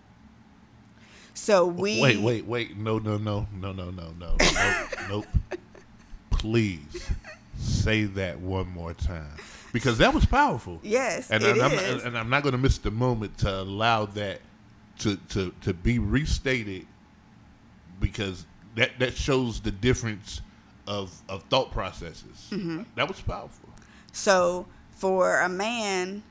So 1.33 1.65
we 1.65 1.99
Wait, 2.01 2.21
wait, 2.21 2.45
wait. 2.45 2.77
No, 2.77 2.99
no, 2.99 3.17
no, 3.17 3.47
no, 3.59 3.73
no, 3.73 3.89
no, 3.91 4.13
no. 4.19 4.35
Nope, 4.39 5.09
nope. 5.09 5.25
Please 6.29 7.09
say 7.57 8.03
that 8.05 8.39
one 8.39 8.67
more 8.67 8.93
time. 8.93 9.37
Because 9.73 9.97
that 9.97 10.13
was 10.13 10.25
powerful. 10.25 10.79
Yes, 10.83 11.29
and, 11.29 11.43
it 11.43 11.61
I'm, 11.61 11.71
is. 11.73 12.03
and 12.03 12.17
I'm 12.17 12.29
not 12.29 12.43
going 12.43 12.53
to 12.53 12.57
miss 12.57 12.77
the 12.77 12.91
moment 12.91 13.37
to 13.39 13.61
allow 13.61 14.05
that 14.05 14.39
to, 14.99 15.17
to, 15.29 15.53
to 15.61 15.73
be 15.73 15.99
restated 15.99 16.87
because 17.99 18.45
that, 18.75 18.97
that 18.99 19.15
shows 19.15 19.59
the 19.59 19.71
difference 19.71 20.41
of, 20.87 21.13
of 21.27 21.43
thought 21.43 21.71
processes. 21.71 22.47
Mm-hmm. 22.51 22.83
That 22.95 23.07
was 23.07 23.19
powerful. 23.21 23.69
So 24.13 24.65
for 24.91 25.41
a 25.41 25.49
man, 25.49 26.23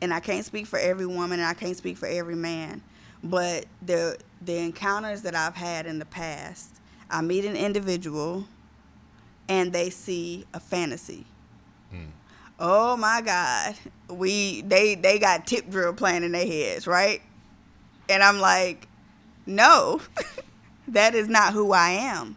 and 0.00 0.12
I 0.12 0.20
can't 0.20 0.44
speak 0.44 0.66
for 0.66 0.78
every 0.78 1.06
woman, 1.06 1.38
and 1.38 1.48
I 1.48 1.54
can't 1.54 1.76
speak 1.76 1.96
for 1.96 2.06
every 2.06 2.36
man, 2.36 2.82
but 3.22 3.66
the 3.82 4.18
the 4.40 4.56
encounters 4.58 5.22
that 5.22 5.34
I've 5.34 5.56
had 5.56 5.86
in 5.86 5.98
the 5.98 6.04
past, 6.04 6.76
I 7.10 7.20
meet 7.20 7.44
an 7.44 7.56
individual, 7.56 8.46
and 9.48 9.72
they 9.72 9.90
see 9.90 10.44
a 10.52 10.60
fantasy. 10.60 11.26
Hmm. 11.90 12.10
Oh 12.58 12.96
my 12.96 13.20
God, 13.20 13.74
we 14.08 14.62
they 14.62 14.94
they 14.94 15.18
got 15.18 15.46
tip 15.46 15.70
drill 15.70 15.92
playing 15.92 16.24
in 16.24 16.32
their 16.32 16.46
heads, 16.46 16.86
right? 16.86 17.22
And 18.08 18.22
I'm 18.22 18.38
like, 18.38 18.88
no, 19.46 20.00
that 20.88 21.14
is 21.14 21.28
not 21.28 21.52
who 21.52 21.72
I 21.72 21.90
am. 21.90 22.36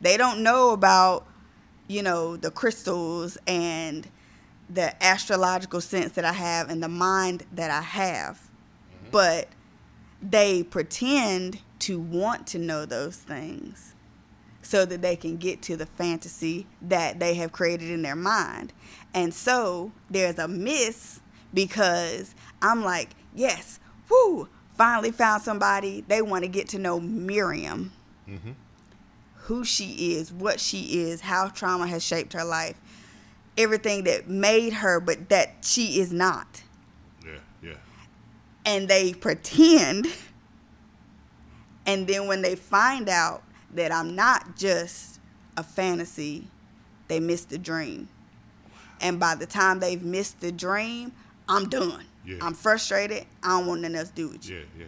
They 0.00 0.16
don't 0.16 0.42
know 0.42 0.70
about 0.70 1.26
you 1.90 2.04
know, 2.04 2.36
the 2.36 2.52
crystals 2.52 3.36
and 3.48 4.08
the 4.72 5.02
astrological 5.02 5.80
sense 5.80 6.12
that 6.12 6.24
I 6.24 6.32
have 6.32 6.70
and 6.70 6.80
the 6.80 6.88
mind 6.88 7.42
that 7.52 7.72
I 7.72 7.82
have. 7.82 8.36
Mm-hmm. 8.36 9.10
But 9.10 9.48
they 10.22 10.62
pretend 10.62 11.58
to 11.80 11.98
want 11.98 12.46
to 12.48 12.60
know 12.60 12.86
those 12.86 13.16
things 13.16 13.96
so 14.70 14.84
that 14.84 15.02
they 15.02 15.16
can 15.16 15.36
get 15.36 15.60
to 15.62 15.76
the 15.76 15.84
fantasy 15.84 16.64
that 16.80 17.18
they 17.18 17.34
have 17.34 17.50
created 17.50 17.90
in 17.90 18.02
their 18.02 18.14
mind. 18.14 18.72
And 19.12 19.34
so 19.34 19.90
there's 20.08 20.38
a 20.38 20.46
miss 20.46 21.18
because 21.52 22.36
I'm 22.62 22.84
like, 22.84 23.10
yes, 23.34 23.80
whoo, 24.08 24.48
finally 24.78 25.10
found 25.10 25.42
somebody. 25.42 26.04
They 26.06 26.22
want 26.22 26.44
to 26.44 26.48
get 26.48 26.68
to 26.68 26.78
know 26.78 27.00
Miriam 27.00 27.90
Mm-hmm. 28.28 28.52
who 29.34 29.64
she 29.64 30.12
is, 30.14 30.32
what 30.32 30.60
she 30.60 31.00
is, 31.00 31.22
how 31.22 31.48
trauma 31.48 31.88
has 31.88 32.04
shaped 32.04 32.32
her 32.34 32.44
life, 32.44 32.76
everything 33.58 34.04
that 34.04 34.28
made 34.28 34.74
her, 34.74 35.00
but 35.00 35.30
that 35.30 35.56
she 35.62 35.98
is 35.98 36.12
not. 36.12 36.62
Yeah, 37.26 37.38
yeah. 37.60 37.74
And 38.64 38.86
they 38.86 39.14
pretend. 39.14 40.06
And 41.84 42.06
then 42.06 42.28
when 42.28 42.42
they 42.42 42.54
find 42.54 43.08
out 43.08 43.42
that 43.74 43.92
I'm 43.92 44.14
not 44.14 44.56
just 44.56 45.20
a 45.56 45.62
fantasy, 45.62 46.46
they 47.08 47.20
miss 47.20 47.44
the 47.44 47.58
dream. 47.58 48.08
And 49.00 49.18
by 49.18 49.34
the 49.34 49.46
time 49.46 49.80
they've 49.80 50.02
missed 50.02 50.40
the 50.40 50.52
dream, 50.52 51.12
I'm 51.48 51.68
done. 51.68 52.04
Yeah. 52.24 52.36
I'm 52.42 52.54
frustrated. 52.54 53.24
I 53.42 53.48
don't 53.58 53.66
want 53.66 53.80
nothing 53.80 53.96
else 53.96 54.08
to 54.10 54.14
do 54.14 54.28
with 54.28 54.48
you. 54.48 54.58
Yeah, 54.78 54.84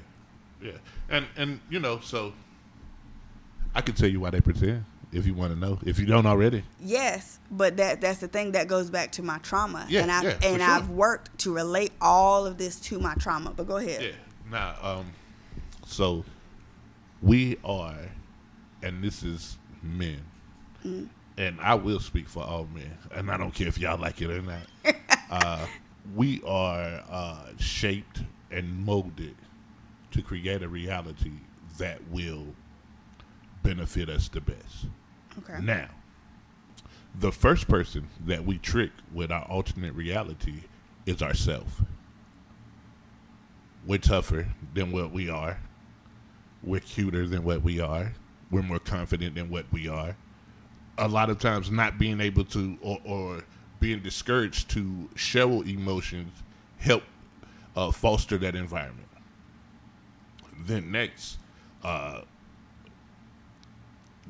yeah, 0.63 0.71
yeah. 0.73 0.79
And 1.09 1.27
and 1.37 1.61
you 1.71 1.81
know, 1.81 1.99
so 2.01 2.35
I 3.75 3.81
can 3.81 3.95
tell 3.95 4.09
you 4.09 4.21
why 4.21 4.31
they 4.31 4.41
pretend 4.41 4.85
if 5.13 5.27
you 5.27 5.35
want 5.35 5.53
to 5.53 5.59
know. 5.59 5.79
If 5.85 5.99
you 5.99 6.05
don't 6.07 6.27
already, 6.27 6.63
Yes, 6.79 7.39
but 7.51 7.79
that 7.79 8.01
that's 8.03 8.19
the 8.19 8.29
thing 8.29 8.53
that 8.53 8.69
goes 8.69 8.91
back 8.91 9.13
to 9.13 9.23
my 9.23 9.39
trauma, 9.39 9.87
Yeah, 9.89 10.03
and 10.03 10.13
I 10.13 10.23
yeah, 10.23 10.39
and 10.45 10.61
sure. 10.61 10.71
I've 10.71 10.91
worked 10.91 11.39
to 11.41 11.55
relate 11.55 11.93
all 12.01 12.47
of 12.47 12.59
this 12.59 12.79
to 12.81 12.99
my 12.99 13.15
trauma. 13.15 13.53
But 13.57 13.67
go 13.67 13.79
ahead. 13.79 14.03
yeah. 14.03 14.11
Now, 14.51 14.75
um, 14.83 15.07
so 15.87 16.25
we 17.23 17.57
are, 17.65 17.97
and 18.83 19.03
this 19.03 19.23
is 19.23 19.59
men, 19.83 20.21
and 21.37 21.61
I 21.61 21.75
will 21.75 22.01
speak 22.01 22.29
for 22.29 22.43
all 22.43 22.67
men, 22.75 22.97
and 23.15 23.31
I 23.31 23.37
don't 23.37 23.55
care 23.55 23.69
if 23.69 23.79
y'all 23.79 23.99
like 23.99 24.21
it 24.21 24.31
or 24.31 24.43
not. 24.43 24.67
uh, 25.31 25.67
we 26.15 26.43
are 26.47 27.03
uh, 27.09 27.47
shaped 27.59 28.23
and 28.51 28.85
molded 28.85 29.37
to 30.11 30.23
create 30.23 30.63
a 30.63 30.69
reality 30.69 31.33
that 31.79 32.01
will 32.11 32.47
benefit 33.63 34.09
us 34.09 34.29
the 34.29 34.41
best. 34.41 34.87
Okay. 35.39 35.63
Now, 35.63 35.89
the 37.19 37.33
first 37.33 37.69
person 37.69 38.09
that 38.27 38.45
we 38.45 38.59
trick 38.59 38.91
with 39.13 39.31
our 39.31 39.45
alternate 39.45 39.95
reality 39.95 40.65
is 41.07 41.23
ourself. 41.23 41.83
We're 43.87 43.99
tougher 43.99 44.49
than 44.75 44.93
what 44.93 45.13
we 45.13 45.29
are. 45.29 45.61
We're 46.63 46.81
cuter 46.81 47.27
than 47.27 47.43
what 47.43 47.63
we 47.63 47.81
are. 47.81 48.13
We're 48.53 48.63
more 48.63 48.79
confident 48.79 49.35
than 49.35 49.51
what 49.51 49.65
we 49.73 49.89
are. 49.89 50.15
A 50.99 51.09
lot 51.09 51.31
of 51.31 51.41
times, 51.41 51.71
not 51.71 51.99
being 51.99 52.21
able 52.21 52.45
to 52.45 52.77
or, 52.83 53.01
or 53.05 53.45
being 53.81 54.01
discouraged 54.01 54.71
to 54.71 55.09
show 55.17 55.63
emotions 55.63 56.31
help 56.77 57.03
uh, 57.75 57.91
foster 57.91 58.37
that 58.39 58.55
environment. 58.55 59.09
Then 60.67 60.93
next, 60.93 61.39
uh, 61.83 62.21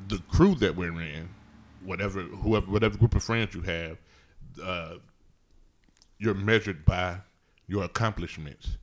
the 0.07 0.19
crew 0.29 0.55
that 0.55 0.75
we're 0.75 0.99
in, 1.01 1.29
whatever 1.83 2.21
whoever 2.21 2.65
whatever 2.71 2.97
group 2.97 3.15
of 3.15 3.23
friends 3.23 3.53
you 3.53 3.61
have, 3.61 3.97
uh, 4.63 4.95
you're 6.17 6.33
measured 6.33 6.85
by 6.85 7.17
your 7.67 7.83
accomplishments. 7.83 8.77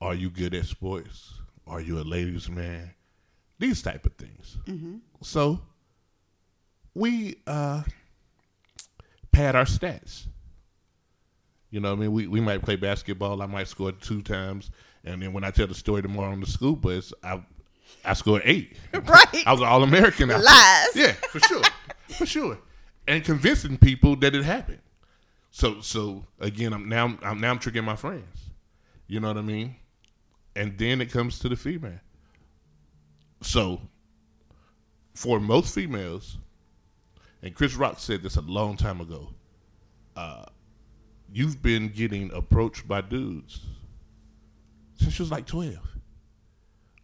Are 0.00 0.14
you 0.14 0.30
good 0.30 0.54
at 0.54 0.64
sports? 0.64 1.34
Are 1.66 1.80
you 1.80 1.98
a 1.98 2.02
ladies' 2.02 2.48
man? 2.48 2.94
These 3.58 3.82
type 3.82 4.06
of 4.06 4.12
things. 4.14 4.56
So 5.22 5.60
we 6.94 7.36
uh, 7.46 7.82
pad 9.32 9.56
our 9.56 9.64
stats. 9.64 10.26
You 11.70 11.80
know, 11.80 11.90
what 11.90 11.98
I 11.98 12.00
mean, 12.02 12.12
we, 12.12 12.26
we 12.26 12.40
might 12.40 12.62
play 12.62 12.76
basketball. 12.76 13.42
I 13.42 13.46
might 13.46 13.68
score 13.68 13.92
two 13.92 14.22
times, 14.22 14.70
and 15.04 15.20
then 15.20 15.32
when 15.32 15.44
I 15.44 15.50
tell 15.50 15.66
the 15.66 15.74
story 15.74 16.00
tomorrow 16.02 16.32
on 16.32 16.40
the 16.40 16.46
school 16.46 16.76
bus, 16.76 17.12
I 17.22 17.42
I 18.04 18.14
scored 18.14 18.42
eight. 18.44 18.76
Right. 18.92 19.46
I 19.46 19.52
was 19.52 19.60
all 19.60 19.82
American. 19.82 20.28
Lies. 20.28 20.96
Yeah, 20.96 21.12
for 21.12 21.40
sure, 21.40 21.62
for 22.08 22.26
sure, 22.26 22.58
and 23.06 23.22
convincing 23.24 23.76
people 23.76 24.16
that 24.16 24.34
it 24.34 24.44
happened. 24.44 24.80
So 25.50 25.80
so 25.80 26.24
again, 26.40 26.72
I'm 26.72 26.88
now 26.88 27.18
I'm 27.22 27.40
now 27.40 27.50
I'm 27.50 27.58
tricking 27.58 27.84
my 27.84 27.96
friends. 27.96 28.50
You 29.06 29.20
know 29.20 29.28
what 29.28 29.36
I 29.38 29.42
mean? 29.42 29.76
And 30.56 30.76
then 30.78 31.00
it 31.00 31.10
comes 31.10 31.38
to 31.40 31.48
the 31.48 31.56
female. 31.56 32.00
So 33.40 33.80
for 35.14 35.40
most 35.40 35.74
females, 35.74 36.38
and 37.42 37.54
Chris 37.54 37.74
Rock 37.74 37.98
said 37.98 38.22
this 38.22 38.36
a 38.36 38.40
long 38.40 38.76
time 38.76 39.00
ago. 39.00 39.30
Uh, 40.16 40.44
you've 41.32 41.62
been 41.62 41.88
getting 41.88 42.32
approached 42.32 42.88
by 42.88 43.00
dudes 43.00 43.60
since 44.96 45.18
you 45.18 45.22
was 45.22 45.30
like 45.30 45.46
twelve. 45.46 45.78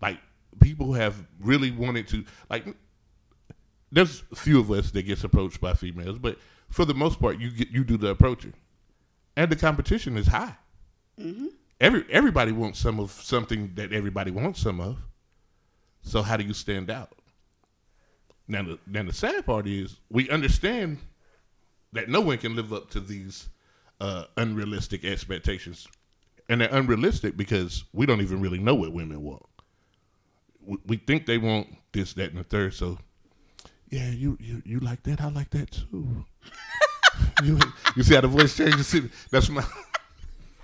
Like 0.03 0.19
people 0.61 0.93
have 0.95 1.25
really 1.41 1.71
wanted 1.71 2.09
to 2.09 2.25
like. 2.51 2.67
There's 3.93 4.25
a 4.33 4.37
few 4.37 4.59
of 4.59 4.71
us 4.73 4.91
that 4.91 5.03
gets 5.03 5.23
approached 5.23 5.61
by 5.61 5.75
females, 5.75 6.19
but 6.19 6.39
for 6.69 6.85
the 6.85 6.95
most 6.95 7.21
part, 7.21 7.39
you 7.39 7.51
get 7.51 7.69
you 7.71 7.85
do 7.85 7.97
the 7.97 8.09
approaching, 8.09 8.55
and 9.37 9.51
the 9.51 9.57
competition 9.57 10.17
is 10.17 10.27
high. 10.27 10.57
Every 11.81 12.05
everybody 12.11 12.51
wants 12.51 12.81
some 12.81 12.99
of 12.99 13.13
something 13.13 13.73
that 13.77 13.93
everybody 13.93 14.33
wants 14.33 14.61
some 14.61 14.81
of. 14.81 14.99
So 16.05 16.23
how 16.23 16.37
do 16.37 16.45
you 16.45 16.53
stand 16.53 16.91
out? 16.91 17.11
Now, 18.47 18.63
the, 18.63 18.79
now 18.87 19.03
the 19.03 19.13
sad 19.13 19.47
part 19.47 19.67
is 19.67 19.97
we 20.11 20.29
understand 20.31 20.99
that 21.93 22.09
no 22.09 22.21
one 22.21 22.39
can 22.39 22.55
live 22.55 22.73
up 22.73 22.91
to 22.91 23.01
these 23.01 23.49
uh, 24.01 24.25
unrealistic 24.37 25.05
expectations, 25.05 25.89
and 26.49 26.61
they're 26.61 26.69
unrealistic 26.73 27.37
because 27.37 27.85
we 27.93 28.05
don't 28.05 28.21
even 28.21 28.41
really 28.41 28.59
know 28.59 28.75
what 28.75 28.93
women 28.93 29.23
want. 29.23 29.43
We, 30.63 30.77
we 30.87 30.97
think 30.99 31.25
they 31.25 31.39
want 31.39 31.69
this, 31.93 32.13
that, 32.15 32.31
and 32.31 32.39
the 32.39 32.45
third. 32.45 32.75
So, 32.75 32.99
yeah, 33.89 34.11
you 34.11 34.37
you, 34.41 34.63
you 34.67 34.81
like 34.81 35.03
that? 35.05 35.23
I 35.23 35.31
like 35.31 35.51
that 35.51 35.71
too. 35.71 36.27
you 37.43 37.59
you 37.97 38.03
see 38.03 38.15
how 38.15 38.21
the 38.21 38.29
voice 38.29 38.55
changes? 38.57 38.95
That's 39.31 39.49
my. 39.49 39.65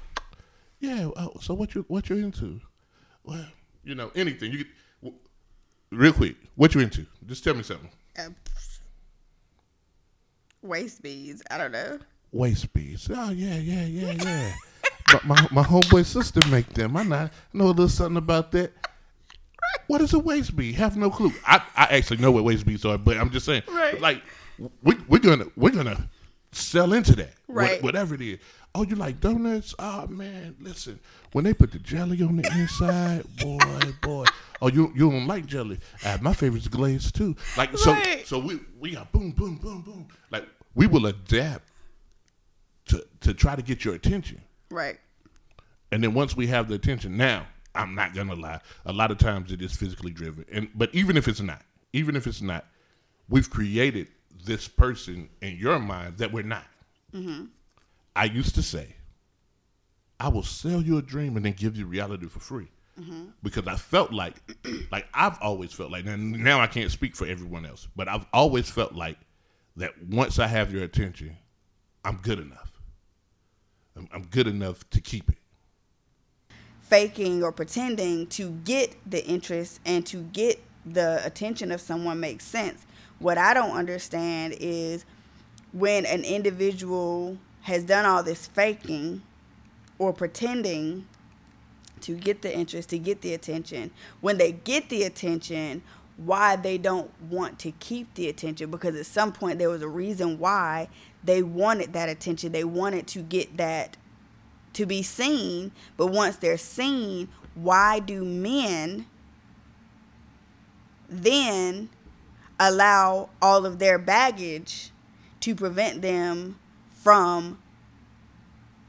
yeah. 0.81 1.09
Oh, 1.17 1.33
so 1.41 1.55
what 1.55 1.75
you 1.75 1.85
what 1.89 2.11
you 2.11 2.17
into? 2.17 2.61
Well, 3.25 3.47
you 3.85 3.95
know 3.95 4.11
anything. 4.15 4.53
You 4.53 4.67
real 5.91 6.13
quick. 6.13 6.37
What 6.57 6.75
you 6.75 6.81
into? 6.81 7.07
Just 7.27 7.43
tell 7.45 7.55
me 7.55 7.63
something. 7.63 7.91
Uh, 8.19 8.29
waist 10.63 11.03
beads. 11.03 11.43
I 11.51 11.59
don't 11.59 11.73
know. 11.73 11.99
waist 12.33 12.73
beads. 12.73 13.09
Oh 13.13 13.31
yeah, 13.31 13.57
yeah, 13.57 13.85
yeah, 13.87 14.13
yeah. 14.13 14.53
but 15.13 15.25
my 15.25 15.47
my 15.51 15.63
homeboy 15.63 16.05
sister 16.05 16.41
make 16.51 16.69
them. 16.75 16.97
I 16.97 17.03
not 17.03 17.33
know 17.53 17.67
a 17.67 17.69
little 17.69 17.89
something 17.89 18.17
about 18.17 18.53
that. 18.53 18.73
What 19.87 20.01
is 20.01 20.15
a 20.15 20.19
waist 20.19 20.55
bead? 20.57 20.77
Have 20.77 20.97
no 20.97 21.11
clue. 21.11 21.33
I, 21.47 21.63
I 21.77 21.85
actually 21.97 22.19
know 22.19 22.31
what 22.33 22.45
waist 22.45 22.65
beads 22.67 22.85
are, 22.85 22.99
but 22.99 23.17
I'm 23.17 23.31
just 23.31 23.47
saying, 23.47 23.63
Right. 23.69 24.01
like 24.01 24.23
we 24.83 24.97
we're 25.09 25.19
gonna 25.19 25.47
we're 25.57 25.71
gonna 25.71 26.09
sell 26.53 26.93
into 26.93 27.15
that, 27.17 27.33
What- 27.47 27.57
Right. 27.57 27.83
whatever 27.83 28.15
it 28.15 28.21
is. 28.21 28.39
Oh, 28.75 28.85
you 28.85 28.95
like 28.95 29.21
donuts? 29.21 29.75
Oh 29.81 30.07
man, 30.07 30.55
listen. 30.61 31.01
When 31.33 31.45
they 31.45 31.53
put 31.55 31.73
the 31.73 31.79
jelly 31.81 32.23
on 32.23 32.37
the 32.37 32.47
inside, 32.53 33.25
boy, 33.39 33.59
boy. 34.01 34.25
Oh, 34.63 34.69
you 34.69 34.93
you 34.95 35.11
don't 35.11 35.27
like 35.27 35.47
jelly? 35.47 35.81
Uh, 36.05 36.19
my 36.21 36.33
favorite's 36.33 36.69
glazed 36.69 37.17
too. 37.17 37.35
Like 37.57 37.77
so, 37.77 37.93
Right. 37.93 38.25
so 38.27 38.39
we 38.39 38.61
we 38.79 38.97
are 38.97 39.09
boom, 39.13 39.33
boom, 39.33 39.57
boom, 39.57 39.83
boom. 39.83 40.07
Like 40.31 40.49
we 40.77 40.87
will 40.87 41.07
adapt 41.07 41.65
to 42.87 43.05
to 43.23 43.35
try 43.35 43.57
to 43.57 43.63
get 43.63 43.85
your 43.85 43.95
attention. 43.95 44.41
Right. 44.71 45.01
And 45.93 46.03
then 46.05 46.15
once 46.15 46.37
we 46.37 46.47
have 46.47 46.69
the 46.69 46.75
attention, 46.75 47.17
now 47.17 47.47
I'm 47.75 47.97
not 47.97 48.15
gonna 48.15 48.35
lie. 48.37 48.61
A 48.87 48.93
lot 48.93 49.11
of 49.11 49.19
times 49.19 49.51
it 49.51 49.61
is 49.63 49.75
physically 49.75 50.13
driven, 50.13 50.45
and 50.53 50.69
but 50.77 50.95
even 50.95 51.17
if 51.17 51.27
it's 51.27 51.41
not, 51.41 51.63
even 51.93 52.15
if 52.15 52.27
it's 52.29 52.41
not, 52.41 52.67
we've 53.29 53.51
created 53.51 54.09
this 54.45 54.69
person 54.69 55.29
in 55.41 55.57
your 55.57 55.79
mind 55.79 56.19
that 56.19 56.33
we're 56.33 56.43
not. 56.43 56.67
Mm-hmm. 57.15 57.45
I 58.17 58.25
used 58.25 58.55
to 58.57 58.63
say, 58.63 58.95
I 60.19 60.29
will 60.29 60.43
sell 60.43 60.83
you 60.83 60.99
a 60.99 61.03
dream 61.03 61.37
and 61.37 61.45
then 61.45 61.53
give 61.55 61.77
you 61.77 61.87
reality 61.87 62.27
for 62.27 62.41
free. 62.41 62.69
Mm-hmm. 63.01 63.27
Because 63.43 63.67
I 63.67 63.77
felt 63.77 64.13
like, 64.13 64.37
like 64.93 65.07
I've 65.15 65.39
always 65.41 65.73
felt 65.73 65.91
like, 65.91 66.07
and 66.07 66.33
now 66.33 66.61
I 66.61 66.67
can't 66.67 66.91
speak 66.91 67.17
for 67.17 67.27
everyone 67.27 67.65
else, 67.65 67.89
but 67.97 68.09
I've 68.09 68.27
always 68.33 68.69
felt 68.71 68.95
like 68.95 69.17
that 69.77 69.93
once 70.09 70.39
I 70.39 70.47
have 70.47 70.73
your 70.73 70.85
attention, 70.85 71.37
I'm 72.05 72.17
good 72.17 72.39
enough. 72.39 72.73
I'm, 73.97 74.09
I'm 74.13 74.23
good 74.25 74.47
enough 74.47 74.89
to 74.91 75.01
keep 75.01 75.31
it. 75.31 75.39
faking 76.81 77.43
or 77.43 77.53
pretending 77.53 78.27
to 78.27 78.51
get 78.65 78.97
the 79.09 79.25
interest 79.27 79.81
and 79.87 80.05
to 80.07 80.23
get 80.25 80.63
the 80.85 81.25
attention 81.25 81.71
of 81.73 81.81
someone 81.81 82.19
makes 82.21 82.45
sense. 82.45 82.85
What 83.21 83.39
I 83.39 83.55
don't 83.55 83.77
understand 83.77 84.57
is 84.59 85.05
when 85.73 86.05
an 86.07 86.25
individual 86.25 87.39
has 87.63 87.85
done 87.85 88.07
all 88.07 88.23
this 88.23 88.47
faking 88.47 89.23
or 89.99 90.13
pretending 90.13 91.07
to 92.01 92.15
get 92.17 92.41
the 92.41 92.53
interest, 92.53 92.89
to 92.89 92.99
get 92.99 93.21
the 93.21 93.35
attention, 93.35 93.91
when 94.23 94.39
they 94.39 94.53
get 94.53 94.89
the 94.89 95.03
attention, 95.03 95.83
why 96.17 96.57
they 96.57 96.79
don't 96.79 97.11
want 97.31 97.59
to 97.59 97.71
keep 97.73 98.13
the 98.15 98.29
attention 98.29 98.71
because 98.71 98.95
at 98.95 99.07
some 99.07 99.33
point 99.33 99.59
there 99.59 99.71
was 99.71 99.83
a 99.83 99.89
reason 99.89 100.39
why 100.39 100.89
they 101.23 101.43
wanted 101.43 101.93
that 101.93 102.09
attention. 102.09 102.53
They 102.53 102.65
wanted 102.65 103.07
to 103.09 103.21
get 103.21 103.57
that 103.59 103.97
to 104.75 104.87
be 104.87 105.03
seen, 105.03 105.73
but 105.97 106.09
once 106.09 106.37
they're 106.37 106.59
seen, 106.59 107.29
why 107.55 108.01
do 108.01 108.25
men 108.25 109.07
then 111.09 111.89
allow 112.61 113.31
all 113.43 113.65
of 113.67 113.79
their 113.81 113.99
baggage 113.99 114.91
to 115.41 115.55
prevent 115.55 116.03
them 116.03 116.59
from 116.93 117.59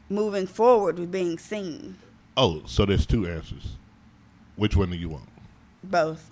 moving 0.09 0.45
forward 0.45 0.99
with 0.99 1.11
being 1.11 1.39
seen? 1.39 1.97
Oh, 2.37 2.61
so 2.65 2.85
there's 2.85 3.05
two 3.05 3.25
answers. 3.25 3.77
Which 4.57 4.75
one 4.75 4.89
do 4.91 4.97
you 4.97 5.09
want? 5.09 5.29
Both, 5.83 6.29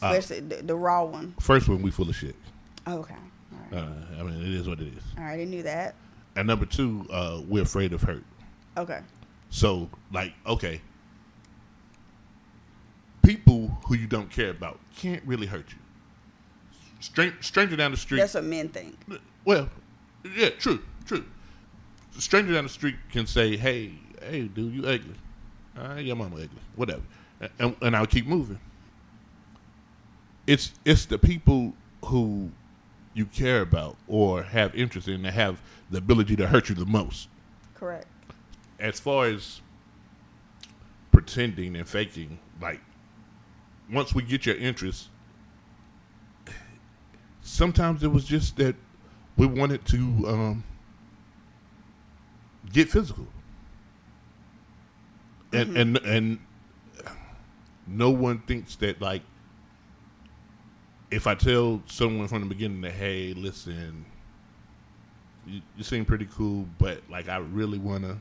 Uh, 0.00 0.18
the, 0.20 0.62
the 0.64 0.74
raw 0.76 1.04
one. 1.04 1.34
First 1.40 1.68
one, 1.68 1.82
we 1.82 1.90
full 1.90 2.08
of 2.08 2.16
shit. 2.16 2.36
Okay, 2.88 3.14
all 3.14 3.58
right, 3.70 3.82
Uh, 3.88 3.92
I 4.18 4.22
mean, 4.22 4.40
it 4.40 4.54
is 4.54 4.66
what 4.68 4.80
it 4.80 4.88
is. 4.88 5.02
all 5.18 5.24
right, 5.24 5.40
I 5.40 5.44
knew 5.44 5.62
that. 5.64 5.94
And 6.36 6.46
number 6.46 6.64
two, 6.64 7.04
uh, 7.12 7.42
we're 7.46 7.64
afraid 7.64 7.92
of 7.92 8.02
hurt. 8.02 8.24
Okay, 8.78 9.00
So, 9.50 9.90
like, 10.12 10.32
okay, 10.46 10.80
people 13.22 13.76
who 13.86 13.94
you 13.96 14.06
don't 14.06 14.30
care 14.30 14.50
about 14.50 14.78
can't 14.96 15.22
really 15.26 15.46
hurt 15.46 15.66
you. 15.70 15.78
Stran- 17.00 17.36
stranger 17.40 17.76
down 17.76 17.90
the 17.90 17.96
street. 17.96 18.18
that's 18.18 18.34
what 18.34 18.44
men 18.44 18.68
think. 18.68 18.96
Well, 19.44 19.68
yeah, 20.36 20.50
true, 20.50 20.80
true. 21.06 21.24
Stranger 22.18 22.52
down 22.52 22.64
the 22.64 22.70
street 22.70 22.96
can 23.10 23.26
say, 23.26 23.56
"Hey, 23.56 23.92
hey, 24.22 24.42
dude, 24.48 24.74
you 24.74 24.82
ugly. 24.86 25.14
Uh, 25.76 25.94
your 25.94 26.16
mama 26.16 26.36
ugly. 26.36 26.48
Whatever," 26.76 27.02
and, 27.58 27.74
and 27.80 27.96
I'll 27.96 28.06
keep 28.06 28.26
moving. 28.26 28.58
It's 30.46 30.72
it's 30.84 31.06
the 31.06 31.18
people 31.18 31.74
who 32.04 32.50
you 33.14 33.24
care 33.26 33.62
about 33.62 33.96
or 34.06 34.42
have 34.42 34.74
interest 34.74 35.08
in 35.08 35.22
that 35.22 35.32
have 35.32 35.60
the 35.90 35.98
ability 35.98 36.36
to 36.36 36.46
hurt 36.46 36.68
you 36.68 36.74
the 36.74 36.86
most. 36.86 37.28
Correct. 37.74 38.06
As 38.78 39.00
far 39.00 39.26
as 39.26 39.60
pretending 41.12 41.76
and 41.76 41.88
faking, 41.88 42.38
like 42.60 42.80
once 43.90 44.14
we 44.14 44.22
get 44.22 44.46
your 44.46 44.56
interest, 44.56 45.08
sometimes 47.50 48.02
it 48.02 48.08
was 48.12 48.24
just 48.24 48.56
that 48.56 48.76
we 49.36 49.46
wanted 49.46 49.84
to 49.86 49.96
um, 50.26 50.64
get 52.72 52.88
physical, 52.88 53.26
and 55.52 55.76
and 55.76 55.96
and 55.98 56.38
no 57.86 58.10
one 58.10 58.38
thinks 58.40 58.76
that 58.76 59.00
like 59.00 59.22
if 61.10 61.26
I 61.26 61.34
tell 61.34 61.82
someone 61.86 62.28
from 62.28 62.40
the 62.42 62.46
beginning 62.46 62.80
that 62.82 62.92
hey, 62.92 63.34
listen, 63.34 64.04
you, 65.46 65.60
you 65.76 65.82
seem 65.84 66.04
pretty 66.04 66.28
cool, 66.32 66.66
but 66.78 67.02
like 67.10 67.28
I 67.28 67.38
really 67.38 67.78
want 67.78 68.04
to. 68.04 68.16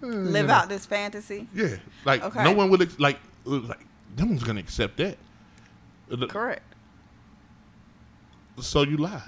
Live 0.00 0.48
out 0.48 0.68
this 0.68 0.86
fantasy. 0.86 1.48
Yeah, 1.54 1.76
like 2.04 2.22
Okay. 2.22 2.44
no 2.44 2.52
one 2.52 2.70
would 2.70 2.82
ex- 2.82 2.98
like 3.00 3.18
like 3.44 3.84
no 4.16 4.26
one's 4.26 4.44
gonna 4.44 4.60
accept 4.60 4.96
that. 4.98 5.18
Uh, 6.10 6.26
Correct. 6.26 6.62
So 8.60 8.82
you 8.82 8.96
lie. 8.96 9.22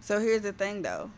So 0.00 0.20
here's 0.20 0.42
the 0.42 0.52
thing, 0.52 0.82
though. 0.82 1.10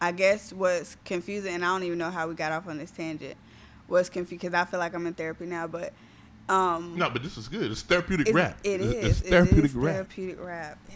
I 0.00 0.12
guess 0.12 0.52
what's 0.52 0.96
confusing, 1.04 1.54
and 1.54 1.64
I 1.64 1.68
don't 1.68 1.84
even 1.84 1.98
know 1.98 2.10
how 2.10 2.26
we 2.28 2.34
got 2.34 2.50
off 2.52 2.66
on 2.68 2.78
this 2.78 2.90
tangent. 2.90 3.36
Was 3.88 4.08
confused 4.08 4.42
because 4.42 4.54
I 4.54 4.64
feel 4.64 4.80
like 4.80 4.94
I'm 4.94 5.06
in 5.06 5.14
therapy 5.14 5.44
now, 5.46 5.66
but 5.66 5.92
um, 6.48 6.96
No, 6.96 7.10
but 7.10 7.22
this 7.22 7.36
is 7.36 7.46
good. 7.48 7.70
It's 7.70 7.82
therapeutic 7.82 8.28
it's, 8.28 8.34
rap. 8.34 8.58
It 8.64 8.80
It's- 8.80 8.94
is. 9.04 9.20
It's 9.20 9.28
therapeutic 9.28 9.58
it 9.64 9.66
is 9.66 9.74
rap. 9.74 9.94
Therapeutic 9.94 10.40
rap. 10.40 10.78
It 10.88 10.94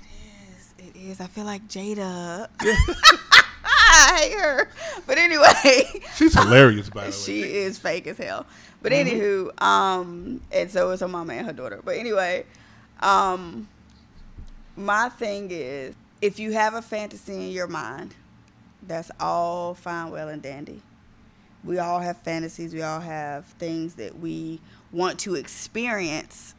is. 0.59 0.75
It 0.89 0.97
is. 1.11 1.21
I 1.21 1.27
feel 1.27 1.45
like 1.45 1.67
Jada. 1.69 2.49
I 3.65 4.19
hate 4.21 4.39
her. 4.39 4.69
But 5.07 5.19
anyway, 5.19 6.03
She's 6.17 6.35
hilarious, 6.35 6.89
by 6.91 7.03
the 7.05 7.07
way. 7.11 7.13
she 7.13 7.43
is 7.43 7.79
fake 7.79 8.07
as 8.07 8.19
hell. 8.19 8.47
But 8.83 8.93
Mhm. 8.93 9.07
anywho, 9.07 9.63
um, 9.63 10.41
and 10.53 10.71
so 10.71 10.91
is 10.91 11.01
her 11.01 11.09
mama 11.09 11.35
and 11.35 11.47
her 11.47 11.53
daughter. 11.53 11.81
But 11.85 11.97
anyway, 11.97 12.45
um, 13.01 13.69
my 14.77 15.09
thing 15.09 15.49
is, 15.51 15.95
if 16.21 16.39
you 16.39 16.53
have 16.53 16.75
a 16.75 16.83
fantasy 16.83 17.35
in 17.35 17.51
your 17.51 17.67
mind, 17.67 18.15
that's 18.83 19.11
all 19.19 19.75
fine, 19.75 20.11
well, 20.11 20.29
and 20.29 20.43
dandy. 20.43 20.83
We 21.65 21.79
all 21.79 22.01
have 22.01 22.19
fantasies. 22.19 22.73
We 22.73 22.83
all 22.83 23.01
have 23.01 23.45
things 23.45 23.95
that 23.97 24.19
we 24.19 24.61
want 24.93 25.19
to 25.21 25.35
experience. 25.35 26.55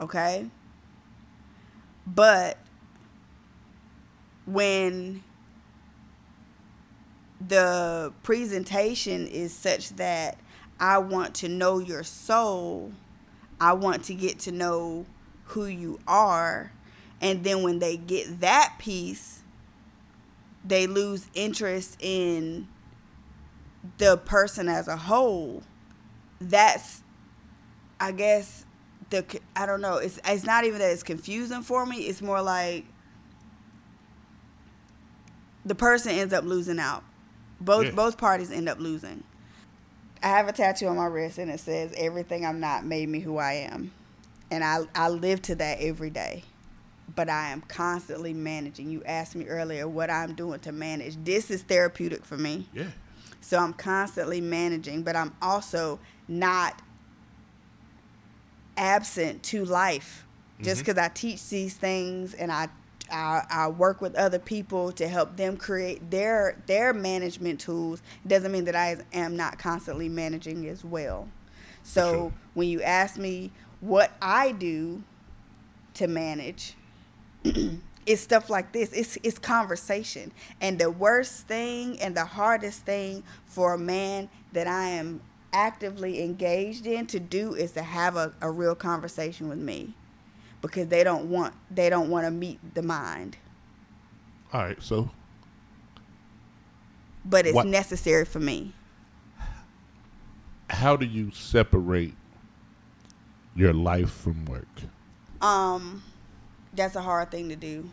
Okay. 0.00 0.46
But 2.06 2.58
when 4.46 5.22
the 7.46 8.12
presentation 8.22 9.26
is 9.26 9.52
such 9.52 9.90
that 9.96 10.38
I 10.80 10.98
want 10.98 11.34
to 11.36 11.48
know 11.48 11.78
your 11.78 12.02
soul, 12.02 12.92
I 13.60 13.72
want 13.74 14.04
to 14.04 14.14
get 14.14 14.38
to 14.40 14.52
know 14.52 15.06
who 15.46 15.66
you 15.66 16.00
are, 16.06 16.72
and 17.20 17.44
then 17.44 17.62
when 17.62 17.78
they 17.78 17.96
get 17.96 18.40
that 18.40 18.74
piece, 18.78 19.42
they 20.64 20.86
lose 20.86 21.28
interest 21.34 21.96
in 22.00 22.68
the 23.98 24.16
person 24.16 24.68
as 24.68 24.88
a 24.88 24.96
whole. 24.96 25.62
That's, 26.40 27.02
I 28.00 28.12
guess, 28.12 28.64
the 29.10 29.24
I 29.54 29.66
don't 29.66 29.80
know. 29.80 29.96
It's 29.96 30.18
it's 30.26 30.44
not 30.44 30.64
even 30.64 30.78
that 30.80 30.90
it's 30.90 31.02
confusing 31.02 31.62
for 31.62 31.86
me. 31.86 31.98
It's 32.02 32.20
more 32.20 32.42
like 32.42 32.84
the 35.64 35.74
person 35.74 36.12
ends 36.12 36.34
up 36.34 36.44
losing 36.44 36.78
out. 36.78 37.04
Both 37.60 37.86
Yeah. 37.86 37.90
both 37.92 38.18
parties 38.18 38.50
end 38.50 38.68
up 38.68 38.78
losing. 38.78 39.24
I 40.22 40.28
have 40.28 40.48
a 40.48 40.52
tattoo 40.52 40.86
on 40.88 40.96
my 40.96 41.06
wrist 41.06 41.38
and 41.38 41.50
it 41.50 41.60
says 41.60 41.92
everything 41.96 42.44
I'm 42.44 42.60
not 42.60 42.84
made 42.84 43.08
me 43.08 43.20
who 43.20 43.38
I 43.38 43.52
am. 43.54 43.92
And 44.50 44.62
I 44.64 44.80
I 44.94 45.08
live 45.08 45.42
to 45.42 45.54
that 45.56 45.78
every 45.80 46.10
day. 46.10 46.44
But 47.14 47.28
I 47.30 47.50
am 47.50 47.62
constantly 47.62 48.34
managing. 48.34 48.90
You 48.90 49.02
asked 49.04 49.36
me 49.36 49.46
earlier 49.46 49.86
what 49.88 50.10
I'm 50.10 50.34
doing 50.34 50.60
to 50.60 50.72
manage. 50.72 51.16
This 51.24 51.50
is 51.50 51.62
therapeutic 51.62 52.24
for 52.24 52.36
me. 52.36 52.68
Yeah. 52.74 52.88
So 53.40 53.58
I'm 53.58 53.72
constantly 53.72 54.40
managing, 54.40 55.02
but 55.02 55.14
I'm 55.16 55.34
also 55.40 56.00
not 56.28 56.82
absent 58.76 59.42
to 59.44 59.64
life. 59.64 60.24
Just 60.62 60.82
Mhm. 60.82 60.86
because 60.86 60.98
I 60.98 61.08
teach 61.08 61.48
these 61.48 61.74
things 61.74 62.34
and 62.34 62.50
I, 62.50 62.68
I 63.10 63.42
I 63.50 63.68
work 63.68 64.00
with 64.00 64.14
other 64.16 64.38
people 64.38 64.90
to 64.92 65.06
help 65.06 65.36
them 65.36 65.56
create 65.56 66.10
their 66.10 66.56
their 66.66 66.92
management 66.92 67.60
tools 67.60 68.02
doesn't 68.26 68.50
mean 68.50 68.64
that 68.64 68.74
I 68.74 68.96
am 69.12 69.36
not 69.36 69.58
constantly 69.58 70.08
managing 70.08 70.66
as 70.66 70.82
well. 70.84 71.28
So 71.82 72.10
Sure. 72.10 72.32
when 72.54 72.68
you 72.68 72.82
ask 72.82 73.16
me 73.16 73.52
what 73.80 74.12
I 74.20 74.52
do 74.52 75.04
to 75.94 76.06
manage, 76.08 76.74
it's 78.06 78.22
stuff 78.22 78.48
like 78.50 78.72
this. 78.72 78.92
It's 78.92 79.16
it's 79.22 79.38
conversation. 79.38 80.32
And 80.60 80.78
the 80.78 80.90
worst 80.90 81.46
thing 81.46 82.00
and 82.00 82.16
the 82.16 82.24
hardest 82.24 82.84
thing 82.84 83.22
for 83.46 83.74
a 83.74 83.78
man 83.78 84.28
that 84.52 84.66
I 84.66 84.88
am 84.88 85.20
actively 85.52 86.22
engaged 86.22 86.86
in 86.86 87.06
to 87.06 87.18
do 87.20 87.54
is 87.54 87.72
to 87.72 87.82
have 87.82 88.16
a, 88.16 88.32
a 88.40 88.50
real 88.50 88.74
conversation 88.74 89.48
with 89.48 89.58
me. 89.58 89.94
Because 90.62 90.88
they 90.88 91.04
don't 91.04 91.30
want 91.30 91.54
they 91.70 91.88
don't 91.90 92.10
want 92.10 92.24
to 92.26 92.30
meet 92.30 92.58
the 92.74 92.82
mind. 92.82 93.36
All 94.52 94.62
right. 94.62 94.82
So, 94.82 95.10
But 97.24 97.46
it's 97.46 97.54
What- 97.54 97.66
necessary 97.66 98.24
for 98.24 98.40
me. 98.40 98.72
how 100.70 100.96
do 100.96 101.06
you 101.06 101.30
separate 101.30 102.14
your 103.54 103.72
life 103.72 104.10
from 104.10 104.44
work? 104.46 104.66
Um, 105.40 106.02
that's 106.76 106.94
a 106.94 107.02
hard 107.02 107.30
thing 107.30 107.48
to 107.48 107.56
do, 107.56 107.90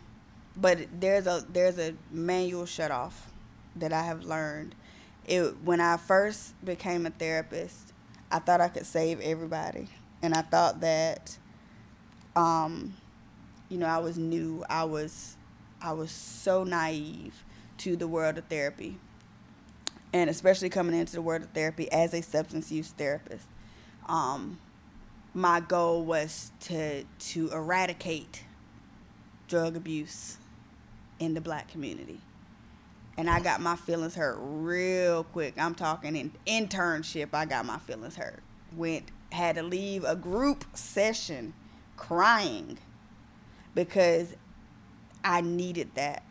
but 0.56 0.78
there's 1.00 1.26
a 1.26 1.44
there's 1.52 1.78
a 1.78 1.94
manual 2.10 2.66
shut 2.66 2.90
off 2.90 3.30
that 3.76 3.92
I 3.92 4.02
have 4.02 4.24
learned. 4.24 4.74
It 5.26 5.56
when 5.64 5.80
I 5.80 5.96
first 5.96 6.54
became 6.64 7.06
a 7.06 7.10
therapist, 7.10 7.92
I 8.30 8.38
thought 8.38 8.60
I 8.60 8.68
could 8.68 8.86
save 8.86 9.20
everybody, 9.20 9.88
and 10.22 10.34
I 10.34 10.42
thought 10.42 10.80
that, 10.80 11.38
um, 12.36 12.94
you 13.68 13.78
know, 13.78 13.86
I 13.86 13.98
was 13.98 14.18
new. 14.18 14.64
I 14.68 14.84
was 14.84 15.36
I 15.80 15.92
was 15.92 16.10
so 16.10 16.64
naive 16.64 17.44
to 17.78 17.96
the 17.96 18.06
world 18.06 18.38
of 18.38 18.44
therapy, 18.44 18.98
and 20.12 20.28
especially 20.28 20.68
coming 20.68 20.94
into 20.98 21.14
the 21.14 21.22
world 21.22 21.42
of 21.42 21.50
therapy 21.50 21.90
as 21.90 22.12
a 22.12 22.22
substance 22.22 22.70
use 22.70 22.90
therapist. 22.90 23.46
Um, 24.06 24.58
my 25.32 25.60
goal 25.60 26.04
was 26.04 26.52
to 26.60 27.04
to 27.04 27.50
eradicate 27.50 28.44
drug 29.48 29.76
abuse 29.76 30.38
in 31.18 31.34
the 31.34 31.40
black 31.40 31.68
community. 31.68 32.20
And 33.16 33.30
I 33.30 33.40
got 33.40 33.60
my 33.60 33.76
feelings 33.76 34.14
hurt 34.14 34.38
real 34.40 35.24
quick. 35.24 35.54
I'm 35.56 35.74
talking 35.74 36.16
in 36.16 36.32
internship, 36.46 37.28
I 37.32 37.44
got 37.44 37.64
my 37.64 37.78
feelings 37.78 38.16
hurt. 38.16 38.42
Went 38.76 39.10
had 39.30 39.56
to 39.56 39.62
leave 39.62 40.04
a 40.04 40.14
group 40.14 40.64
session 40.74 41.52
crying 41.96 42.78
because 43.74 44.34
I 45.24 45.40
needed 45.40 45.90
that. 45.94 46.22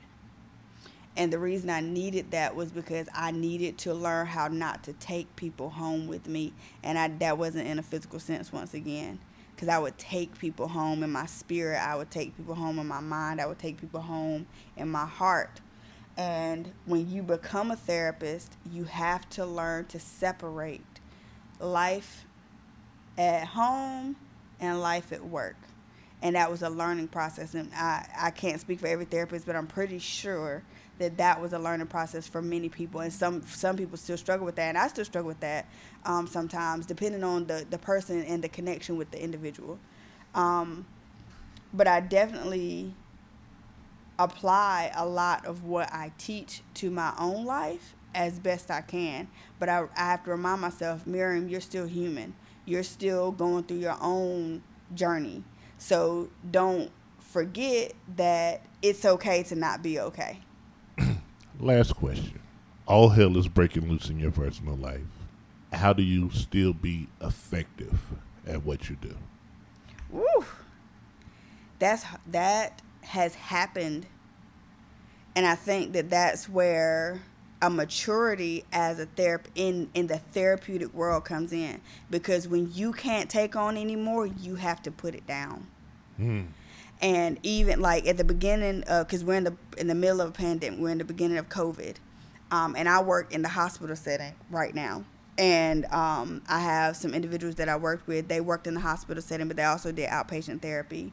And 1.15 1.31
the 1.31 1.37
reason 1.37 1.69
I 1.69 1.81
needed 1.81 2.31
that 2.31 2.55
was 2.55 2.71
because 2.71 3.07
I 3.13 3.31
needed 3.31 3.77
to 3.79 3.93
learn 3.93 4.25
how 4.25 4.47
not 4.47 4.83
to 4.85 4.93
take 4.93 5.35
people 5.35 5.69
home 5.69 6.07
with 6.07 6.27
me. 6.27 6.53
And 6.81 6.97
I, 6.97 7.09
that 7.19 7.37
wasn't 7.37 7.67
in 7.67 7.77
a 7.77 7.83
physical 7.83 8.19
sense 8.19 8.51
once 8.51 8.73
again. 8.73 9.19
Because 9.63 9.75
I 9.75 9.79
would 9.79 9.97
take 9.97 10.37
people 10.39 10.67
home 10.67 11.03
in 11.03 11.11
my 11.13 11.25
spirit. 11.25 11.77
I 11.77 11.95
would 11.95 12.11
take 12.11 12.35
people 12.35 12.53
home 12.53 12.79
in 12.79 12.85
my 12.85 12.99
mind. 12.99 13.39
I 13.39 13.45
would 13.45 13.59
take 13.59 13.79
people 13.79 14.01
home 14.01 14.45
in 14.75 14.89
my 14.89 15.05
heart. 15.05 15.61
And 16.17 16.73
when 16.85 17.09
you 17.09 17.23
become 17.23 17.71
a 17.71 17.77
therapist, 17.77 18.57
you 18.69 18.83
have 18.83 19.29
to 19.29 19.45
learn 19.45 19.85
to 19.85 20.01
separate 20.01 20.81
life 21.61 22.25
at 23.17 23.45
home 23.47 24.17
and 24.59 24.81
life 24.81 25.13
at 25.13 25.23
work. 25.23 25.55
And 26.21 26.35
that 26.35 26.51
was 26.51 26.61
a 26.61 26.69
learning 26.69 27.07
process. 27.07 27.53
And 27.53 27.71
I, 27.73 28.05
I 28.17 28.31
can't 28.31 28.59
speak 28.59 28.81
for 28.81 28.87
every 28.87 29.05
therapist, 29.05 29.45
but 29.45 29.55
I'm 29.55 29.67
pretty 29.67 29.99
sure 29.99 30.61
that 31.03 31.17
that 31.17 31.41
was 31.41 31.53
a 31.53 31.59
learning 31.59 31.87
process 31.87 32.27
for 32.27 32.41
many 32.41 32.69
people. 32.69 33.01
And 33.01 33.11
some, 33.11 33.45
some 33.45 33.75
people 33.75 33.97
still 33.97 34.17
struggle 34.17 34.45
with 34.45 34.55
that. 34.55 34.69
And 34.69 34.77
I 34.77 34.87
still 34.87 35.05
struggle 35.05 35.27
with 35.27 35.41
that 35.41 35.67
um, 36.05 36.27
sometimes, 36.27 36.85
depending 36.85 37.23
on 37.23 37.45
the, 37.45 37.65
the 37.69 37.77
person 37.77 38.23
and 38.23 38.43
the 38.43 38.49
connection 38.49 38.97
with 38.97 39.11
the 39.11 39.21
individual. 39.21 39.79
Um, 40.33 40.85
but 41.73 41.87
I 41.87 41.99
definitely 41.99 42.93
apply 44.17 44.91
a 44.95 45.05
lot 45.05 45.45
of 45.45 45.63
what 45.63 45.91
I 45.91 46.11
teach 46.17 46.61
to 46.75 46.89
my 46.89 47.13
own 47.19 47.45
life 47.45 47.95
as 48.15 48.39
best 48.39 48.71
I 48.71 48.81
can. 48.81 49.27
But 49.59 49.69
I, 49.69 49.85
I 49.97 50.05
have 50.05 50.23
to 50.23 50.31
remind 50.31 50.61
myself, 50.61 51.05
Miriam, 51.05 51.49
you're 51.49 51.61
still 51.61 51.85
human. 51.85 52.33
You're 52.65 52.83
still 52.83 53.31
going 53.31 53.63
through 53.65 53.79
your 53.79 53.97
own 53.99 54.63
journey. 54.95 55.43
So 55.77 56.29
don't 56.49 56.91
forget 57.19 57.93
that 58.15 58.61
it's 58.81 59.03
okay 59.03 59.43
to 59.43 59.55
not 59.55 59.81
be 59.83 59.99
okay. 59.99 60.39
Last 61.63 61.95
question. 61.95 62.41
All 62.85 63.07
hell 63.07 63.37
is 63.37 63.47
breaking 63.47 63.87
loose 63.87 64.09
in 64.09 64.19
your 64.19 64.31
personal 64.31 64.75
life. 64.75 64.99
How 65.71 65.93
do 65.93 66.03
you 66.03 66.29
still 66.29 66.73
be 66.73 67.07
effective 67.21 68.01
at 68.45 68.65
what 68.65 68.89
you 68.89 68.97
do? 68.97 69.15
Woo. 70.09 70.43
That's 71.79 72.03
that 72.27 72.81
has 73.03 73.35
happened, 73.35 74.07
and 75.37 75.45
I 75.45 75.55
think 75.55 75.93
that 75.93 76.09
that's 76.09 76.49
where 76.49 77.21
a 77.61 77.69
maturity 77.69 78.65
as 78.73 78.99
a 78.99 79.05
therap 79.05 79.45
in 79.55 79.89
in 79.93 80.07
the 80.07 80.17
therapeutic 80.17 80.93
world 80.93 81.23
comes 81.23 81.53
in 81.53 81.79
because 82.09 82.45
when 82.45 82.73
you 82.73 82.91
can't 82.91 83.29
take 83.29 83.55
on 83.55 83.77
anymore, 83.77 84.25
you 84.25 84.55
have 84.55 84.83
to 84.83 84.91
put 84.91 85.15
it 85.15 85.25
down. 85.25 85.67
Hmm. 86.17 86.41
And 87.03 87.37
even 87.43 87.81
like 87.81 88.07
at 88.07 88.15
the 88.15 88.23
beginning, 88.23 88.79
because 88.87 89.25
we're 89.25 89.35
in 89.35 89.43
the 89.43 89.57
in 89.77 89.87
the 89.87 89.95
middle 89.95 90.21
of 90.21 90.29
a 90.29 90.31
pandemic, 90.31 90.79
we're 90.79 90.89
in 90.89 90.99
the 90.99 91.03
beginning 91.03 91.37
of 91.37 91.49
COVID, 91.49 91.97
um, 92.49 92.75
and 92.77 92.87
I 92.87 93.03
work 93.03 93.33
in 93.33 93.41
the 93.41 93.49
hospital 93.49 93.95
setting 93.97 94.33
right 94.49 94.73
now. 94.73 95.03
And 95.37 95.85
um, 95.87 96.43
I 96.47 96.61
have 96.61 96.95
some 96.95 97.13
individuals 97.13 97.55
that 97.55 97.67
I 97.67 97.75
worked 97.75 98.07
with. 98.07 98.29
They 98.29 98.39
worked 98.39 98.67
in 98.67 98.73
the 98.73 98.79
hospital 98.79 99.21
setting, 99.21 99.49
but 99.49 99.57
they 99.57 99.65
also 99.65 99.91
did 99.91 100.09
outpatient 100.09 100.61
therapy. 100.61 101.11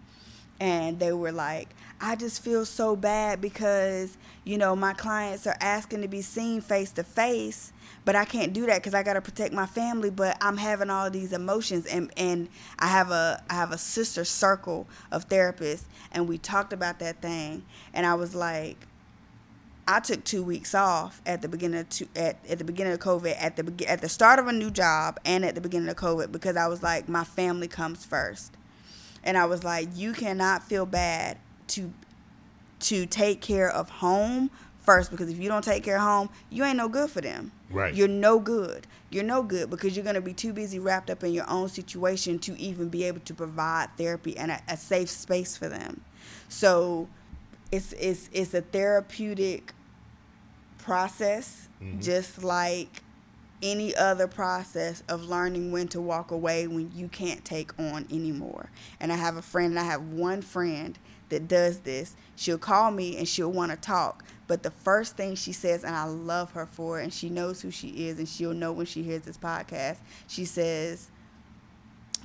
And 0.60 1.00
they 1.00 1.12
were 1.12 1.32
like, 1.32 1.70
I 2.02 2.16
just 2.16 2.42
feel 2.42 2.64
so 2.66 2.94
bad 2.94 3.40
because, 3.40 4.16
you 4.44 4.58
know, 4.58 4.76
my 4.76 4.92
clients 4.92 5.46
are 5.46 5.56
asking 5.60 6.02
to 6.02 6.08
be 6.08 6.22
seen 6.22 6.60
face 6.60 6.92
to 6.92 7.02
face, 7.02 7.72
but 8.04 8.14
I 8.14 8.26
can't 8.26 8.52
do 8.52 8.66
that 8.66 8.76
because 8.76 8.94
I 8.94 9.02
got 9.02 9.14
to 9.14 9.22
protect 9.22 9.54
my 9.54 9.66
family, 9.66 10.10
but 10.10 10.36
I'm 10.40 10.58
having 10.58 10.90
all 10.90 11.10
these 11.10 11.32
emotions. 11.32 11.86
And, 11.86 12.10
and 12.16 12.48
I 12.78 12.88
have 12.88 13.10
a 13.10 13.42
I 13.48 13.54
have 13.54 13.72
a 13.72 13.78
sister 13.78 14.24
circle 14.24 14.86
of 15.10 15.28
therapists 15.28 15.84
and 16.12 16.28
we 16.28 16.38
talked 16.38 16.72
about 16.72 16.98
that 16.98 17.20
thing 17.22 17.64
and 17.92 18.06
I 18.06 18.14
was 18.14 18.34
like 18.34 18.86
I 19.88 20.00
took 20.00 20.24
two 20.24 20.42
weeks 20.42 20.74
off 20.74 21.20
at 21.26 21.42
the 21.42 21.48
beginning 21.48 21.80
of 21.80 21.88
two, 21.88 22.06
at, 22.14 22.36
at 22.48 22.58
the 22.58 22.64
beginning 22.64 22.92
of 22.92 23.00
COVID 23.00 23.36
at 23.38 23.56
the 23.56 23.88
at 23.88 24.00
the 24.00 24.08
start 24.08 24.38
of 24.38 24.46
a 24.46 24.52
new 24.52 24.70
job 24.70 25.18
and 25.24 25.44
at 25.44 25.54
the 25.54 25.60
beginning 25.60 25.88
of 25.88 25.96
COVID 25.96 26.32
because 26.32 26.56
I 26.56 26.66
was 26.66 26.82
like 26.82 27.08
my 27.08 27.24
family 27.24 27.68
comes 27.68 28.04
first 28.04 28.56
and 29.24 29.36
I 29.36 29.46
was 29.46 29.64
like, 29.64 29.88
you 29.94 30.12
cannot 30.12 30.62
feel 30.62 30.86
bad 30.86 31.38
to 31.68 31.92
to 32.80 33.04
take 33.04 33.40
care 33.40 33.70
of 33.70 33.90
home 33.90 34.50
first 34.80 35.10
because 35.10 35.28
if 35.28 35.38
you 35.38 35.48
don't 35.48 35.62
take 35.62 35.84
care 35.84 35.96
of 35.96 36.02
home, 36.02 36.30
you 36.48 36.64
ain't 36.64 36.76
no 36.76 36.88
good 36.88 37.10
for 37.10 37.20
them. 37.20 37.52
Right. 37.70 37.94
You're 37.94 38.08
no 38.08 38.38
good. 38.38 38.86
You're 39.10 39.24
no 39.24 39.42
good 39.42 39.70
because 39.70 39.94
you're 39.94 40.04
gonna 40.04 40.20
be 40.20 40.32
too 40.32 40.52
busy 40.52 40.78
wrapped 40.78 41.10
up 41.10 41.22
in 41.22 41.32
your 41.32 41.48
own 41.48 41.68
situation 41.68 42.38
to 42.40 42.58
even 42.58 42.88
be 42.88 43.04
able 43.04 43.20
to 43.20 43.34
provide 43.34 43.88
therapy 43.96 44.36
and 44.36 44.50
a, 44.50 44.60
a 44.68 44.76
safe 44.76 45.10
space 45.10 45.56
for 45.56 45.68
them. 45.68 46.00
So 46.48 47.08
it's 47.70 47.92
it's 47.94 48.30
it's 48.32 48.54
a 48.54 48.62
therapeutic 48.62 49.74
process, 50.78 51.68
mm-hmm. 51.80 52.00
just 52.00 52.42
like 52.42 53.02
any 53.62 53.94
other 53.94 54.26
process 54.26 55.02
of 55.08 55.24
learning 55.24 55.72
when 55.72 55.88
to 55.88 56.00
walk 56.00 56.30
away 56.30 56.66
when 56.66 56.90
you 56.94 57.08
can't 57.08 57.44
take 57.44 57.78
on 57.78 58.06
anymore. 58.10 58.70
And 58.98 59.12
I 59.12 59.16
have 59.16 59.36
a 59.36 59.42
friend, 59.42 59.70
and 59.70 59.78
I 59.78 59.84
have 59.84 60.02
one 60.02 60.42
friend 60.42 60.98
that 61.30 61.48
does 61.48 61.80
this. 61.80 62.16
She'll 62.36 62.58
call 62.58 62.90
me 62.90 63.16
and 63.16 63.26
she'll 63.26 63.52
want 63.52 63.70
to 63.70 63.76
talk. 63.76 64.24
But 64.46 64.62
the 64.62 64.70
first 64.70 65.16
thing 65.16 65.34
she 65.36 65.52
says, 65.52 65.84
and 65.84 65.94
I 65.94 66.04
love 66.04 66.52
her 66.52 66.66
for 66.66 67.00
it, 67.00 67.04
and 67.04 67.12
she 67.12 67.30
knows 67.30 67.62
who 67.62 67.70
she 67.70 68.08
is, 68.08 68.18
and 68.18 68.28
she'll 68.28 68.52
know 68.52 68.72
when 68.72 68.86
she 68.86 69.02
hears 69.02 69.22
this 69.22 69.38
podcast, 69.38 69.98
she 70.26 70.44
says, 70.44 71.10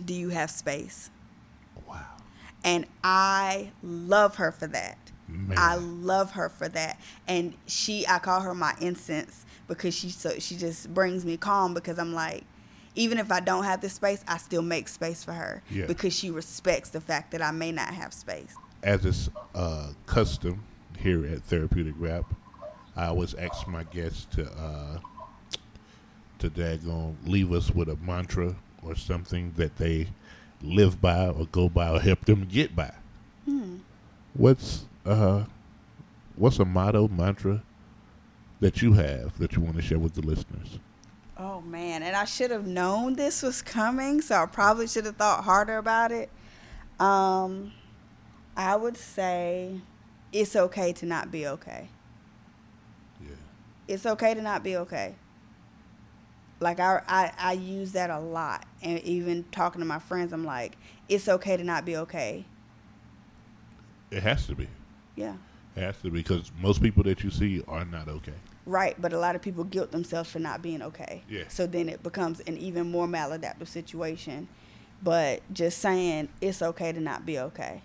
Do 0.04 0.14
you 0.14 0.30
have 0.30 0.50
space? 0.50 1.10
Wow. 1.88 2.06
And 2.64 2.88
I 3.04 3.72
love 3.84 4.38
her 4.38 4.52
for 4.52 4.68
that. 4.68 5.05
Man. 5.28 5.58
I 5.58 5.76
love 5.76 6.32
her 6.32 6.50
for 6.50 6.68
that. 6.70 7.00
And 7.28 7.54
she, 7.66 8.06
I 8.08 8.20
call 8.20 8.42
her 8.42 8.54
my 8.54 8.76
incense 8.80 9.46
because 9.68 9.96
she 9.96 10.10
so 10.10 10.38
she 10.40 10.56
just 10.56 10.94
brings 10.94 11.26
me 11.26 11.38
calm 11.38 11.74
because 11.74 11.98
I'm 11.98 12.14
like, 12.14 12.44
even 12.96 13.18
if 13.18 13.32
I 13.32 13.40
don't 13.40 13.64
have 13.64 13.82
the 13.82 13.90
space, 13.90 14.24
I 14.28 14.38
still 14.38 14.62
make 14.62 14.88
space 14.88 15.24
for 15.24 15.34
her 15.34 15.62
yeah. 15.70 15.86
because 15.86 16.14
she 16.14 16.32
respects 16.32 16.90
the 16.90 17.02
fact 17.02 17.32
that 17.32 17.42
I 17.42 17.52
may 17.52 17.72
not 17.72 17.94
have 17.94 18.14
space. 18.14 18.56
As 18.84 19.06
is 19.06 19.30
uh, 19.54 19.90
custom 20.06 20.64
here 21.00 21.26
at 21.26 21.44
Therapeutic 21.44 21.96
Rap, 21.98 22.26
I 22.96 23.08
always 23.08 23.34
ask 23.34 23.68
my 23.68 23.84
guests 23.84 24.26
to 24.36 24.50
uh, 24.52 25.00
to 26.40 26.50
daggone 26.50 27.16
leave 27.26 27.52
us 27.52 27.72
with 27.72 27.90
a 27.90 27.96
mantra 27.98 28.56
or 28.84 28.96
something 28.96 29.54
that 29.58 29.78
they 29.78 30.08
live 30.62 31.02
by 31.02 31.28
or 31.28 31.48
go 31.48 31.68
by 31.68 31.90
or 31.90 32.00
help 32.00 32.26
them 32.26 32.46
get 32.46 32.76
by. 32.76 32.94
Hmm. 33.46 33.78
What's 34.34 34.86
uh, 35.06 35.16
huh. 35.16 35.44
what's 36.36 36.60
a 36.60 36.66
motto, 36.66 37.08
mantra 37.08 37.62
that 38.60 38.82
you 38.82 38.94
have 38.94 39.38
that 39.38 39.56
you 39.56 39.62
want 39.62 39.76
to 39.76 39.82
share 39.82 40.00
with 40.00 40.14
the 40.14 40.22
listeners? 40.22 40.80
Oh 41.38 41.62
man, 41.62 42.02
and 42.02 42.16
I 42.16 42.26
should 42.26 42.52
have 42.52 42.66
known 42.66 43.16
this 43.16 43.42
was 43.42 43.62
coming, 43.62 44.22
so 44.22 44.36
I 44.36 44.46
probably 44.46 44.88
should 44.88 45.06
have 45.06 45.18
thought 45.18 45.44
harder 45.44 45.78
about 45.78 46.12
it. 46.12 46.30
Um, 47.00 47.74
I 48.56 48.76
would 48.76 48.96
say 48.96 49.82
it's 50.32 50.56
okay 50.56 50.94
to 50.94 51.06
not 51.06 51.32
be 51.32 51.46
okay. 51.48 51.90
Yeah. 53.22 53.36
It's 53.88 54.06
okay 54.06 54.34
to 54.34 54.42
not 54.42 54.64
be 54.64 54.78
okay. 54.78 55.16
Like 56.62 56.80
I, 56.80 57.02
I, 57.08 57.32
I 57.38 57.54
use 57.54 57.92
that 57.92 58.10
a 58.10 58.20
lot, 58.20 58.66
and 58.82 59.00
even 59.02 59.44
talking 59.52 59.82
to 59.82 59.86
my 59.86 60.00
friends, 60.00 60.32
I'm 60.32 60.46
like, 60.46 60.78
it's 61.10 61.28
okay 61.28 61.58
to 61.58 61.64
not 61.66 61.84
be 61.84 61.98
okay. 61.98 62.46
It 64.10 64.24
has 64.24 64.48
to 64.48 64.56
be. 64.56 64.70
Yeah. 65.16 65.36
It 65.76 65.82
has 65.82 65.98
to 66.04 66.10
because 66.10 66.52
most 66.62 66.82
people 66.82 67.04
that 67.04 67.24
you 67.24 67.30
see 67.30 67.64
are 67.68 67.86
not 67.86 68.08
okay. 68.08 68.34
Right, 68.66 69.00
but 69.00 69.14
a 69.14 69.20
lot 69.20 69.36
of 69.36 69.42
people 69.42 69.64
guilt 69.64 69.92
themselves 69.92 70.32
for 70.32 70.40
not 70.40 70.62
being 70.62 70.82
okay. 70.82 71.24
Yeah. 71.30 71.44
So 71.50 71.68
then 71.68 71.90
it 71.90 72.02
becomes 72.02 72.40
an 72.42 72.58
even 72.58 72.90
more 72.90 73.08
maladaptive 73.08 73.68
situation. 73.68 74.48
But 75.04 75.42
just 75.54 75.80
saying 75.80 76.30
it's 76.42 76.62
okay 76.62 76.92
to 76.92 77.00
not 77.00 77.26
be 77.26 77.38
okay. 77.40 77.82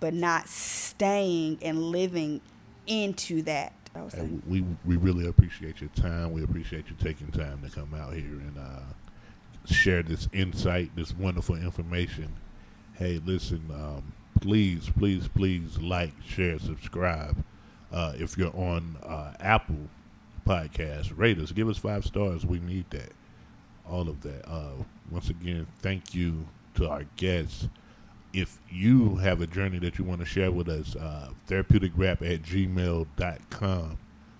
But 0.00 0.14
not 0.14 0.48
staying 0.48 1.58
and 1.62 1.82
living 1.82 2.40
into 2.86 3.42
that. 3.42 3.72
And 3.94 4.42
we 4.46 4.64
we 4.84 4.96
really 4.96 5.26
appreciate 5.26 5.80
your 5.80 5.90
time. 5.90 6.32
We 6.32 6.44
appreciate 6.44 6.86
you 6.88 6.96
taking 6.98 7.28
time 7.28 7.60
to 7.62 7.70
come 7.70 7.92
out 7.94 8.14
here 8.14 8.24
and 8.24 8.56
uh, 8.56 9.72
share 9.72 10.02
this 10.02 10.28
insight, 10.32 10.94
this 10.94 11.14
wonderful 11.16 11.56
information. 11.56 12.28
Hey, 12.94 13.20
listen, 13.24 13.62
um, 13.72 14.12
please, 14.40 14.90
please, 14.98 15.28
please 15.28 15.78
like, 15.78 16.12
share, 16.24 16.58
subscribe. 16.58 17.42
Uh, 17.92 18.12
if 18.16 18.38
you're 18.38 18.54
on 18.56 18.96
uh, 19.02 19.32
Apple 19.40 19.88
Podcast, 20.46 21.12
rate 21.16 21.38
us, 21.38 21.52
give 21.52 21.68
us 21.68 21.78
five 21.78 22.04
stars. 22.04 22.46
We 22.46 22.60
need 22.60 22.86
that. 22.90 23.12
All 23.88 24.08
of 24.08 24.20
that. 24.22 24.48
Uh, 24.48 24.82
once 25.10 25.28
again, 25.28 25.66
thank 25.80 26.14
you 26.14 26.46
to 26.74 26.88
our 26.88 27.04
guests. 27.16 27.68
If 28.32 28.60
you 28.70 29.16
have 29.16 29.40
a 29.40 29.46
journey 29.46 29.80
that 29.80 29.98
you 29.98 30.04
want 30.04 30.20
to 30.20 30.26
share 30.26 30.52
with 30.52 30.68
us, 30.68 30.94
uh, 30.94 31.30
therapeuticrap 31.48 32.22
at 32.22 32.42
gmail.com. 32.42 33.98